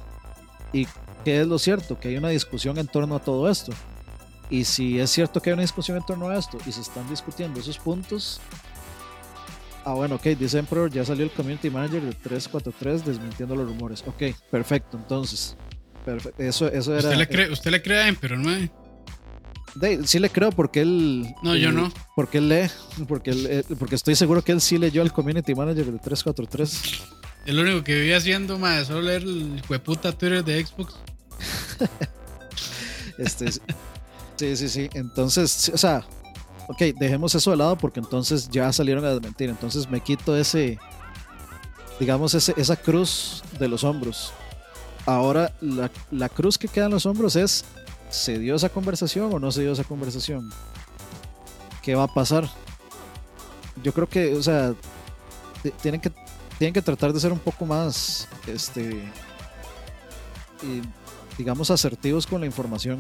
Y 0.73 0.87
¿Qué 1.25 1.40
es 1.40 1.46
lo 1.46 1.59
cierto? 1.59 1.99
Que 1.99 2.09
hay 2.09 2.16
una 2.16 2.31
discusión 2.31 2.79
en 2.79 2.87
torno 2.87 3.16
a 3.16 3.18
todo 3.18 3.51
esto. 3.51 3.73
Y 4.49 4.64
si 4.64 4.99
es 4.99 5.11
cierto 5.11 5.40
que 5.40 5.51
hay 5.51 5.55
una 5.55 5.62
discusión 5.62 5.96
en 5.96 6.05
torno 6.05 6.29
a 6.29 6.38
esto 6.38 6.59
y 6.66 6.73
se 6.73 6.81
están 6.81 7.09
discutiendo 7.09 7.61
esos 7.61 7.79
puntos, 7.79 8.40
ah, 9.85 9.94
bueno, 9.94 10.16
ok, 10.16 10.25
dice 10.29 10.59
Emperor, 10.59 10.90
ya 10.90 11.05
salió 11.05 11.25
el 11.25 11.31
community 11.31 11.70
manager 11.70 12.03
de 12.03 12.12
343 12.12 13.05
desmintiendo 13.05 13.55
los 13.55 13.68
rumores. 13.68 14.03
Ok, 14.07 14.35
perfecto, 14.51 14.96
entonces. 14.96 15.57
Eso, 16.38 16.68
eso 16.68 16.96
era. 16.96 17.11
¿Usted 17.11 17.16
le 17.16 17.29
cree, 17.29 17.51
usted 17.53 17.70
le 17.70 17.83
cree 17.83 17.99
a 17.99 18.09
Emperor, 18.09 18.38
no? 18.38 18.51
Sí 20.05 20.19
le 20.19 20.31
creo 20.31 20.51
porque 20.51 20.81
él. 20.81 21.35
No, 21.43 21.57
yo 21.57 21.73
no. 21.73 21.93
Porque 22.17 22.39
él 22.39 22.49
lee. 22.49 22.71
Porque, 23.07 23.31
él, 23.31 23.65
porque 23.79 23.95
estoy 23.95 24.15
seguro 24.15 24.43
que 24.43 24.53
él 24.53 24.61
sí 24.61 24.79
leyó 24.79 25.03
al 25.03 25.13
community 25.13 25.55
manager 25.55 25.87
de 25.87 25.99
343. 25.99 27.03
El 27.47 27.59
único 27.59 27.83
que 27.83 27.95
vivía 27.95 28.19
haciendo, 28.19 28.59
más 28.59 28.89
solo 28.89 29.03
leer 29.03 29.23
el 29.23 29.63
hueputa 29.69 30.13
Twitter 30.13 30.45
de 30.45 30.65
Xbox. 30.65 30.95
este, 33.19 33.53
sí, 33.53 34.57
sí, 34.57 34.69
sí. 34.69 34.91
Entonces, 34.93 35.71
o 35.73 35.79
sea, 35.79 36.05
ok, 36.69 36.79
dejemos 36.99 37.35
eso 37.35 37.51
de 37.51 37.57
lado 37.57 37.77
porque 37.77 38.01
entonces 38.01 38.49
ya 38.51 38.73
salieron 38.73 39.05
a 39.05 39.11
desmentir. 39.11 39.49
Entonces 39.49 39.89
me 39.89 40.01
quito 40.01 40.37
ese, 40.37 40.79
digamos, 41.99 42.35
ese, 42.35 42.55
esa 42.57 42.77
cruz 42.77 43.43
de 43.59 43.69
los 43.69 43.85
hombros. 43.85 44.33
Ahora, 45.07 45.53
la, 45.61 45.91
la 46.11 46.29
cruz 46.29 46.59
que 46.59 46.69
queda 46.69 46.85
en 46.85 46.93
los 46.93 47.07
hombros 47.07 47.35
es, 47.35 47.65
¿se 48.11 48.38
dio 48.38 48.57
esa 48.57 48.68
conversación 48.68 49.33
o 49.33 49.38
no 49.38 49.51
se 49.53 49.62
dio 49.62 49.73
esa 49.73 49.85
conversación? 49.85 50.51
¿Qué 51.83 51.94
va 51.94 52.05
a 52.05 52.14
pasar? 52.14 52.49
Yo 53.83 53.92
creo 53.92 54.09
que, 54.09 54.35
o 54.35 54.42
sea, 54.42 54.75
tienen 55.81 56.01
que, 56.01 56.11
tienen 56.59 56.75
que 56.75 56.83
tratar 56.83 57.12
de 57.12 57.20
ser 57.20 57.33
un 57.33 57.38
poco 57.38 57.64
más, 57.64 58.29
este, 58.46 59.03
y 60.62 60.83
digamos, 61.38 61.70
asertivos 61.70 62.27
con 62.27 62.40
la 62.40 62.46
información. 62.46 62.99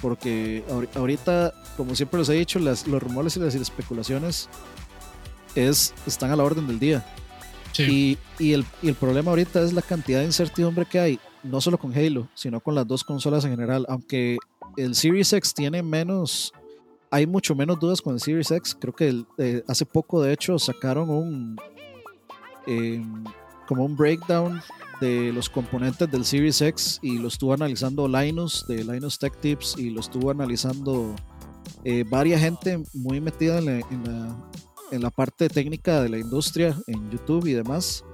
Porque 0.00 0.62
ahorita, 0.94 1.52
como 1.76 1.94
siempre 1.96 2.20
les 2.20 2.28
he 2.28 2.34
dicho, 2.34 2.58
las, 2.60 2.86
los 2.86 3.02
rumores 3.02 3.36
y 3.36 3.40
las 3.40 3.54
especulaciones 3.54 4.48
es, 5.56 5.92
están 6.06 6.30
a 6.30 6.36
la 6.36 6.44
orden 6.44 6.66
del 6.68 6.78
día. 6.78 7.04
Y, 7.76 8.18
y, 8.38 8.52
el, 8.54 8.64
y, 8.82 8.88
el, 8.88 8.94
problema 8.96 9.30
ahorita 9.30 9.62
es 9.62 9.72
la 9.72 9.82
cantidad 9.82 10.18
de 10.18 10.24
incertidumbre 10.24 10.84
que 10.84 10.98
hay, 10.98 11.20
no 11.42 11.60
solo 11.60 11.78
con 11.78 11.92
Halo, 11.96 12.28
sino 12.34 12.60
con 12.60 12.74
las 12.74 12.86
dos 12.86 13.04
consolas 13.04 13.44
en 13.44 13.52
general. 13.52 13.86
Aunque 13.88 14.38
el 14.76 14.94
Series 14.94 15.32
X 15.32 15.54
tiene 15.54 15.82
menos, 15.82 16.52
hay 17.10 17.26
mucho 17.26 17.54
menos 17.54 17.78
dudas 17.78 18.00
con 18.00 18.14
el 18.14 18.20
Series 18.20 18.50
X. 18.50 18.76
Creo 18.78 18.94
que 18.94 19.24
eh, 19.38 19.62
hace 19.66 19.86
poco, 19.86 20.22
de 20.22 20.32
hecho, 20.32 20.58
sacaron 20.58 21.10
un, 21.10 21.56
em, 22.66 23.24
como 23.66 23.84
un 23.84 23.96
breakdown 23.96 24.60
de 25.00 25.32
los 25.32 25.48
componentes 25.48 26.10
del 26.10 26.24
Series 26.24 26.60
X 26.60 26.98
y 27.02 27.18
lo 27.18 27.28
estuvo 27.28 27.52
analizando 27.52 28.08
Linus 28.08 28.66
de 28.66 28.82
Linus 28.82 29.18
Tech 29.18 29.38
Tips 29.40 29.76
y 29.78 29.90
lo 29.90 30.00
estuvo 30.00 30.30
analizando 30.30 31.14
eh, 31.84 32.04
varias 32.08 32.40
gente 32.40 32.82
muy 32.94 33.20
metida 33.20 33.58
en 33.58 33.64
la, 33.66 33.72
en, 34.90 35.02
la, 35.02 35.10
parte 35.10 35.48
técnica 35.48 36.00
de 36.02 36.08
la 36.08 36.18
industria 36.18 36.76
en 36.86 37.10
YouTube 37.10 37.46
y 37.46 37.52
demás. 37.52 38.04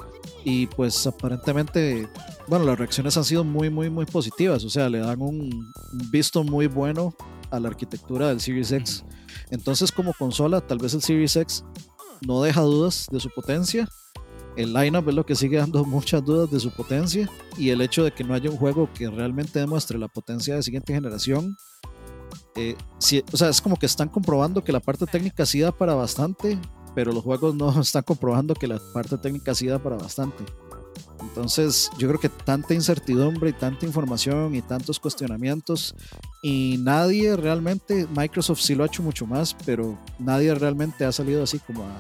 Y 0.44 0.66
pues 0.66 1.06
aparentemente, 1.06 2.08
bueno, 2.48 2.64
las 2.64 2.78
reacciones 2.78 3.16
han 3.16 3.24
sido 3.24 3.44
muy, 3.44 3.70
muy, 3.70 3.90
muy 3.90 4.06
positivas. 4.06 4.64
O 4.64 4.70
sea, 4.70 4.88
le 4.88 4.98
dan 4.98 5.20
un, 5.22 5.72
visto 6.10 6.44
muy 6.44 6.66
bueno 6.66 7.14
a 7.50 7.60
la 7.60 7.68
arquitectura 7.68 8.28
del 8.28 8.40
Series 8.40 8.72
X. 8.72 9.04
Entonces 9.50 9.90
como 9.92 10.12
consola, 10.12 10.60
tal 10.60 10.78
vez 10.78 10.94
el 10.94 11.02
Series 11.02 11.36
X 11.36 11.64
no 12.26 12.42
deja 12.42 12.60
dudas 12.62 13.06
de 13.10 13.20
su 13.20 13.30
potencia 13.30 13.88
el 14.56 14.72
lineup 14.72 15.08
es 15.08 15.14
lo 15.14 15.26
que 15.26 15.34
sigue 15.34 15.58
dando 15.58 15.84
muchas 15.84 16.24
dudas 16.24 16.50
de 16.50 16.60
su 16.60 16.70
potencia 16.70 17.28
y 17.56 17.70
el 17.70 17.80
hecho 17.80 18.04
de 18.04 18.12
que 18.12 18.24
no 18.24 18.34
haya 18.34 18.50
un 18.50 18.56
juego 18.56 18.88
que 18.92 19.08
realmente 19.10 19.58
demuestre 19.58 19.98
la 19.98 20.08
potencia 20.08 20.56
de 20.56 20.62
siguiente 20.62 20.94
generación. 20.94 21.56
Eh, 22.56 22.76
o 23.32 23.36
sea, 23.36 23.48
es 23.48 23.60
como 23.60 23.76
que 23.76 23.86
están 23.86 24.08
comprobando 24.08 24.62
que 24.62 24.72
la 24.72 24.80
parte 24.80 25.06
técnica 25.06 25.44
sí 25.44 25.60
da 25.60 25.72
para 25.72 25.94
bastante, 25.94 26.58
pero 26.94 27.12
los 27.12 27.22
juegos 27.22 27.54
no 27.54 27.80
están 27.80 28.02
comprobando 28.02 28.54
que 28.54 28.66
la 28.66 28.80
parte 28.92 29.18
técnica 29.18 29.54
sí 29.54 29.66
da 29.66 29.78
para 29.78 29.96
bastante. 29.96 30.44
Entonces, 31.20 31.90
yo 31.98 32.06
creo 32.08 32.20
que 32.20 32.28
tanta 32.28 32.74
incertidumbre 32.74 33.50
y 33.50 33.52
tanta 33.54 33.86
información 33.86 34.54
y 34.54 34.62
tantos 34.62 35.00
cuestionamientos 35.00 35.94
y 36.42 36.76
nadie 36.80 37.36
realmente, 37.36 38.06
Microsoft 38.14 38.60
sí 38.60 38.74
lo 38.74 38.84
ha 38.84 38.86
hecho 38.86 39.02
mucho 39.02 39.26
más, 39.26 39.56
pero 39.64 39.98
nadie 40.18 40.54
realmente 40.54 41.04
ha 41.04 41.12
salido 41.12 41.42
así 41.42 41.58
como 41.58 41.82
a 41.84 41.98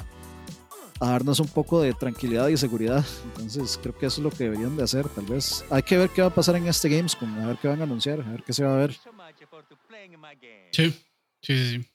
a 1.00 1.10
darnos 1.10 1.40
un 1.40 1.48
poco 1.48 1.82
de 1.82 1.92
tranquilidad 1.92 2.48
y 2.48 2.56
seguridad. 2.56 3.04
Entonces 3.24 3.78
creo 3.80 3.96
que 3.96 4.06
eso 4.06 4.20
es 4.20 4.24
lo 4.24 4.30
que 4.30 4.44
deberían 4.44 4.76
de 4.76 4.84
hacer. 4.84 5.08
Tal 5.08 5.26
vez 5.26 5.64
hay 5.70 5.82
que 5.82 5.96
ver 5.96 6.10
qué 6.10 6.22
va 6.22 6.28
a 6.28 6.34
pasar 6.34 6.56
en 6.56 6.66
este 6.66 6.88
Gamescom, 6.88 7.38
a 7.40 7.46
ver 7.46 7.56
qué 7.58 7.68
van 7.68 7.80
a 7.80 7.84
anunciar, 7.84 8.20
a 8.20 8.30
ver 8.30 8.42
qué 8.42 8.52
se 8.52 8.64
va 8.64 8.74
a 8.74 8.78
ver. 8.78 8.96
Sí, 10.72 10.90
sí, 11.42 11.70
sí. 11.70 11.90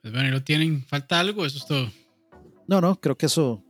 Pues 0.00 0.12
bueno, 0.12 0.28
y 0.28 0.32
lo 0.32 0.42
tienen. 0.42 0.84
¿Falta 0.86 1.20
algo? 1.20 1.44
Eso 1.44 1.58
es 1.58 1.66
todo. 1.66 1.90
No, 2.66 2.80
no, 2.80 2.98
creo 3.00 3.16
que 3.16 3.26
eso, 3.26 3.62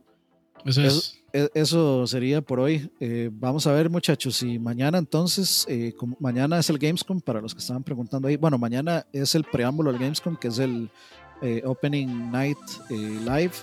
Eso 0.65 0.81
eso, 0.81 0.97
es. 0.99 1.21
e- 1.33 1.49
eso 1.53 2.05
sería 2.07 2.41
por 2.41 2.59
hoy. 2.59 2.89
Eh, 2.99 3.29
vamos 3.33 3.67
a 3.67 3.71
ver, 3.73 3.89
muchachos, 3.89 4.41
y 4.43 4.59
mañana 4.59 4.97
entonces, 4.97 5.65
eh, 5.67 5.93
como 5.97 6.15
mañana 6.19 6.59
es 6.59 6.69
el 6.69 6.77
Gamescom, 6.77 7.19
para 7.21 7.41
los 7.41 7.53
que 7.53 7.59
estaban 7.59 7.83
preguntando 7.83 8.27
ahí. 8.27 8.37
Bueno, 8.37 8.57
mañana 8.57 9.05
es 9.11 9.35
el 9.35 9.43
preámbulo 9.43 9.91
del 9.91 9.99
Gamescom, 9.99 10.35
que 10.37 10.47
es 10.49 10.59
el 10.59 10.89
eh, 11.41 11.61
Opening 11.65 12.31
Night 12.31 12.57
eh, 12.89 12.95
Live. 13.25 13.53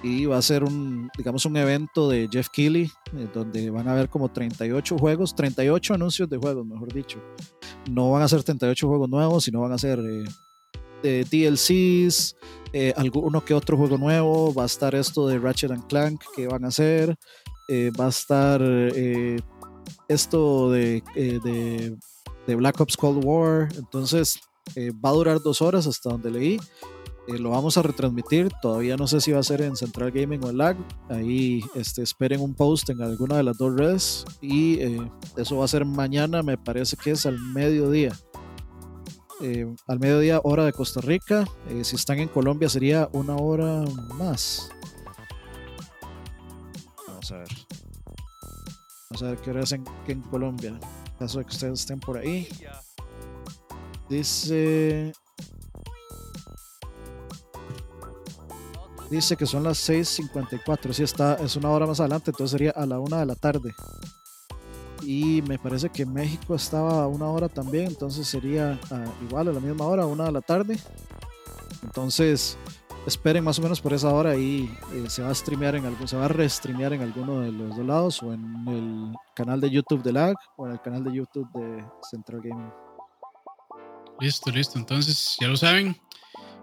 Y 0.00 0.26
va 0.26 0.38
a 0.38 0.42
ser 0.42 0.62
un, 0.62 1.10
digamos, 1.18 1.44
un 1.44 1.56
evento 1.56 2.08
de 2.08 2.28
Jeff 2.30 2.48
Keighley, 2.50 2.84
eh, 3.16 3.28
donde 3.34 3.68
van 3.68 3.88
a 3.88 3.92
haber 3.92 4.08
como 4.08 4.28
38 4.30 4.96
juegos, 4.96 5.34
38 5.34 5.94
anuncios 5.94 6.28
de 6.28 6.36
juegos, 6.36 6.64
mejor 6.64 6.92
dicho. 6.92 7.20
No 7.90 8.12
van 8.12 8.22
a 8.22 8.28
ser 8.28 8.44
38 8.44 8.86
juegos 8.86 9.08
nuevos, 9.08 9.42
sino 9.42 9.60
van 9.60 9.72
a 9.72 9.78
ser 9.78 9.98
eh, 9.98 10.22
eh, 11.02 11.24
DLCs, 11.30 12.36
eh, 12.72 12.94
que 13.44 13.54
otro 13.54 13.76
juego 13.76 13.98
nuevo, 13.98 14.52
va 14.52 14.64
a 14.64 14.66
estar 14.66 14.94
esto 14.94 15.26
de 15.26 15.38
Ratchet 15.38 15.70
and 15.70 15.86
Clank 15.86 16.22
que 16.34 16.46
van 16.46 16.64
a 16.64 16.68
hacer, 16.68 17.16
eh, 17.68 17.90
va 17.98 18.06
a 18.06 18.08
estar 18.08 18.60
eh, 18.62 19.38
esto 20.08 20.70
de, 20.70 21.02
eh, 21.14 21.38
de, 21.44 21.96
de 22.46 22.54
Black 22.54 22.80
Ops 22.80 22.96
Cold 22.96 23.24
War, 23.24 23.68
entonces 23.76 24.40
va 24.76 25.08
a 25.08 25.12
durar 25.12 25.40
dos 25.40 25.62
horas 25.62 25.86
hasta 25.86 26.10
donde 26.10 26.30
leí. 26.30 26.60
Lo 27.26 27.50
vamos 27.50 27.76
a 27.76 27.82
retransmitir, 27.82 28.48
todavía 28.62 28.96
no 28.96 29.06
sé 29.06 29.20
si 29.20 29.32
va 29.32 29.40
a 29.40 29.42
ser 29.42 29.60
en 29.60 29.76
Central 29.76 30.12
Gaming 30.12 30.42
o 30.44 30.50
en 30.50 30.56
Lag, 30.56 30.76
ahí 31.10 31.62
este, 31.74 32.02
esperen 32.02 32.40
un 32.40 32.54
post 32.54 32.88
en 32.88 33.02
alguna 33.02 33.36
de 33.36 33.42
las 33.42 33.58
dos 33.58 33.74
redes. 33.76 34.24
Y 34.40 34.78
eso 35.36 35.58
va 35.58 35.66
a 35.66 35.68
ser 35.68 35.84
mañana, 35.84 36.42
me 36.42 36.56
parece 36.56 36.96
que 36.96 37.10
es 37.10 37.26
al 37.26 37.38
mediodía 37.38 38.14
eh, 39.40 39.66
al 39.86 40.00
mediodía 40.00 40.40
hora 40.42 40.64
de 40.64 40.72
Costa 40.72 41.00
Rica. 41.00 41.44
Eh, 41.68 41.84
si 41.84 41.96
están 41.96 42.18
en 42.18 42.28
Colombia 42.28 42.68
sería 42.68 43.08
una 43.12 43.36
hora 43.36 43.84
más. 44.14 44.70
Vamos 47.06 47.32
a 47.32 47.38
ver. 47.38 47.48
Vamos 49.10 49.22
a 49.22 49.26
ver 49.30 49.38
qué 49.38 49.50
hora 49.50 49.62
es 49.62 49.72
en, 49.72 49.84
en 50.06 50.20
Colombia. 50.22 50.70
En 50.70 50.80
caso 51.18 51.38
de 51.38 51.44
que 51.44 51.52
ustedes 51.52 51.80
estén 51.80 52.00
por 52.00 52.18
ahí. 52.18 52.48
Dice... 54.08 55.12
Dice 59.10 59.36
que 59.36 59.46
son 59.46 59.62
las 59.62 59.88
6.54. 59.88 60.92
Si 60.92 61.02
está, 61.02 61.34
es 61.36 61.56
una 61.56 61.70
hora 61.70 61.86
más 61.86 61.98
adelante, 61.98 62.30
entonces 62.30 62.50
sería 62.50 62.72
a 62.72 62.84
la 62.84 62.98
una 62.98 63.20
de 63.20 63.26
la 63.26 63.34
tarde. 63.36 63.74
Y 65.10 65.40
me 65.40 65.58
parece 65.58 65.88
que 65.88 66.04
México 66.04 66.54
estaba 66.54 67.02
a 67.02 67.06
una 67.06 67.28
hora 67.28 67.48
también, 67.48 67.86
entonces 67.86 68.28
sería 68.28 68.78
ah, 68.90 69.06
igual 69.22 69.48
a 69.48 69.52
la 69.52 69.58
misma 69.58 69.86
hora, 69.86 70.04
una 70.04 70.26
de 70.26 70.32
la 70.32 70.42
tarde. 70.42 70.78
Entonces, 71.82 72.58
esperen 73.06 73.42
más 73.42 73.58
o 73.58 73.62
menos 73.62 73.80
por 73.80 73.94
esa 73.94 74.12
hora 74.12 74.36
y 74.36 74.70
eh, 74.92 75.04
se 75.08 75.22
va 75.22 75.30
a 75.30 75.34
streamear 75.34 75.76
en 75.76 75.86
algún, 75.86 76.06
se 76.06 76.14
va 76.14 76.26
a 76.26 76.28
restreamear 76.28 76.92
en 76.92 77.00
alguno 77.00 77.40
de 77.40 77.52
los 77.52 77.74
dos 77.74 77.86
lados, 77.86 78.22
o 78.22 78.34
en 78.34 78.68
el 78.68 79.14
canal 79.34 79.62
de 79.62 79.70
YouTube 79.70 80.02
de 80.02 80.12
LAG, 80.12 80.36
o 80.58 80.66
en 80.66 80.72
el 80.72 80.80
canal 80.82 81.02
de 81.02 81.14
YouTube 81.14 81.48
de 81.54 81.82
Central 82.10 82.42
Gaming. 82.42 82.70
Listo, 84.20 84.50
listo. 84.50 84.78
Entonces, 84.78 85.38
ya 85.40 85.48
lo 85.48 85.56
saben. 85.56 85.96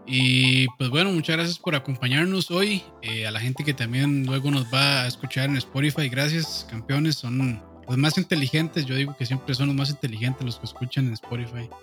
Y 0.06 0.68
pues 0.78 0.92
bueno, 0.92 1.12
muchas 1.12 1.38
gracias 1.38 1.58
por 1.58 1.74
acompañarnos 1.74 2.52
hoy. 2.52 2.84
Eh, 3.02 3.26
a 3.26 3.32
la 3.32 3.40
gente 3.40 3.64
que 3.64 3.74
también 3.74 4.28
luego 4.28 4.52
nos 4.52 4.72
va 4.72 5.02
a 5.02 5.08
escuchar 5.08 5.46
en 5.46 5.58
Spotify, 5.58 6.10
gracias, 6.10 6.68
campeones. 6.70 7.16
Son 7.16 7.60
los 7.88 7.98
más 7.98 8.18
inteligentes. 8.18 8.86
Yo 8.86 8.96
digo 8.96 9.16
que 9.16 9.26
siempre 9.26 9.56
son 9.56 9.68
los 9.68 9.76
más 9.76 9.90
inteligentes 9.90 10.46
los 10.46 10.60
que 10.60 10.66
escuchan 10.66 11.08
en 11.08 11.14
Spotify. 11.14 11.70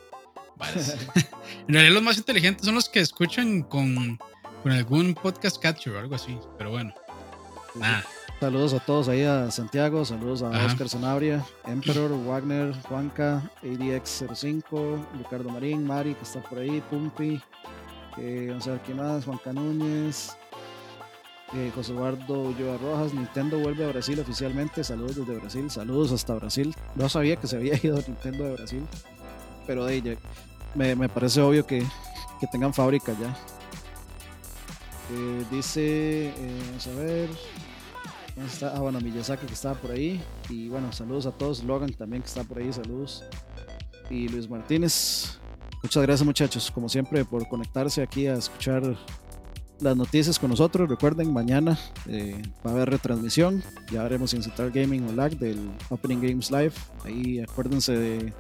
En 1.69 1.75
realidad, 1.75 1.95
los 1.95 2.03
más 2.03 2.19
inteligentes 2.19 2.67
son 2.67 2.75
los 2.75 2.89
que 2.89 3.01
escuchan 3.01 3.63
con, 3.63 4.19
con 4.63 4.73
algún 4.73 5.15
podcast 5.15 5.61
catcher 5.61 5.95
o 5.95 5.99
algo 5.99 6.15
así. 6.15 6.39
Pero 6.59 6.71
bueno, 6.71 6.93
nada. 7.75 8.05
Saludos 8.43 8.75
a 8.75 8.81
todos 8.81 9.09
ahí 9.09 9.23
a 9.23 9.53
Santiago, 9.53 10.05
saludos 10.05 10.43
a 10.43 10.51
Ajá. 10.51 10.67
Oscar 10.67 10.89
Sanabria, 10.89 11.47
Emperor, 11.65 12.11
Wagner, 12.27 12.75
Juanca, 12.89 13.41
ADX05, 13.63 15.07
Ricardo 15.19 15.49
Marín, 15.49 15.87
Mari 15.87 16.15
que 16.15 16.25
está 16.25 16.43
por 16.43 16.59
ahí, 16.59 16.83
Pumpi, 16.91 17.41
eh, 18.19 18.47
vamos 18.49 18.67
a 18.67 18.73
ver 18.73 18.81
quién 18.81 18.97
más, 18.97 19.25
Juanca 19.25 19.53
Núñez, 19.53 20.37
eh, 21.55 21.71
José 21.75 21.93
Eduardo 21.93 22.35
Ulloa 22.35 22.79
Rojas, 22.79 23.15
Nintendo 23.15 23.59
vuelve 23.59 23.85
a 23.85 23.89
Brasil 23.89 24.19
oficialmente, 24.21 24.85
saludos 24.85 25.17
desde 25.17 25.39
Brasil, 25.39 25.71
saludos 25.71 26.13
hasta 26.13 26.35
Brasil, 26.35 26.75
no 26.95 27.09
sabía 27.09 27.37
que 27.37 27.47
se 27.47 27.57
había 27.57 27.75
ido 27.83 27.97
Nintendo 27.97 28.45
de 28.45 28.53
Brasil, 28.53 28.87
pero 29.67 29.85
de 29.85 29.95
ella, 29.97 30.17
me, 30.75 31.09
parece 31.09 31.41
obvio 31.41 31.67
que, 31.67 31.87
que 32.41 32.47
tengan 32.47 32.73
fábrica 32.73 33.13
ya. 33.21 33.37
Eh, 35.15 35.45
dice, 35.51 36.29
eh, 36.29 36.63
vamos 36.69 36.87
a 36.87 36.95
ver, 36.95 37.29
¿Dónde 38.35 38.51
está? 38.51 38.75
Ah, 38.75 38.81
bueno, 38.81 38.99
Miyazaki 39.01 39.47
que 39.47 39.53
estaba 39.53 39.75
por 39.75 39.91
ahí. 39.91 40.23
Y 40.49 40.69
bueno, 40.69 40.91
saludos 40.93 41.27
a 41.27 41.33
todos. 41.33 41.63
Logan 41.65 41.93
también 41.93 42.23
que 42.23 42.29
está 42.29 42.45
por 42.45 42.59
ahí, 42.59 42.73
saludos. 42.73 43.25
Y 44.09 44.29
Luis 44.29 44.49
Martínez. 44.49 45.39
Muchas 45.83 46.03
gracias 46.03 46.25
muchachos, 46.25 46.71
como 46.71 46.89
siempre, 46.89 47.25
por 47.25 47.47
conectarse 47.49 48.03
aquí 48.03 48.27
a 48.27 48.35
escuchar 48.35 48.97
las 49.83 49.97
noticias 49.97 50.39
con 50.39 50.51
nosotros. 50.51 50.89
Recuerden, 50.89 51.33
mañana 51.33 51.79
eh, 52.07 52.41
va 52.65 52.71
a 52.71 52.75
haber 52.75 52.91
retransmisión. 52.91 53.63
Ya 53.91 54.05
haremos 54.05 54.33
en 54.35 54.43
Central 54.43 54.71
Gaming 54.71 55.09
o 55.09 55.13
Lag 55.13 55.37
del 55.39 55.59
Opening 55.91 56.21
Games 56.21 56.51
Live. 56.51 56.73
Ahí 57.05 57.41
acuérdense 57.41 57.93
de 57.93 58.33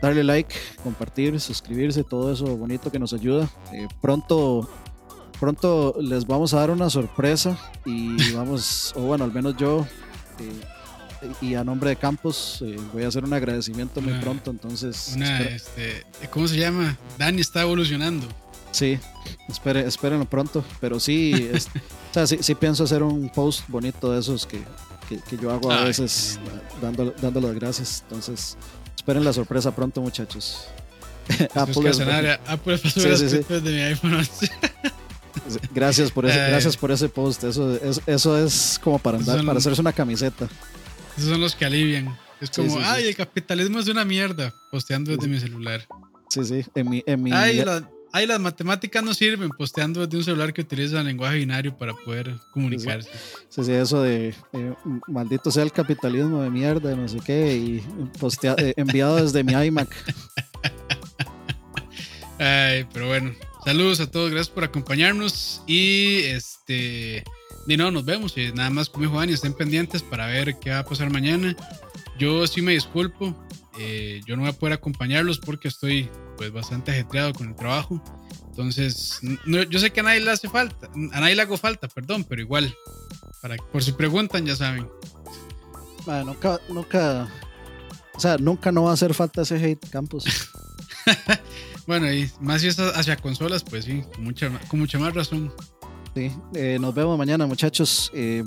darle 0.00 0.24
like, 0.24 0.54
compartir, 0.82 1.38
suscribirse, 1.40 2.02
todo 2.04 2.32
eso 2.32 2.56
bonito 2.56 2.90
que 2.90 2.98
nos 2.98 3.12
ayuda. 3.12 3.48
Eh, 3.72 3.86
pronto 4.00 4.68
pronto 5.38 5.96
les 6.00 6.24
vamos 6.26 6.54
a 6.54 6.58
dar 6.60 6.70
una 6.70 6.88
sorpresa 6.88 7.58
y 7.84 8.16
vamos, 8.32 8.92
o 8.96 9.02
bueno, 9.02 9.24
al 9.24 9.32
menos 9.32 9.56
yo 9.56 9.84
eh, 10.38 11.32
y 11.40 11.54
a 11.54 11.64
nombre 11.64 11.90
de 11.90 11.96
Campos 11.96 12.62
eh, 12.64 12.76
voy 12.92 13.02
a 13.04 13.08
hacer 13.08 13.24
un 13.24 13.32
agradecimiento 13.32 14.00
muy 14.00 14.12
Una- 14.12 14.20
pronto, 14.20 14.50
entonces 14.52 15.12
Una, 15.16 15.40
este, 15.42 16.04
¿cómo 16.30 16.46
se 16.48 16.58
llama? 16.58 16.96
Dani 17.18 17.40
está 17.40 17.62
evolucionando. 17.62 18.26
Sí, 18.72 18.98
espere, 19.48 19.86
espérenlo 19.86 20.24
pronto, 20.24 20.64
pero 20.80 20.98
sí, 20.98 21.48
es- 21.52 21.66
o 22.10 22.14
sea, 22.14 22.26
sí, 22.26 22.38
sí 22.40 22.54
pienso 22.54 22.84
hacer 22.84 23.02
un 23.02 23.28
post 23.30 23.64
bonito 23.68 24.10
de 24.12 24.20
esos 24.20 24.44
que, 24.46 24.62
que- 25.08 25.18
que 25.20 25.36
yo 25.36 25.50
hago 25.52 25.70
a 25.70 25.84
veces 25.84 26.38
dando, 26.80 27.14
dando 27.22 27.40
las 27.40 27.54
gracias, 27.54 28.02
entonces 28.08 28.56
esperen 28.96 29.24
la 29.24 29.32
sorpresa 29.32 29.74
pronto 29.74 30.00
muchachos. 30.00 30.66
Apple 31.54 31.88
es- 31.90 32.00
Apple 32.46 32.78
Sí, 32.78 33.00
sí, 33.16 33.28
sí. 33.28 33.36
de 33.48 33.60
mi 33.70 33.80
iPhone 33.82 34.14
11. 34.14 34.50
Gracias 35.74 36.10
por 36.10 36.26
ese, 36.26 36.38
gracias 36.38 36.76
por 36.76 36.90
ese 36.90 37.08
post. 37.08 37.44
Eso 37.44 37.74
es, 37.76 38.00
eso 38.06 38.38
es 38.38 38.78
como 38.82 38.98
para 38.98 39.18
andar, 39.18 39.38
Son- 39.38 39.46
para 39.46 39.58
hacerse 39.58 39.80
una 39.80 39.92
camiseta. 39.92 40.48
Esos 41.16 41.30
son 41.30 41.40
los 41.40 41.54
que 41.54 41.64
alivian. 41.64 42.16
Es 42.40 42.50
como, 42.50 42.76
ay, 42.82 43.06
el 43.08 43.16
capitalismo 43.16 43.78
es 43.78 43.86
una 43.88 44.04
mierda, 44.04 44.52
posteando 44.70 45.12
desde 45.12 45.28
mi 45.28 45.38
celular. 45.38 45.86
Sí, 46.28 46.44
sí. 46.44 46.64
En 46.74 46.90
mi, 46.90 47.02
en 47.06 47.22
mi, 47.22 47.30
Ay, 47.32 47.62
la- 47.64 47.88
ay, 48.12 48.26
las 48.26 48.40
matemáticas 48.40 49.02
no 49.02 49.14
sirven, 49.14 49.48
posteando 49.50 50.04
desde 50.06 50.18
un 50.18 50.24
celular 50.24 50.52
que 50.52 50.60
utiliza 50.60 51.00
el 51.00 51.06
lenguaje 51.06 51.38
binario 51.38 51.76
para 51.76 51.94
poder 51.94 52.34
comunicarse. 52.52 53.10
sí, 53.48 53.64
sí, 53.64 53.72
eso 53.72 54.02
de 54.02 54.34
eh, 54.52 54.74
maldito 55.08 55.50
sea 55.50 55.62
el 55.62 55.72
capitalismo 55.72 56.42
de 56.42 56.50
mierda, 56.50 56.94
no 56.94 57.08
sé 57.08 57.18
qué, 57.24 57.54
y 57.56 57.80
postea- 58.18 58.54
eh, 58.58 58.74
enviado 58.76 59.16
desde 59.16 59.42
mi 59.44 59.52
iMac. 59.52 59.88
Ay, 62.38 62.86
pero 62.92 63.06
bueno, 63.08 63.32
saludos 63.64 64.00
a 64.00 64.10
todos, 64.10 64.30
gracias 64.30 64.50
por 64.52 64.64
acompañarnos 64.64 65.62
y 65.66 66.22
este, 66.24 67.22
y 67.68 67.76
no, 67.76 67.90
nos 67.90 68.04
vemos 68.04 68.36
y 68.36 68.52
nada 68.52 68.70
más 68.70 68.88
como 68.88 69.06
dijo 69.06 69.18
Dani, 69.18 69.32
estén 69.32 69.54
pendientes 69.54 70.02
para 70.02 70.26
ver 70.26 70.58
qué 70.58 70.70
va 70.70 70.80
a 70.80 70.84
pasar 70.84 71.10
mañana. 71.10 71.54
Yo 72.18 72.46
sí 72.46 72.60
me 72.60 72.72
disculpo, 72.72 73.36
eh, 73.78 74.20
yo 74.26 74.36
no 74.36 74.42
voy 74.42 74.50
a 74.50 74.54
poder 74.54 74.74
acompañarlos 74.74 75.38
porque 75.38 75.68
estoy 75.68 76.10
pues 76.36 76.52
bastante 76.52 76.90
ajetreado 76.90 77.32
con 77.32 77.48
el 77.48 77.54
trabajo. 77.56 78.02
Entonces, 78.50 79.18
no- 79.46 79.62
yo 79.62 79.78
sé 79.78 79.90
que 79.90 80.00
a 80.00 80.02
nadie 80.02 80.20
le 80.20 80.30
hace 80.30 80.48
falta, 80.48 80.90
a 81.12 81.20
nadie 81.20 81.34
le 81.34 81.42
hago 81.42 81.56
falta, 81.56 81.88
perdón, 81.88 82.24
pero 82.24 82.42
igual, 82.42 82.74
para, 83.40 83.56
por 83.56 83.82
si 83.82 83.92
preguntan 83.92 84.44
ya 84.44 84.54
saben. 84.56 84.88
Nunca, 86.24 86.60
nunca, 86.68 87.28
o 88.14 88.20
sea, 88.20 88.36
nunca 88.36 88.72
no 88.72 88.84
va 88.84 88.90
a 88.90 88.94
hacer 88.94 89.14
falta 89.14 89.42
ese 89.42 89.56
hate 89.56 89.88
campus. 89.90 90.24
Bueno, 91.84 92.12
y 92.12 92.30
más 92.40 92.60
si 92.60 92.68
es 92.68 92.78
hacia 92.78 93.16
consolas, 93.16 93.64
pues 93.64 93.84
sí, 93.86 94.04
con 94.14 94.22
mucha, 94.22 94.48
con 94.68 94.78
mucha 94.78 95.00
más 95.00 95.12
razón. 95.14 95.52
Sí, 96.14 96.30
eh, 96.54 96.78
nos 96.80 96.94
vemos 96.94 97.18
mañana, 97.18 97.44
muchachos. 97.44 98.08
Eh, 98.14 98.44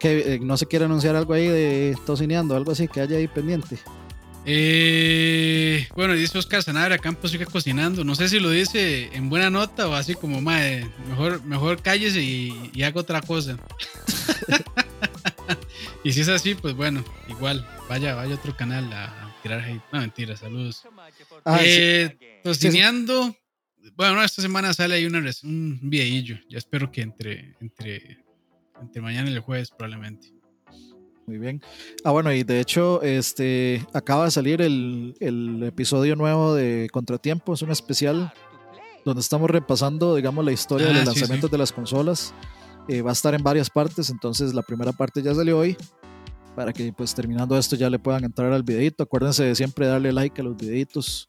que 0.00 0.34
eh, 0.34 0.40
no 0.40 0.56
se 0.56 0.66
quiere 0.66 0.86
anunciar 0.86 1.14
algo 1.14 1.32
ahí 1.32 1.46
de 1.46 1.96
tocineando, 2.04 2.56
algo 2.56 2.72
así 2.72 2.88
que 2.88 3.00
haya 3.02 3.16
ahí 3.18 3.28
pendiente. 3.28 3.78
Eh, 4.46 5.88
bueno, 5.94 6.14
dice 6.14 6.38
Oscar 6.38 6.62
Sanabria, 6.62 6.98
Campos 6.98 7.30
sigue 7.30 7.46
cocinando. 7.46 8.04
No 8.04 8.14
sé 8.14 8.28
si 8.28 8.40
lo 8.40 8.50
dice 8.50 9.10
en 9.14 9.28
buena 9.28 9.50
nota 9.50 9.88
o 9.88 9.94
así 9.94 10.14
como, 10.14 10.40
madre, 10.40 10.88
mejor, 11.08 11.42
mejor 11.44 11.82
cállese 11.82 12.22
y, 12.22 12.70
y 12.72 12.82
haga 12.82 13.00
otra 13.00 13.20
cosa. 13.20 13.58
y 16.04 16.12
si 16.12 16.20
es 16.20 16.28
así, 16.28 16.54
pues 16.54 16.74
bueno, 16.74 17.04
igual, 17.28 17.66
vaya, 17.88 18.14
vaya 18.14 18.34
a 18.34 18.38
otro 18.38 18.56
canal 18.56 18.92
a 18.92 19.34
tirar 19.42 19.60
hate. 19.60 19.82
No, 19.92 20.00
mentira, 20.00 20.36
saludos. 20.36 20.82
Ah, 21.44 21.58
eh, 21.62 22.40
Tocineando. 22.42 23.36
Bueno, 23.94 24.22
esta 24.22 24.42
semana 24.42 24.74
sale 24.74 24.96
ahí 24.96 25.06
una, 25.06 25.22
un 25.42 25.78
videillo. 25.82 26.38
Ya 26.48 26.58
espero 26.58 26.90
que 26.90 27.02
entre, 27.02 27.54
entre, 27.60 28.24
entre 28.80 29.02
mañana 29.02 29.30
y 29.30 29.34
el 29.34 29.40
jueves 29.40 29.70
probablemente. 29.70 30.37
Muy 31.28 31.36
bien. 31.36 31.60
Ah, 32.04 32.10
bueno, 32.10 32.32
y 32.32 32.42
de 32.42 32.58
hecho, 32.58 33.02
este 33.02 33.86
acaba 33.92 34.24
de 34.24 34.30
salir 34.30 34.62
el, 34.62 35.14
el 35.20 35.62
episodio 35.62 36.16
nuevo 36.16 36.54
de 36.54 36.88
Contratiempo, 36.90 37.52
es 37.52 37.60
un 37.60 37.70
especial 37.70 38.32
donde 39.04 39.20
estamos 39.20 39.50
repasando, 39.50 40.14
digamos, 40.16 40.42
la 40.42 40.52
historia 40.52 40.86
de 40.86 40.92
Ah, 40.92 41.04
los 41.04 41.12
sí, 41.12 41.20
lanzamientos 41.20 41.50
sí. 41.50 41.52
de 41.52 41.58
las 41.58 41.70
consolas. 41.70 42.32
Eh, 42.88 43.02
va 43.02 43.10
a 43.10 43.12
estar 43.12 43.34
en 43.34 43.42
varias 43.42 43.68
partes, 43.68 44.08
entonces 44.08 44.54
la 44.54 44.62
primera 44.62 44.90
parte 44.92 45.20
ya 45.22 45.34
salió 45.34 45.58
hoy. 45.58 45.76
Para 46.56 46.72
que 46.72 46.94
pues 46.94 47.14
terminando 47.14 47.58
esto 47.58 47.76
ya 47.76 47.90
le 47.90 47.98
puedan 47.98 48.24
entrar 48.24 48.50
al 48.50 48.62
videito. 48.62 49.02
Acuérdense 49.02 49.44
de 49.44 49.54
siempre 49.54 49.86
darle 49.86 50.12
like 50.12 50.40
a 50.40 50.44
los 50.44 50.56
videitos, 50.56 51.28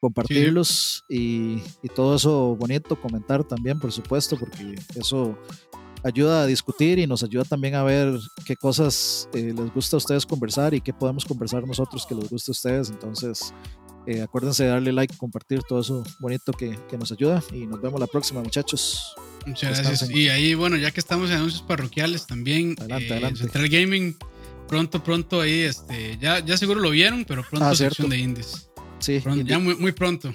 compartirlos 0.00 1.04
y, 1.08 1.62
y 1.84 1.88
todo 1.94 2.16
eso 2.16 2.56
bonito, 2.56 3.00
comentar 3.00 3.44
también, 3.44 3.78
por 3.78 3.92
supuesto, 3.92 4.36
porque 4.36 4.74
eso 4.96 5.38
ayuda 6.06 6.42
a 6.42 6.46
discutir 6.46 6.98
y 6.98 7.06
nos 7.06 7.22
ayuda 7.22 7.44
también 7.44 7.74
a 7.74 7.82
ver 7.82 8.18
qué 8.44 8.56
cosas 8.56 9.28
eh, 9.34 9.52
les 9.56 9.74
gusta 9.74 9.96
a 9.96 9.98
ustedes 9.98 10.24
conversar 10.24 10.72
y 10.74 10.80
qué 10.80 10.92
podemos 10.92 11.24
conversar 11.24 11.66
nosotros 11.66 12.06
que 12.06 12.14
les 12.14 12.28
guste 12.28 12.50
a 12.50 12.52
ustedes. 12.52 12.90
Entonces, 12.90 13.52
eh, 14.06 14.22
acuérdense 14.22 14.62
de 14.64 14.70
darle 14.70 14.92
like, 14.92 15.16
compartir 15.16 15.62
todo 15.68 15.80
eso 15.80 16.04
bonito 16.20 16.52
que, 16.52 16.78
que 16.88 16.96
nos 16.96 17.10
ayuda 17.12 17.42
y 17.52 17.66
nos 17.66 17.80
vemos 17.80 17.98
la 18.00 18.06
próxima, 18.06 18.40
muchachos. 18.40 19.14
Muchas 19.46 19.70
Descansen. 19.78 20.08
gracias. 20.08 20.10
Y 20.10 20.28
ahí, 20.28 20.54
bueno, 20.54 20.76
ya 20.76 20.90
que 20.90 21.00
estamos 21.00 21.28
en 21.30 21.36
anuncios 21.36 21.62
parroquiales 21.62 22.26
también, 22.26 22.74
Adelante, 22.78 23.06
eh, 23.06 23.12
adelante. 23.12 23.40
Central 23.40 23.68
Gaming, 23.68 24.16
pronto, 24.68 25.02
pronto 25.02 25.40
ahí, 25.40 25.60
este, 25.60 26.18
ya, 26.20 26.38
ya 26.44 26.56
seguro 26.56 26.80
lo 26.80 26.90
vieron, 26.90 27.24
pero 27.24 27.42
pronto 27.48 27.66
Ah, 27.66 27.74
sección 27.74 28.08
de 28.10 28.18
indies. 28.18 28.68
Sí, 28.98 29.20
Pronto, 29.20 29.44
ya 29.44 29.58
muy, 29.58 29.74
muy 29.76 29.92
pronto. 29.92 30.34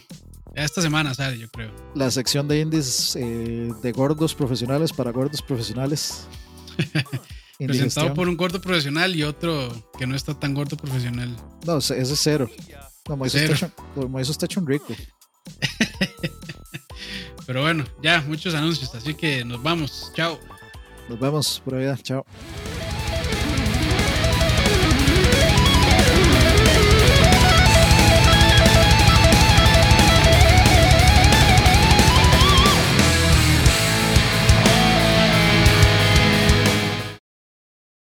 Esta 0.53 0.81
semana 0.81 1.13
sale, 1.13 1.37
yo 1.37 1.49
creo. 1.49 1.71
la 1.95 2.11
sección 2.11 2.45
de 2.47 2.59
indies 2.59 3.15
eh, 3.15 3.69
de 3.81 3.91
gordos 3.93 4.35
profesionales 4.35 4.91
para 4.91 5.11
gordos 5.11 5.41
profesionales. 5.41 6.27
Presentado 7.57 8.13
por 8.15 8.27
un 8.27 8.35
gordo 8.35 8.59
profesional 8.59 9.15
y 9.15 9.21
otro 9.23 9.71
que 9.97 10.07
no 10.07 10.15
está 10.15 10.33
tan 10.33 10.53
gordo 10.55 10.75
profesional. 10.77 11.35
No, 11.65 11.77
ese 11.77 11.99
ese 12.01 12.13
es 12.13 12.19
cero. 12.21 12.49
No, 13.07 13.15
Moisés 13.17 13.41
Cero. 13.41 13.53
está 13.53 13.65
hecho- 13.67 14.09
Moisés 14.09 14.31
está 14.31 14.45
hecho 14.47 14.59
un 14.59 14.67
rico. 14.67 14.93
Pero 17.45 17.61
bueno, 17.61 17.85
ya, 18.01 18.21
muchos 18.27 18.55
anuncios, 18.55 18.93
así 18.95 19.13
que 19.13 19.45
nos 19.45 19.61
vamos. 19.61 20.11
Chao. 20.15 20.39
Nos 21.07 21.19
vemos 21.19 21.61
por 21.63 21.75
allá. 21.75 21.95
Chao. 21.97 22.25